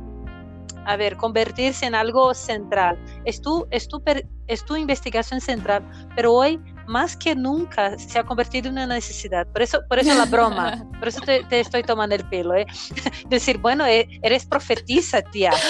a 0.85 0.95
ver, 0.95 1.17
convertirse 1.17 1.85
en 1.85 1.95
algo 1.95 2.33
central. 2.33 2.97
Es 3.25 3.41
tu, 3.41 3.67
es 3.71 3.87
tu, 3.87 4.01
es 4.47 4.65
tu 4.65 4.75
investigación 4.75 5.41
central, 5.41 5.83
pero 6.15 6.33
hoy 6.33 6.59
más 6.87 7.15
que 7.15 7.35
nunca 7.35 7.97
se 7.97 8.19
ha 8.19 8.23
convertido 8.23 8.67
en 8.67 8.73
una 8.73 8.87
necesidad. 8.87 9.47
Por 9.47 9.61
eso, 9.61 9.79
por 9.87 9.99
eso 9.99 10.13
la 10.13 10.25
broma, 10.25 10.87
por 10.99 11.07
eso 11.07 11.21
te, 11.21 11.43
estoy 11.59 11.83
tomando 11.83 12.15
el 12.15 12.27
pelo. 12.27 12.55
¿eh? 12.55 12.65
Decir, 13.29 13.57
bueno, 13.57 13.85
eh, 13.85 14.07
eres 14.21 14.45
profetiza, 14.45 15.21
tía. 15.21 15.51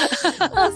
Ah, 0.58 0.70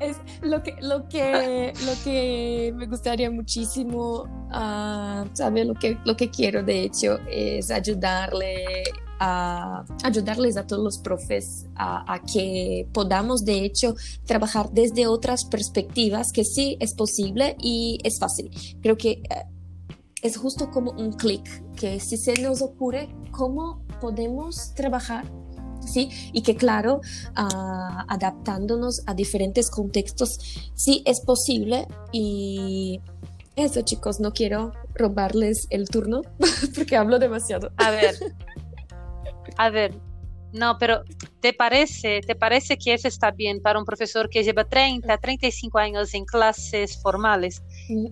es 0.00 0.16
lo 0.42 0.62
que, 0.62 0.76
lo 0.80 1.08
que, 1.08 1.72
lo 1.84 1.92
que 2.02 2.72
me 2.74 2.86
gustaría 2.86 3.30
muchísimo, 3.30 4.22
uh, 4.52 5.24
Lo 5.64 5.74
que, 5.74 5.98
lo 6.04 6.16
que 6.16 6.30
quiero, 6.30 6.62
de 6.62 6.82
hecho, 6.82 7.18
es 7.28 7.70
ayudarle 7.70 8.84
a 9.18 9.84
ayudarles 10.02 10.56
a 10.56 10.66
todos 10.66 10.82
los 10.82 10.98
profes 10.98 11.66
a, 11.76 12.20
que 12.32 12.88
podamos 12.92 13.44
de 13.44 13.64
hecho 13.64 13.94
trabajar 14.24 14.70
desde 14.72 15.06
otras 15.06 15.44
perspectivas 15.44 16.32
que 16.32 16.44
sí 16.44 16.76
es 16.80 16.94
posible 16.94 17.56
y 17.60 17.98
es 18.02 18.18
fácil. 18.18 18.50
Creo 18.82 18.96
que 18.96 19.10
eh, 19.10 19.44
es 20.24 20.38
justo 20.38 20.70
como 20.70 20.90
un 20.92 21.12
clic, 21.12 21.44
que 21.74 22.00
si 22.00 22.16
se 22.16 22.32
nos 22.42 22.62
ocurre 22.62 23.08
cómo 23.30 23.84
podemos 24.00 24.74
trabajar 24.74 25.30
¿sí? 25.86 26.08
Y 26.32 26.42
que 26.42 26.56
claro, 26.56 27.02
ah, 27.36 28.06
adaptándonos 28.08 29.02
a 29.06 29.12
diferentes 29.12 29.70
contextos, 29.70 30.38
sí 30.74 31.02
es 31.04 31.20
posible 31.20 31.86
y 32.10 33.00
eso 33.54 33.82
chicos, 33.82 34.18
no 34.18 34.32
quiero 34.32 34.72
robarles 34.94 35.66
el 35.68 35.88
turno 35.88 36.22
porque 36.74 36.96
hablo 36.96 37.18
demasiado. 37.18 37.70
A 37.76 37.90
ver, 37.90 38.14
a 39.58 39.68
ver, 39.68 39.94
no, 40.54 40.78
pero 40.78 41.02
¿te 41.40 41.52
parece, 41.52 42.22
¿te 42.22 42.34
parece 42.34 42.78
que 42.78 42.94
eso 42.94 43.08
está 43.08 43.30
bien 43.30 43.60
para 43.60 43.78
un 43.78 43.84
profesor 43.84 44.30
que 44.30 44.42
lleva 44.42 44.64
30, 44.64 45.18
35 45.18 45.78
años 45.78 46.14
en 46.14 46.24
clases 46.24 47.00
formales? 47.02 47.62
Mm, 47.88 48.06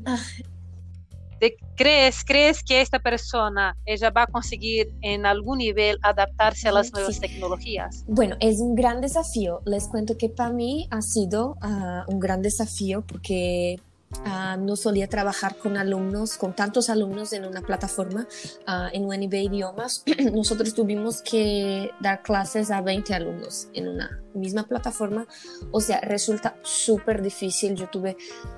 ¿Crees, 1.77 2.25
¿Crees 2.25 2.63
que 2.63 2.81
esta 2.81 3.01
persona 3.01 3.77
ella 3.85 4.11
va 4.11 4.23
a 4.23 4.27
conseguir 4.27 4.95
en 5.01 5.27
algún 5.27 5.59
nivel 5.59 5.99
adaptarse 6.03 6.69
a 6.69 6.73
las 6.73 6.93
nuevas 6.93 7.19
tecnologías? 7.19 8.05
Bueno, 8.07 8.37
es 8.41 8.61
un 8.61 8.75
gran 8.75 9.01
desafío. 9.01 9.61
Les 9.65 9.89
cuento 9.89 10.17
que 10.17 10.29
para 10.29 10.51
mí 10.51 10.87
ha 10.91 11.03
sido 11.03 11.57
ah, 11.61 12.05
un 12.07 12.21
gran 12.21 12.43
desafío 12.43 13.03
porque 13.07 13.81
Ah, 14.25 14.57
no 14.59 14.77
solía 14.77 15.09
trabajar 15.09 15.57
con 15.57 15.77
alumnos, 15.77 16.37
con 16.37 16.55
tantos 16.55 16.91
alumnos 16.91 17.33
en 17.33 17.45
una 17.45 17.63
plataforma 17.63 18.27
uh, 18.69 18.89
en 18.93 19.05
UNB 19.05 19.35
Idiomas. 19.35 20.05
Nosotros 20.33 20.75
tuvimos 20.75 21.23
que 21.23 21.91
dar 22.01 22.23
clases 22.23 22.71
a 22.71 22.81
20 22.83 23.15
alumnos 23.15 23.69
en 23.75 23.89
una 23.89 24.23
misma 24.35 24.65
plataforma. 24.65 25.27
O 25.71 25.81
sea, 25.81 26.01
resulta 26.01 26.57
súper 26.63 27.23
difícil. 27.23 27.75
Yo 27.75 27.89
tuve 27.89 28.17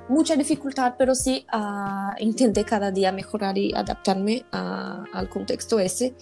mucha 0.08 0.36
dificultad, 0.36 0.94
pero 0.98 1.14
sí 1.14 1.46
uh, 1.52 2.14
intenté 2.18 2.64
cada 2.64 2.90
día 2.90 3.12
mejorar 3.12 3.56
y 3.56 3.72
adaptarme 3.74 4.44
al 4.50 5.28
contexto 5.28 5.78
ese. 5.78 6.14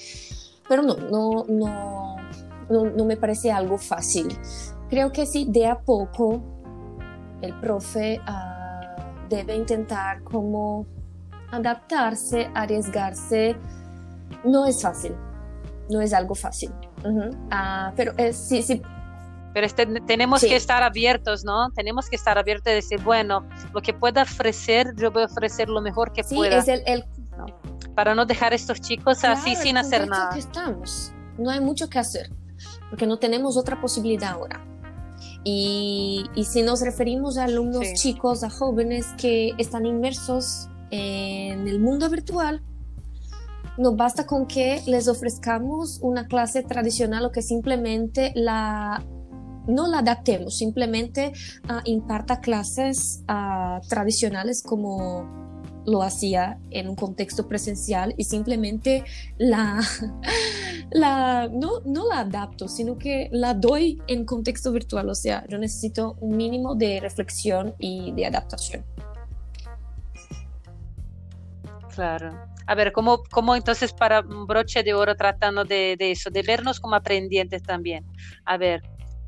Pero 0.68 0.83
no, 0.83 0.97
no, 0.97 1.45
no, 1.49 2.16
no, 2.70 2.85
no 2.85 3.05
me 3.05 3.16
parece 3.16 3.51
algo 3.51 3.78
fácil. 3.78 4.28
Creo 4.89 5.11
que 5.11 5.26
sí, 5.26 5.47
de 5.49 5.66
a 5.66 5.80
poco 5.80 6.43
el 7.43 7.59
profe 7.59 8.20
debe 9.37 9.57
intentar 9.57 10.22
como 10.22 10.87
adaptarse, 11.51 12.51
arriesgarse. 12.55 13.57
No 14.45 14.66
es 14.66 14.83
fácil, 14.83 15.14
no 15.91 16.01
es 16.01 16.12
algo 16.12 16.35
fácil. 16.35 16.70
Ah, 17.51 17.93
pero 17.97 18.12
es, 18.16 18.37
sí, 18.37 18.62
sí. 18.62 18.83
Pero 19.55 19.66
este, 19.66 19.87
tenemos 20.07 20.41
que 20.41 20.57
estar 20.57 20.83
abiertos, 20.83 21.45
¿no? 21.45 21.70
Tenemos 21.72 22.09
que 22.09 22.16
estar 22.16 22.39
abiertos 22.39 22.72
y 22.72 22.76
decir, 22.76 23.03
bueno, 23.03 23.47
lo 23.74 23.83
que 23.83 23.93
pueda 23.93 24.22
ofrecer, 24.22 24.95
yo 24.97 25.11
voy 25.11 25.22
a 25.22 25.26
ofrecer 25.26 25.68
lo 25.68 25.83
mejor 25.83 26.12
que 26.12 26.24
sí, 26.24 26.35
pueda. 26.35 26.59
Es 26.59 26.68
el, 26.68 27.05
Para 27.95 28.14
no 28.14 28.24
dejar 28.24 28.53
a 28.53 28.57
estos 28.57 28.80
chicos 28.80 29.24
así 29.24 29.55
sin 29.57 29.76
hacer 29.76 30.09
nada. 30.09 30.30
Que 30.33 30.39
estamos. 30.39 31.12
No 31.37 31.51
hay 31.51 31.61
mucho 31.61 31.89
que 31.89 31.99
hacer, 31.99 32.30
porque 32.89 33.07
no 33.07 33.18
tenemos 33.18 33.57
otra 33.59 33.78
posibilidad 33.80 34.33
ahora. 34.33 34.64
Y, 35.45 36.24
si 36.45 36.62
nos 36.62 36.82
referimos 36.82 37.36
a 37.36 37.45
alumnos 37.45 37.95
chicos, 37.95 38.45
a 38.45 38.51
jóvenes 38.51 39.07
que 39.18 39.53
están 39.59 39.86
inmersos 39.86 40.68
en 40.90 41.66
el 41.66 41.80
mundo 41.80 42.09
virtual, 42.09 42.62
no 43.78 43.97
basta 43.97 44.26
con 44.26 44.47
que 44.47 44.82
les 44.86 45.09
ofrezcamos 45.09 45.99
una 46.03 46.26
clase 46.26 46.62
tradicional 46.62 47.24
o 47.24 47.32
que 47.32 47.43
simplemente 47.43 48.32
la 48.34 49.03
no 49.66 49.86
la 49.86 50.01
adaptemos, 50.01 50.59
simplemente 50.59 51.32
uh, 51.68 51.80
imparta 51.84 52.40
clases 52.40 53.22
uh, 53.28 53.80
tradicionales 53.88 54.61
como 54.61 55.41
lo 55.87 56.03
hacía 56.03 56.59
en 56.70 56.89
un 56.89 56.97
contexto 56.97 57.49
presencial 57.49 58.14
y 58.16 58.24
simplemente 58.24 59.05
la, 59.39 59.80
la 60.91 61.49
no, 61.53 61.80
no 61.85 62.09
la 62.09 62.20
adapto, 62.20 62.68
sino 62.68 62.99
que 62.99 63.28
la 63.33 63.55
doy 63.55 64.01
en 64.07 64.24
contexto 64.24 64.72
virtual. 64.72 65.09
O 65.09 65.14
sea, 65.14 65.45
yo 65.49 65.59
necesito 65.59 66.16
un 66.20 66.37
mínimo 66.37 66.74
de 66.74 67.01
reflexión 67.01 67.74
y 67.78 68.12
de 68.12 68.26
adaptación. 68.26 68.85
Claro. 71.95 72.30
A 72.66 72.74
ver, 72.74 72.93
¿cómo, 72.93 73.22
cómo 73.30 73.55
entonces 73.55 73.93
para 73.93 74.20
un 74.20 74.47
broche 74.47 74.83
de 74.83 74.95
oro 74.95 75.14
tratando 75.16 75.64
de, 75.64 75.97
de 75.99 76.12
eso, 76.12 76.30
de 76.30 76.43
vernos 76.43 76.80
como 76.80 76.95
aprendientes 76.95 77.62
también? 77.62 78.07
A 78.45 78.57
ver, 78.57 78.83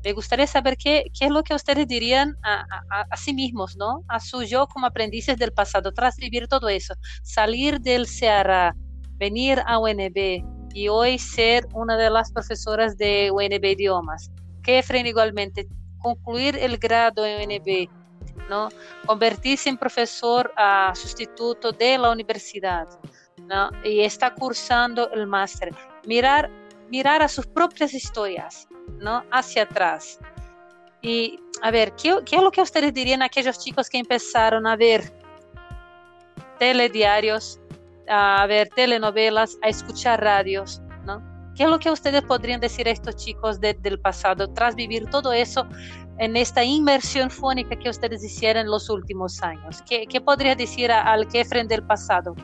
me 0.05 0.13
gustaría 0.13 0.45
saber 0.45 0.77
qué, 0.77 1.11
es 1.19 1.29
lo 1.31 1.43
que 1.43 1.55
ustedes 1.55 1.87
dirían 1.87 2.37
a, 2.43 3.17
sí 3.17 3.33
mismos, 3.33 3.75
¿no? 3.75 4.03
A 4.07 4.19
su 4.19 4.43
yo 4.43 4.67
como 4.67 4.85
aprendices 4.85 5.35
del 5.35 5.51
pasado, 5.51 5.91
tras 5.91 6.17
vivir 6.17 6.47
todo 6.47 6.69
eso, 6.69 6.93
salir 7.23 7.81
del 7.81 8.05
CEARA, 8.05 8.75
venir 9.17 9.63
a 9.65 9.79
UNB 9.79 10.45
y 10.75 10.87
hoy 10.89 11.17
ser 11.17 11.67
una 11.73 11.97
de 11.97 12.11
las 12.11 12.31
profesoras 12.31 12.95
de 12.99 13.31
UNB 13.31 13.65
Idiomas. 13.65 14.29
Kefren 14.61 15.07
igualmente, 15.07 15.67
concluir 15.97 16.55
el 16.55 16.77
grado 16.77 17.25
en 17.25 17.49
UNB, 17.49 17.89
¿no? 18.47 18.69
Convertirse 19.07 19.69
en 19.69 19.77
profesor 19.77 20.53
a 20.55 20.93
sustituto 20.93 21.71
de 21.71 21.97
la 21.97 22.11
universidad, 22.11 22.87
¿no? 23.41 23.71
Y 23.83 24.01
está 24.01 24.35
cursando 24.35 25.09
el 25.13 25.25
máster. 25.25 25.73
Mirar, 26.05 26.51
mirar 26.91 27.23
a 27.23 27.27
sus 27.27 27.47
propias 27.47 27.95
historias, 27.95 28.67
¿no? 28.99 29.23
Hacia 29.31 29.63
atrás. 29.63 30.19
Y 31.01 31.39
a 31.61 31.71
ver, 31.71 31.93
¿qué, 31.93 32.17
¿qué, 32.25 32.37
es 32.37 32.41
lo 32.41 32.51
que 32.51 32.61
ustedes 32.61 32.93
dirían 32.93 33.21
a 33.21 33.25
aquellos 33.25 33.59
chicos 33.59 33.89
que 33.89 33.99
empezaron 33.99 34.65
a 34.65 34.75
ver 34.75 35.13
telediarios, 36.57 37.59
a 38.07 38.45
ver 38.47 38.69
telenovelas, 38.69 39.57
a 39.61 39.69
escuchar 39.69 40.23
radios, 40.23 40.81
¿no? 41.05 41.21
¿Qué 41.55 41.63
es 41.63 41.69
lo 41.69 41.79
que 41.79 41.91
ustedes 41.91 42.21
podrían 42.23 42.59
decir 42.59 42.87
a 42.87 42.91
estos 42.91 43.15
chicos 43.15 43.59
del 43.59 43.99
pasado 43.99 44.51
tras 44.53 44.75
vivir 44.75 45.09
todo 45.09 45.31
eso 45.31 45.65
en 46.17 46.35
esta 46.35 46.63
inmersión 46.63 47.29
fónica 47.29 47.77
que 47.77 47.89
ustedes 47.89 48.23
hicieron 48.23 48.65
en 48.65 48.71
los 48.71 48.89
últimos 48.89 49.41
años? 49.41 49.81
¿Qué, 49.87 50.05
qué 50.07 50.19
podría 50.19 50.55
decir 50.55 50.91
al 50.91 51.27
Kefren 51.27 51.67
del 51.67 51.83
pasado? 51.83 52.35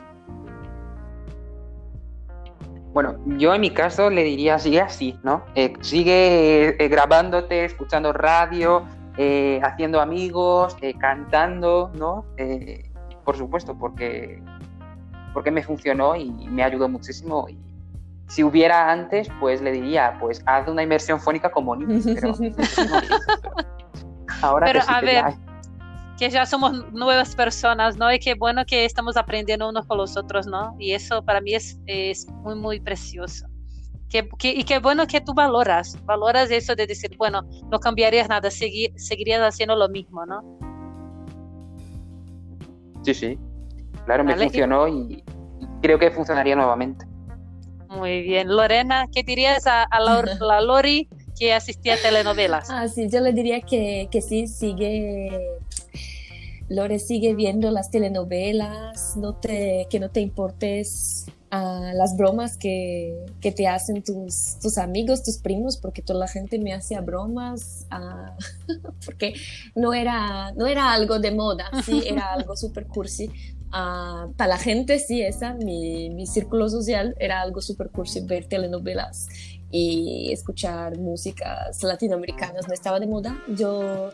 Bueno, 2.92 3.16
yo 3.38 3.54
en 3.54 3.60
mi 3.62 3.70
caso 3.70 4.10
le 4.10 4.22
diría, 4.22 4.58
sigue 4.58 4.80
así, 4.80 5.18
¿no? 5.22 5.44
Eh, 5.54 5.72
sigue 5.80 6.76
eh, 6.78 6.88
grabándote, 6.88 7.64
escuchando 7.64 8.12
radio, 8.12 8.84
eh, 9.16 9.60
haciendo 9.62 10.00
amigos, 10.00 10.76
cantando, 10.98 11.90
¿no? 11.94 12.26
por 13.24 13.36
supuesto, 13.36 13.76
porque, 13.78 14.42
porque 15.32 15.50
me 15.50 15.62
funcionó 15.62 16.16
y 16.16 16.30
me 16.30 16.64
ayudó 16.64 16.88
muchísimo. 16.88 17.46
Y 17.48 17.56
si 18.26 18.42
hubiera 18.42 18.90
antes, 18.90 19.28
pues 19.40 19.62
le 19.62 19.72
diría, 19.72 20.16
pues 20.20 20.42
haz 20.44 20.68
una 20.68 20.82
inmersión 20.82 21.20
fónica 21.20 21.50
como 21.50 21.76
niño. 21.76 22.02
Pero, 22.14 22.34
ahora 24.42 24.66
pero 24.66 24.80
a 24.88 25.00
ver, 25.00 25.24
que 26.22 26.30
ya 26.30 26.46
somos 26.46 26.92
nuevas 26.92 27.34
personas, 27.34 27.96
¿no? 27.96 28.12
Y 28.12 28.20
qué 28.20 28.34
bueno 28.34 28.64
que 28.64 28.84
estamos 28.84 29.16
aprendiendo 29.16 29.68
unos 29.68 29.84
con 29.86 29.98
los 29.98 30.16
otros, 30.16 30.46
¿no? 30.46 30.76
Y 30.78 30.92
eso 30.92 31.20
para 31.24 31.40
mí 31.40 31.52
es, 31.52 31.80
es 31.86 32.28
muy, 32.44 32.54
muy 32.54 32.78
precioso. 32.78 33.44
Que, 34.08 34.28
que, 34.38 34.50
y 34.50 34.62
qué 34.62 34.78
bueno 34.78 35.04
que 35.08 35.20
tú 35.20 35.34
valoras, 35.34 35.98
valoras 36.04 36.48
eso 36.52 36.76
de 36.76 36.86
decir, 36.86 37.10
bueno, 37.18 37.42
no 37.72 37.80
cambiarías 37.80 38.28
nada, 38.28 38.52
seguir, 38.52 38.92
seguirías 38.94 39.40
haciendo 39.40 39.74
lo 39.74 39.88
mismo, 39.88 40.24
¿no? 40.24 40.44
Sí, 43.02 43.14
sí. 43.14 43.38
Claro, 44.04 44.22
me 44.22 44.36
funcionó 44.36 44.86
y, 44.86 45.24
creo 45.80 45.98
que 45.98 46.08
funcionaría 46.12 46.54
nuevamente. 46.54 47.04
Muy 47.88 48.22
bien. 48.22 48.46
Lorena, 48.46 49.08
¿qué 49.12 49.24
dirías 49.24 49.66
a, 49.66 49.82
a 49.82 49.98
la, 49.98 50.22
la 50.40 50.60
Lori 50.60 51.08
que 51.36 51.52
asistía 51.52 51.94
a 51.94 51.96
telenovelas? 51.96 52.70
Ah, 52.70 52.86
sí, 52.86 53.08
yo 53.10 53.18
le 53.18 53.32
diría 53.32 53.60
que, 53.60 54.06
que 54.08 54.20
sí, 54.20 54.46
sigue 54.46 55.58
Lore 56.72 56.98
sigue 56.98 57.34
viendo 57.34 57.70
las 57.70 57.90
telenovelas, 57.90 59.16
no 59.16 59.34
te, 59.34 59.86
que 59.90 60.00
no 60.00 60.10
te 60.10 60.20
importes 60.20 61.26
a 61.50 61.92
las 61.94 62.16
bromas 62.16 62.56
que, 62.56 63.26
que, 63.42 63.52
te 63.52 63.68
hacen 63.68 64.02
tus, 64.02 64.58
tus 64.60 64.78
amigos, 64.78 65.22
tus 65.22 65.36
primos, 65.36 65.76
porque 65.76 66.00
toda 66.00 66.18
la 66.18 66.28
gente 66.28 66.58
me 66.58 66.72
hacía 66.72 67.02
bromas, 67.02 67.86
porque 69.04 69.34
no 69.74 69.92
era, 69.92 70.52
no 70.52 70.66
era 70.66 70.92
algo 70.92 71.18
de 71.18 71.30
moda, 71.30 71.70
sí, 71.84 72.02
era 72.08 72.32
algo 72.32 72.56
súper 72.56 72.86
cursi. 72.86 73.30
para 73.70 74.48
la 74.48 74.56
gente, 74.56 74.98
sí, 74.98 75.20
esa, 75.20 75.52
mi, 75.52 76.08
mi 76.08 76.26
círculo 76.26 76.70
social 76.70 77.14
era 77.18 77.42
algo 77.42 77.60
súper 77.60 77.90
cursi, 77.90 78.20
ver 78.20 78.46
telenovelas 78.46 79.28
y 79.70 80.30
escuchar 80.32 80.98
músicas 80.98 81.82
latinoamericanas, 81.82 82.68
no 82.68 82.74
estaba 82.74 82.98
de 82.98 83.06
moda. 83.06 83.42
Yo 83.48 84.10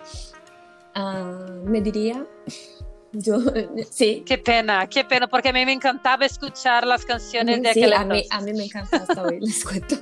uh, 0.96 1.68
me 1.68 1.80
diría, 1.80 2.26
yo, 3.12 3.38
sí. 3.90 4.22
Qué 4.26 4.38
pena, 4.38 4.86
qué 4.88 5.04
pena, 5.04 5.28
porque 5.28 5.48
a 5.48 5.52
mí 5.52 5.64
me 5.64 5.72
encantaba 5.72 6.26
escuchar 6.26 6.86
las 6.86 7.04
canciones 7.04 7.62
de 7.62 7.72
sí, 7.72 7.82
aquel 7.82 7.92
a 7.92 8.04
mí, 8.04 8.24
a 8.30 8.40
mí 8.40 8.52
me 8.52 8.64
encanta 8.64 8.96
hasta 8.96 9.22
hoy, 9.22 9.40
les 9.40 9.64
cuento. 9.64 9.96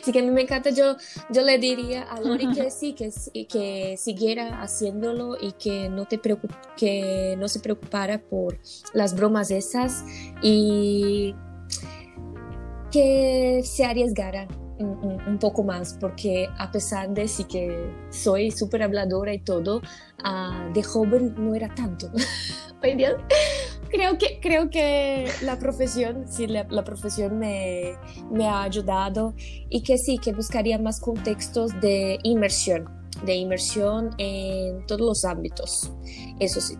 Así 0.00 0.12
que 0.12 0.18
a 0.18 0.22
mí 0.22 0.30
me 0.30 0.42
encanta, 0.42 0.68
yo, 0.68 0.96
yo 1.30 1.40
le 1.40 1.56
diría 1.56 2.02
a 2.02 2.20
Lori 2.20 2.52
que 2.52 2.70
sí, 2.70 2.92
que, 2.92 3.10
que 3.46 3.96
siguiera 3.96 4.60
haciéndolo 4.60 5.38
y 5.40 5.52
que 5.52 5.88
no, 5.88 6.04
te 6.04 6.20
que 6.76 7.36
no 7.38 7.48
se 7.48 7.60
preocupara 7.60 8.18
por 8.18 8.58
las 8.92 9.16
bromas 9.16 9.50
esas 9.50 10.04
y 10.42 11.34
que 12.92 13.62
se 13.64 13.86
arriesgara 13.86 14.46
un, 15.26 15.38
poco 15.38 15.62
más, 15.62 15.96
porque 16.00 16.48
a 16.58 16.70
pesar 16.70 17.10
de 17.10 17.28
sí 17.28 17.44
que 17.44 17.90
soy 18.10 18.50
súper 18.50 18.82
habladora 18.82 19.32
y 19.32 19.38
todo, 19.38 19.78
uh, 19.78 20.72
de 20.72 20.82
joven 20.82 21.34
no 21.38 21.54
era 21.54 21.74
tanto. 21.74 22.10
creo 23.90 24.18
que, 24.18 24.40
creo 24.40 24.70
que 24.70 25.28
la 25.42 25.58
profesión, 25.58 26.26
sí, 26.28 26.46
la, 26.46 26.66
la 26.68 26.84
profesión 26.84 27.38
me, 27.38 27.96
me, 28.30 28.46
ha 28.46 28.62
ayudado 28.62 29.34
y 29.70 29.82
que 29.82 29.98
sí, 29.98 30.18
que 30.18 30.32
buscaría 30.32 30.78
más 30.78 31.00
contextos 31.00 31.80
de 31.80 32.18
inmersión, 32.24 32.88
de 33.24 33.34
inmersión 33.36 34.10
en 34.18 34.84
todos 34.86 35.00
los 35.00 35.24
ámbitos, 35.24 35.92
eso 36.40 36.60
sí. 36.60 36.76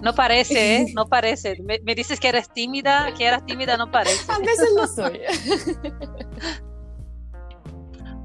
No 0.00 0.14
parece, 0.14 0.76
¿eh? 0.76 0.86
No 0.94 1.06
parece. 1.06 1.56
Me, 1.62 1.94
dices 1.94 2.20
que 2.20 2.28
eres 2.28 2.52
tímida, 2.52 3.12
que 3.14 3.26
eras 3.26 3.44
tímida, 3.46 3.76
no 3.76 3.90
parece. 3.90 4.30
A 4.30 4.38
veces 4.38 4.70
lo 4.76 4.86
soy. 4.86 5.20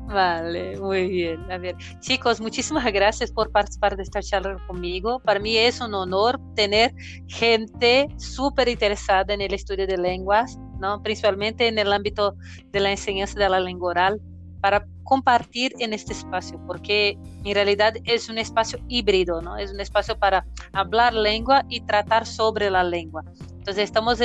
Vale, 0.07 0.79
muy 0.79 1.09
bien. 1.09 1.51
A 1.51 1.57
ver, 1.57 1.75
chicos, 1.99 2.39
muchísimas 2.39 2.85
gracias 2.93 3.31
por 3.31 3.51
participar 3.51 3.97
de 3.97 4.03
esta 4.03 4.21
charla 4.21 4.55
conmigo. 4.67 5.19
Para 5.19 5.39
mí 5.39 5.57
es 5.57 5.81
un 5.81 5.95
honor 5.95 6.39
tener 6.55 6.93
gente 7.27 8.07
súper 8.17 8.67
interesada 8.67 9.33
en 9.33 9.41
el 9.41 9.53
estudio 9.53 9.87
de 9.87 9.97
lenguas, 9.97 10.59
¿no? 10.79 11.01
principalmente 11.01 11.67
en 11.67 11.79
el 11.79 11.91
ámbito 11.91 12.35
de 12.71 12.79
la 12.81 12.91
enseñanza 12.91 13.39
de 13.39 13.49
la 13.49 13.59
lengua 13.59 13.89
oral, 13.89 14.21
para 14.65 14.83
compartir 15.03 15.75
en 15.77 15.93
este 15.93 16.13
espacio, 16.13 16.59
porque 16.65 17.19
en 17.43 17.53
realidad 17.53 17.93
es 18.03 18.29
un 18.29 18.39
espacio 18.39 18.79
híbrido, 18.87 19.39
¿no? 19.39 19.57
Es 19.57 19.71
un 19.71 19.79
espacio 19.79 20.17
para 20.17 20.43
hablar 20.73 21.13
lengua 21.13 21.63
y 21.69 21.81
tratar 21.81 22.25
sobre 22.25 22.71
la 22.71 22.83
lengua. 22.83 23.23
Entonces 23.59 23.83
estamos 23.83 24.19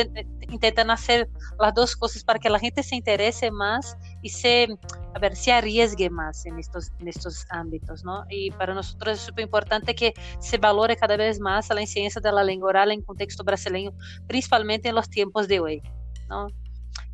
intentando 0.48 0.94
hacer 0.94 1.28
las 1.58 1.74
dos 1.74 1.94
cosas 1.94 2.24
para 2.24 2.38
que 2.38 2.48
la 2.48 2.58
gente 2.58 2.82
se 2.82 2.96
interese 2.96 3.50
más 3.50 3.98
y 4.22 4.30
se, 4.30 4.68
a 5.14 5.18
ver, 5.18 5.36
se 5.36 5.52
arriesgue 5.52 6.08
más 6.08 6.46
en 6.46 6.58
estos, 6.58 6.90
en 7.00 7.08
estos 7.08 7.44
ámbitos, 7.50 8.02
¿no? 8.02 8.24
Y 8.30 8.50
para 8.52 8.72
nosotros 8.72 9.18
es 9.18 9.20
súper 9.20 9.44
importante 9.44 9.94
que 9.94 10.14
se 10.38 10.56
valore 10.56 10.96
cada 10.96 11.18
vez 11.18 11.38
más 11.38 11.68
la 11.68 11.82
enseñanza 11.82 12.18
de 12.18 12.32
la 12.32 12.42
lengua 12.42 12.70
oral 12.70 12.92
en 12.92 13.02
contexto 13.02 13.44
brasileño, 13.44 13.92
principalmente 14.26 14.88
en 14.88 14.94
los 14.94 15.10
tiempos 15.10 15.48
de 15.48 15.60
hoy, 15.60 15.82
¿no? 16.30 16.46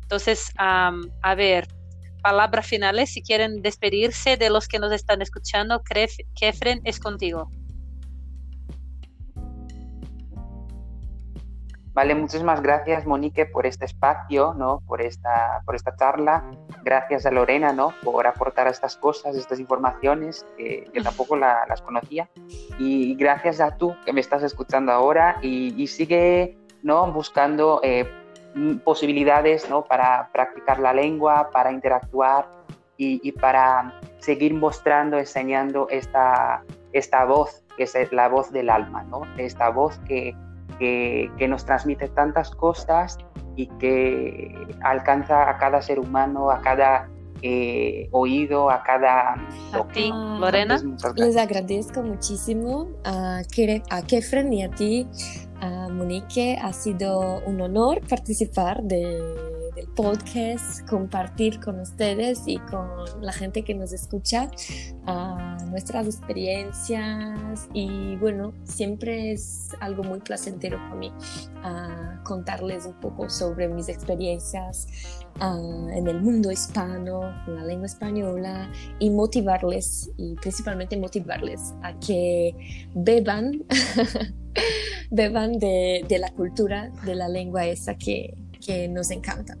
Entonces, 0.01 0.53
a 0.57 1.35
ver, 1.35 1.67
palabras 2.27 2.67
finales, 2.67 3.11
si 3.11 3.21
quieren 3.21 3.61
despedirse 3.61 4.35
de 4.35 4.49
los 4.49 4.67
que 4.67 4.79
nos 4.79 4.91
están 4.91 5.21
escuchando, 5.21 5.81
Kefren, 6.35 6.81
es 6.83 6.99
contigo. 6.99 7.49
Vale, 11.93 12.15
muchísimas 12.15 12.61
gracias 12.61 13.05
Monique 13.05 13.45
por 13.45 13.65
este 13.65 13.85
espacio, 13.85 14.53
¿no? 14.53 14.81
por, 14.85 15.01
esta, 15.01 15.61
por 15.65 15.75
esta 15.75 15.95
charla. 15.95 16.43
Gracias 16.83 17.25
a 17.25 17.31
Lorena 17.31 17.71
¿no? 17.71 17.93
por 18.03 18.27
aportar 18.27 18.67
estas 18.67 18.97
cosas, 18.97 19.37
estas 19.37 19.61
informaciones 19.61 20.45
que, 20.57 20.91
tampoco 21.01 21.37
las 21.37 21.81
conocía. 21.81 22.29
Y 22.77 23.15
gracias 23.15 23.61
a 23.61 23.77
tú 23.77 23.95
que 24.05 24.11
me 24.11 24.19
estás 24.19 24.43
escuchando 24.43 24.91
ahora 24.91 25.37
y, 25.41 25.87
sigue 25.87 26.57
¿no? 26.83 27.09
buscando 27.09 27.79
eh, 27.83 28.05
posibilidades 28.83 29.69
¿no? 29.69 29.83
para 29.83 30.29
practicar 30.31 30.79
la 30.79 30.93
lengua, 30.93 31.49
para 31.51 31.71
interactuar 31.71 32.47
y, 32.97 33.31
para 33.33 33.99
seguir 34.19 34.55
mostrando, 34.55 35.19
enseñando 35.19 35.87
esta, 35.89 36.63
esta 36.93 37.25
voz, 37.25 37.63
que 37.77 37.83
es 37.83 38.11
la 38.11 38.27
voz 38.27 38.51
del 38.51 38.69
alma, 38.69 39.03
¿no? 39.03 39.21
esta 39.37 39.69
voz 39.69 39.99
que, 40.07 40.35
que, 40.79 41.31
que 41.37 41.47
nos 41.47 41.63
transmite 41.63 42.07
tantas 42.09 42.49
cosas 42.49 43.19
y 43.55 43.67
que 43.79 44.55
alcanza 44.81 45.49
a 45.49 45.57
cada 45.57 45.81
ser 45.81 45.99
humano, 45.99 46.49
a 46.49 46.61
cada 46.61 47.07
eh, 47.41 48.07
oído, 48.11 48.69
a 48.69 48.81
cada... 48.83 49.33
A 49.33 49.87
ti, 49.93 50.11
Lorena. 50.11 50.81
Les 51.15 51.37
agradezco 51.37 52.01
muchísimo 52.01 52.87
a, 53.03 53.41
a 53.89 54.01
Kefren 54.01 54.53
y 54.53 54.63
a 54.63 54.71
ti 54.71 55.07
a 55.61 55.89
Monique. 55.89 56.57
Ha 56.61 56.73
sido 56.73 57.41
un 57.45 57.61
honor 57.61 58.01
participar 58.07 58.83
de 58.83 59.56
del 59.77 59.87
podcast, 59.89 60.87
compartir 60.89 61.59
con 61.59 61.79
ustedes 61.79 62.41
y 62.47 62.57
con 62.57 62.89
la 63.21 63.31
gente 63.31 63.63
que 63.63 63.75
nos 63.75 63.93
escucha 63.93 64.49
uh, 65.05 65.69
nuestras 65.69 66.07
experiencias 66.07 67.69
y 67.73 68.15
bueno, 68.15 68.53
siempre 68.63 69.31
es 69.31 69.69
algo 69.79 70.03
muy 70.03 70.19
placentero 70.19 70.77
para 70.77 70.95
mí 70.95 71.13
uh, 71.63 72.23
contarles 72.23 72.87
un 72.87 72.99
poco 72.99 73.29
sobre 73.29 73.67
mis 73.67 73.87
experiencias 73.87 74.87
uh, 75.41 75.89
en 75.89 76.07
el 76.07 76.21
mundo 76.21 76.51
hispano, 76.51 77.21
la 77.45 77.63
lengua 77.63 77.85
española 77.85 78.71
y 78.97 79.11
motivarles 79.11 80.09
y 80.17 80.33
principalmente 80.35 80.97
motivarles 80.97 81.75
a 81.83 81.93
que 81.99 82.87
beban, 82.95 83.63
beban 85.11 85.59
de, 85.59 86.03
de 86.09 86.17
la 86.17 86.31
cultura 86.31 86.89
de 87.05 87.13
la 87.13 87.29
lengua 87.29 87.67
esa 87.67 87.95
que, 87.95 88.33
que 88.59 88.87
nos 88.87 89.11
encanta. 89.11 89.55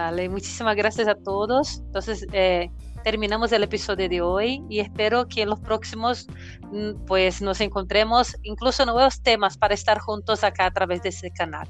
Vale, 0.00 0.30
muchísimas 0.30 0.76
gracias 0.76 1.08
a 1.08 1.14
todos. 1.14 1.80
Entonces, 1.80 2.26
eh, 2.32 2.70
terminamos 3.04 3.52
el 3.52 3.62
episodio 3.64 4.08
de 4.08 4.22
hoy 4.22 4.64
y 4.70 4.80
espero 4.80 5.28
que 5.28 5.42
en 5.42 5.50
los 5.50 5.60
próximos 5.60 6.26
mm, 6.72 7.04
pues 7.06 7.42
nos 7.42 7.60
encontremos 7.60 8.34
incluso 8.42 8.86
nuevos 8.86 9.20
temas 9.20 9.58
para 9.58 9.74
estar 9.74 9.98
juntos 9.98 10.42
acá 10.42 10.64
a 10.64 10.70
través 10.70 11.02
de 11.02 11.10
este 11.10 11.30
canal. 11.30 11.68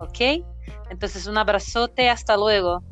¿Ok? 0.00 0.44
Entonces, 0.90 1.26
un 1.26 1.38
abrazote, 1.38 2.10
hasta 2.10 2.36
luego. 2.36 2.82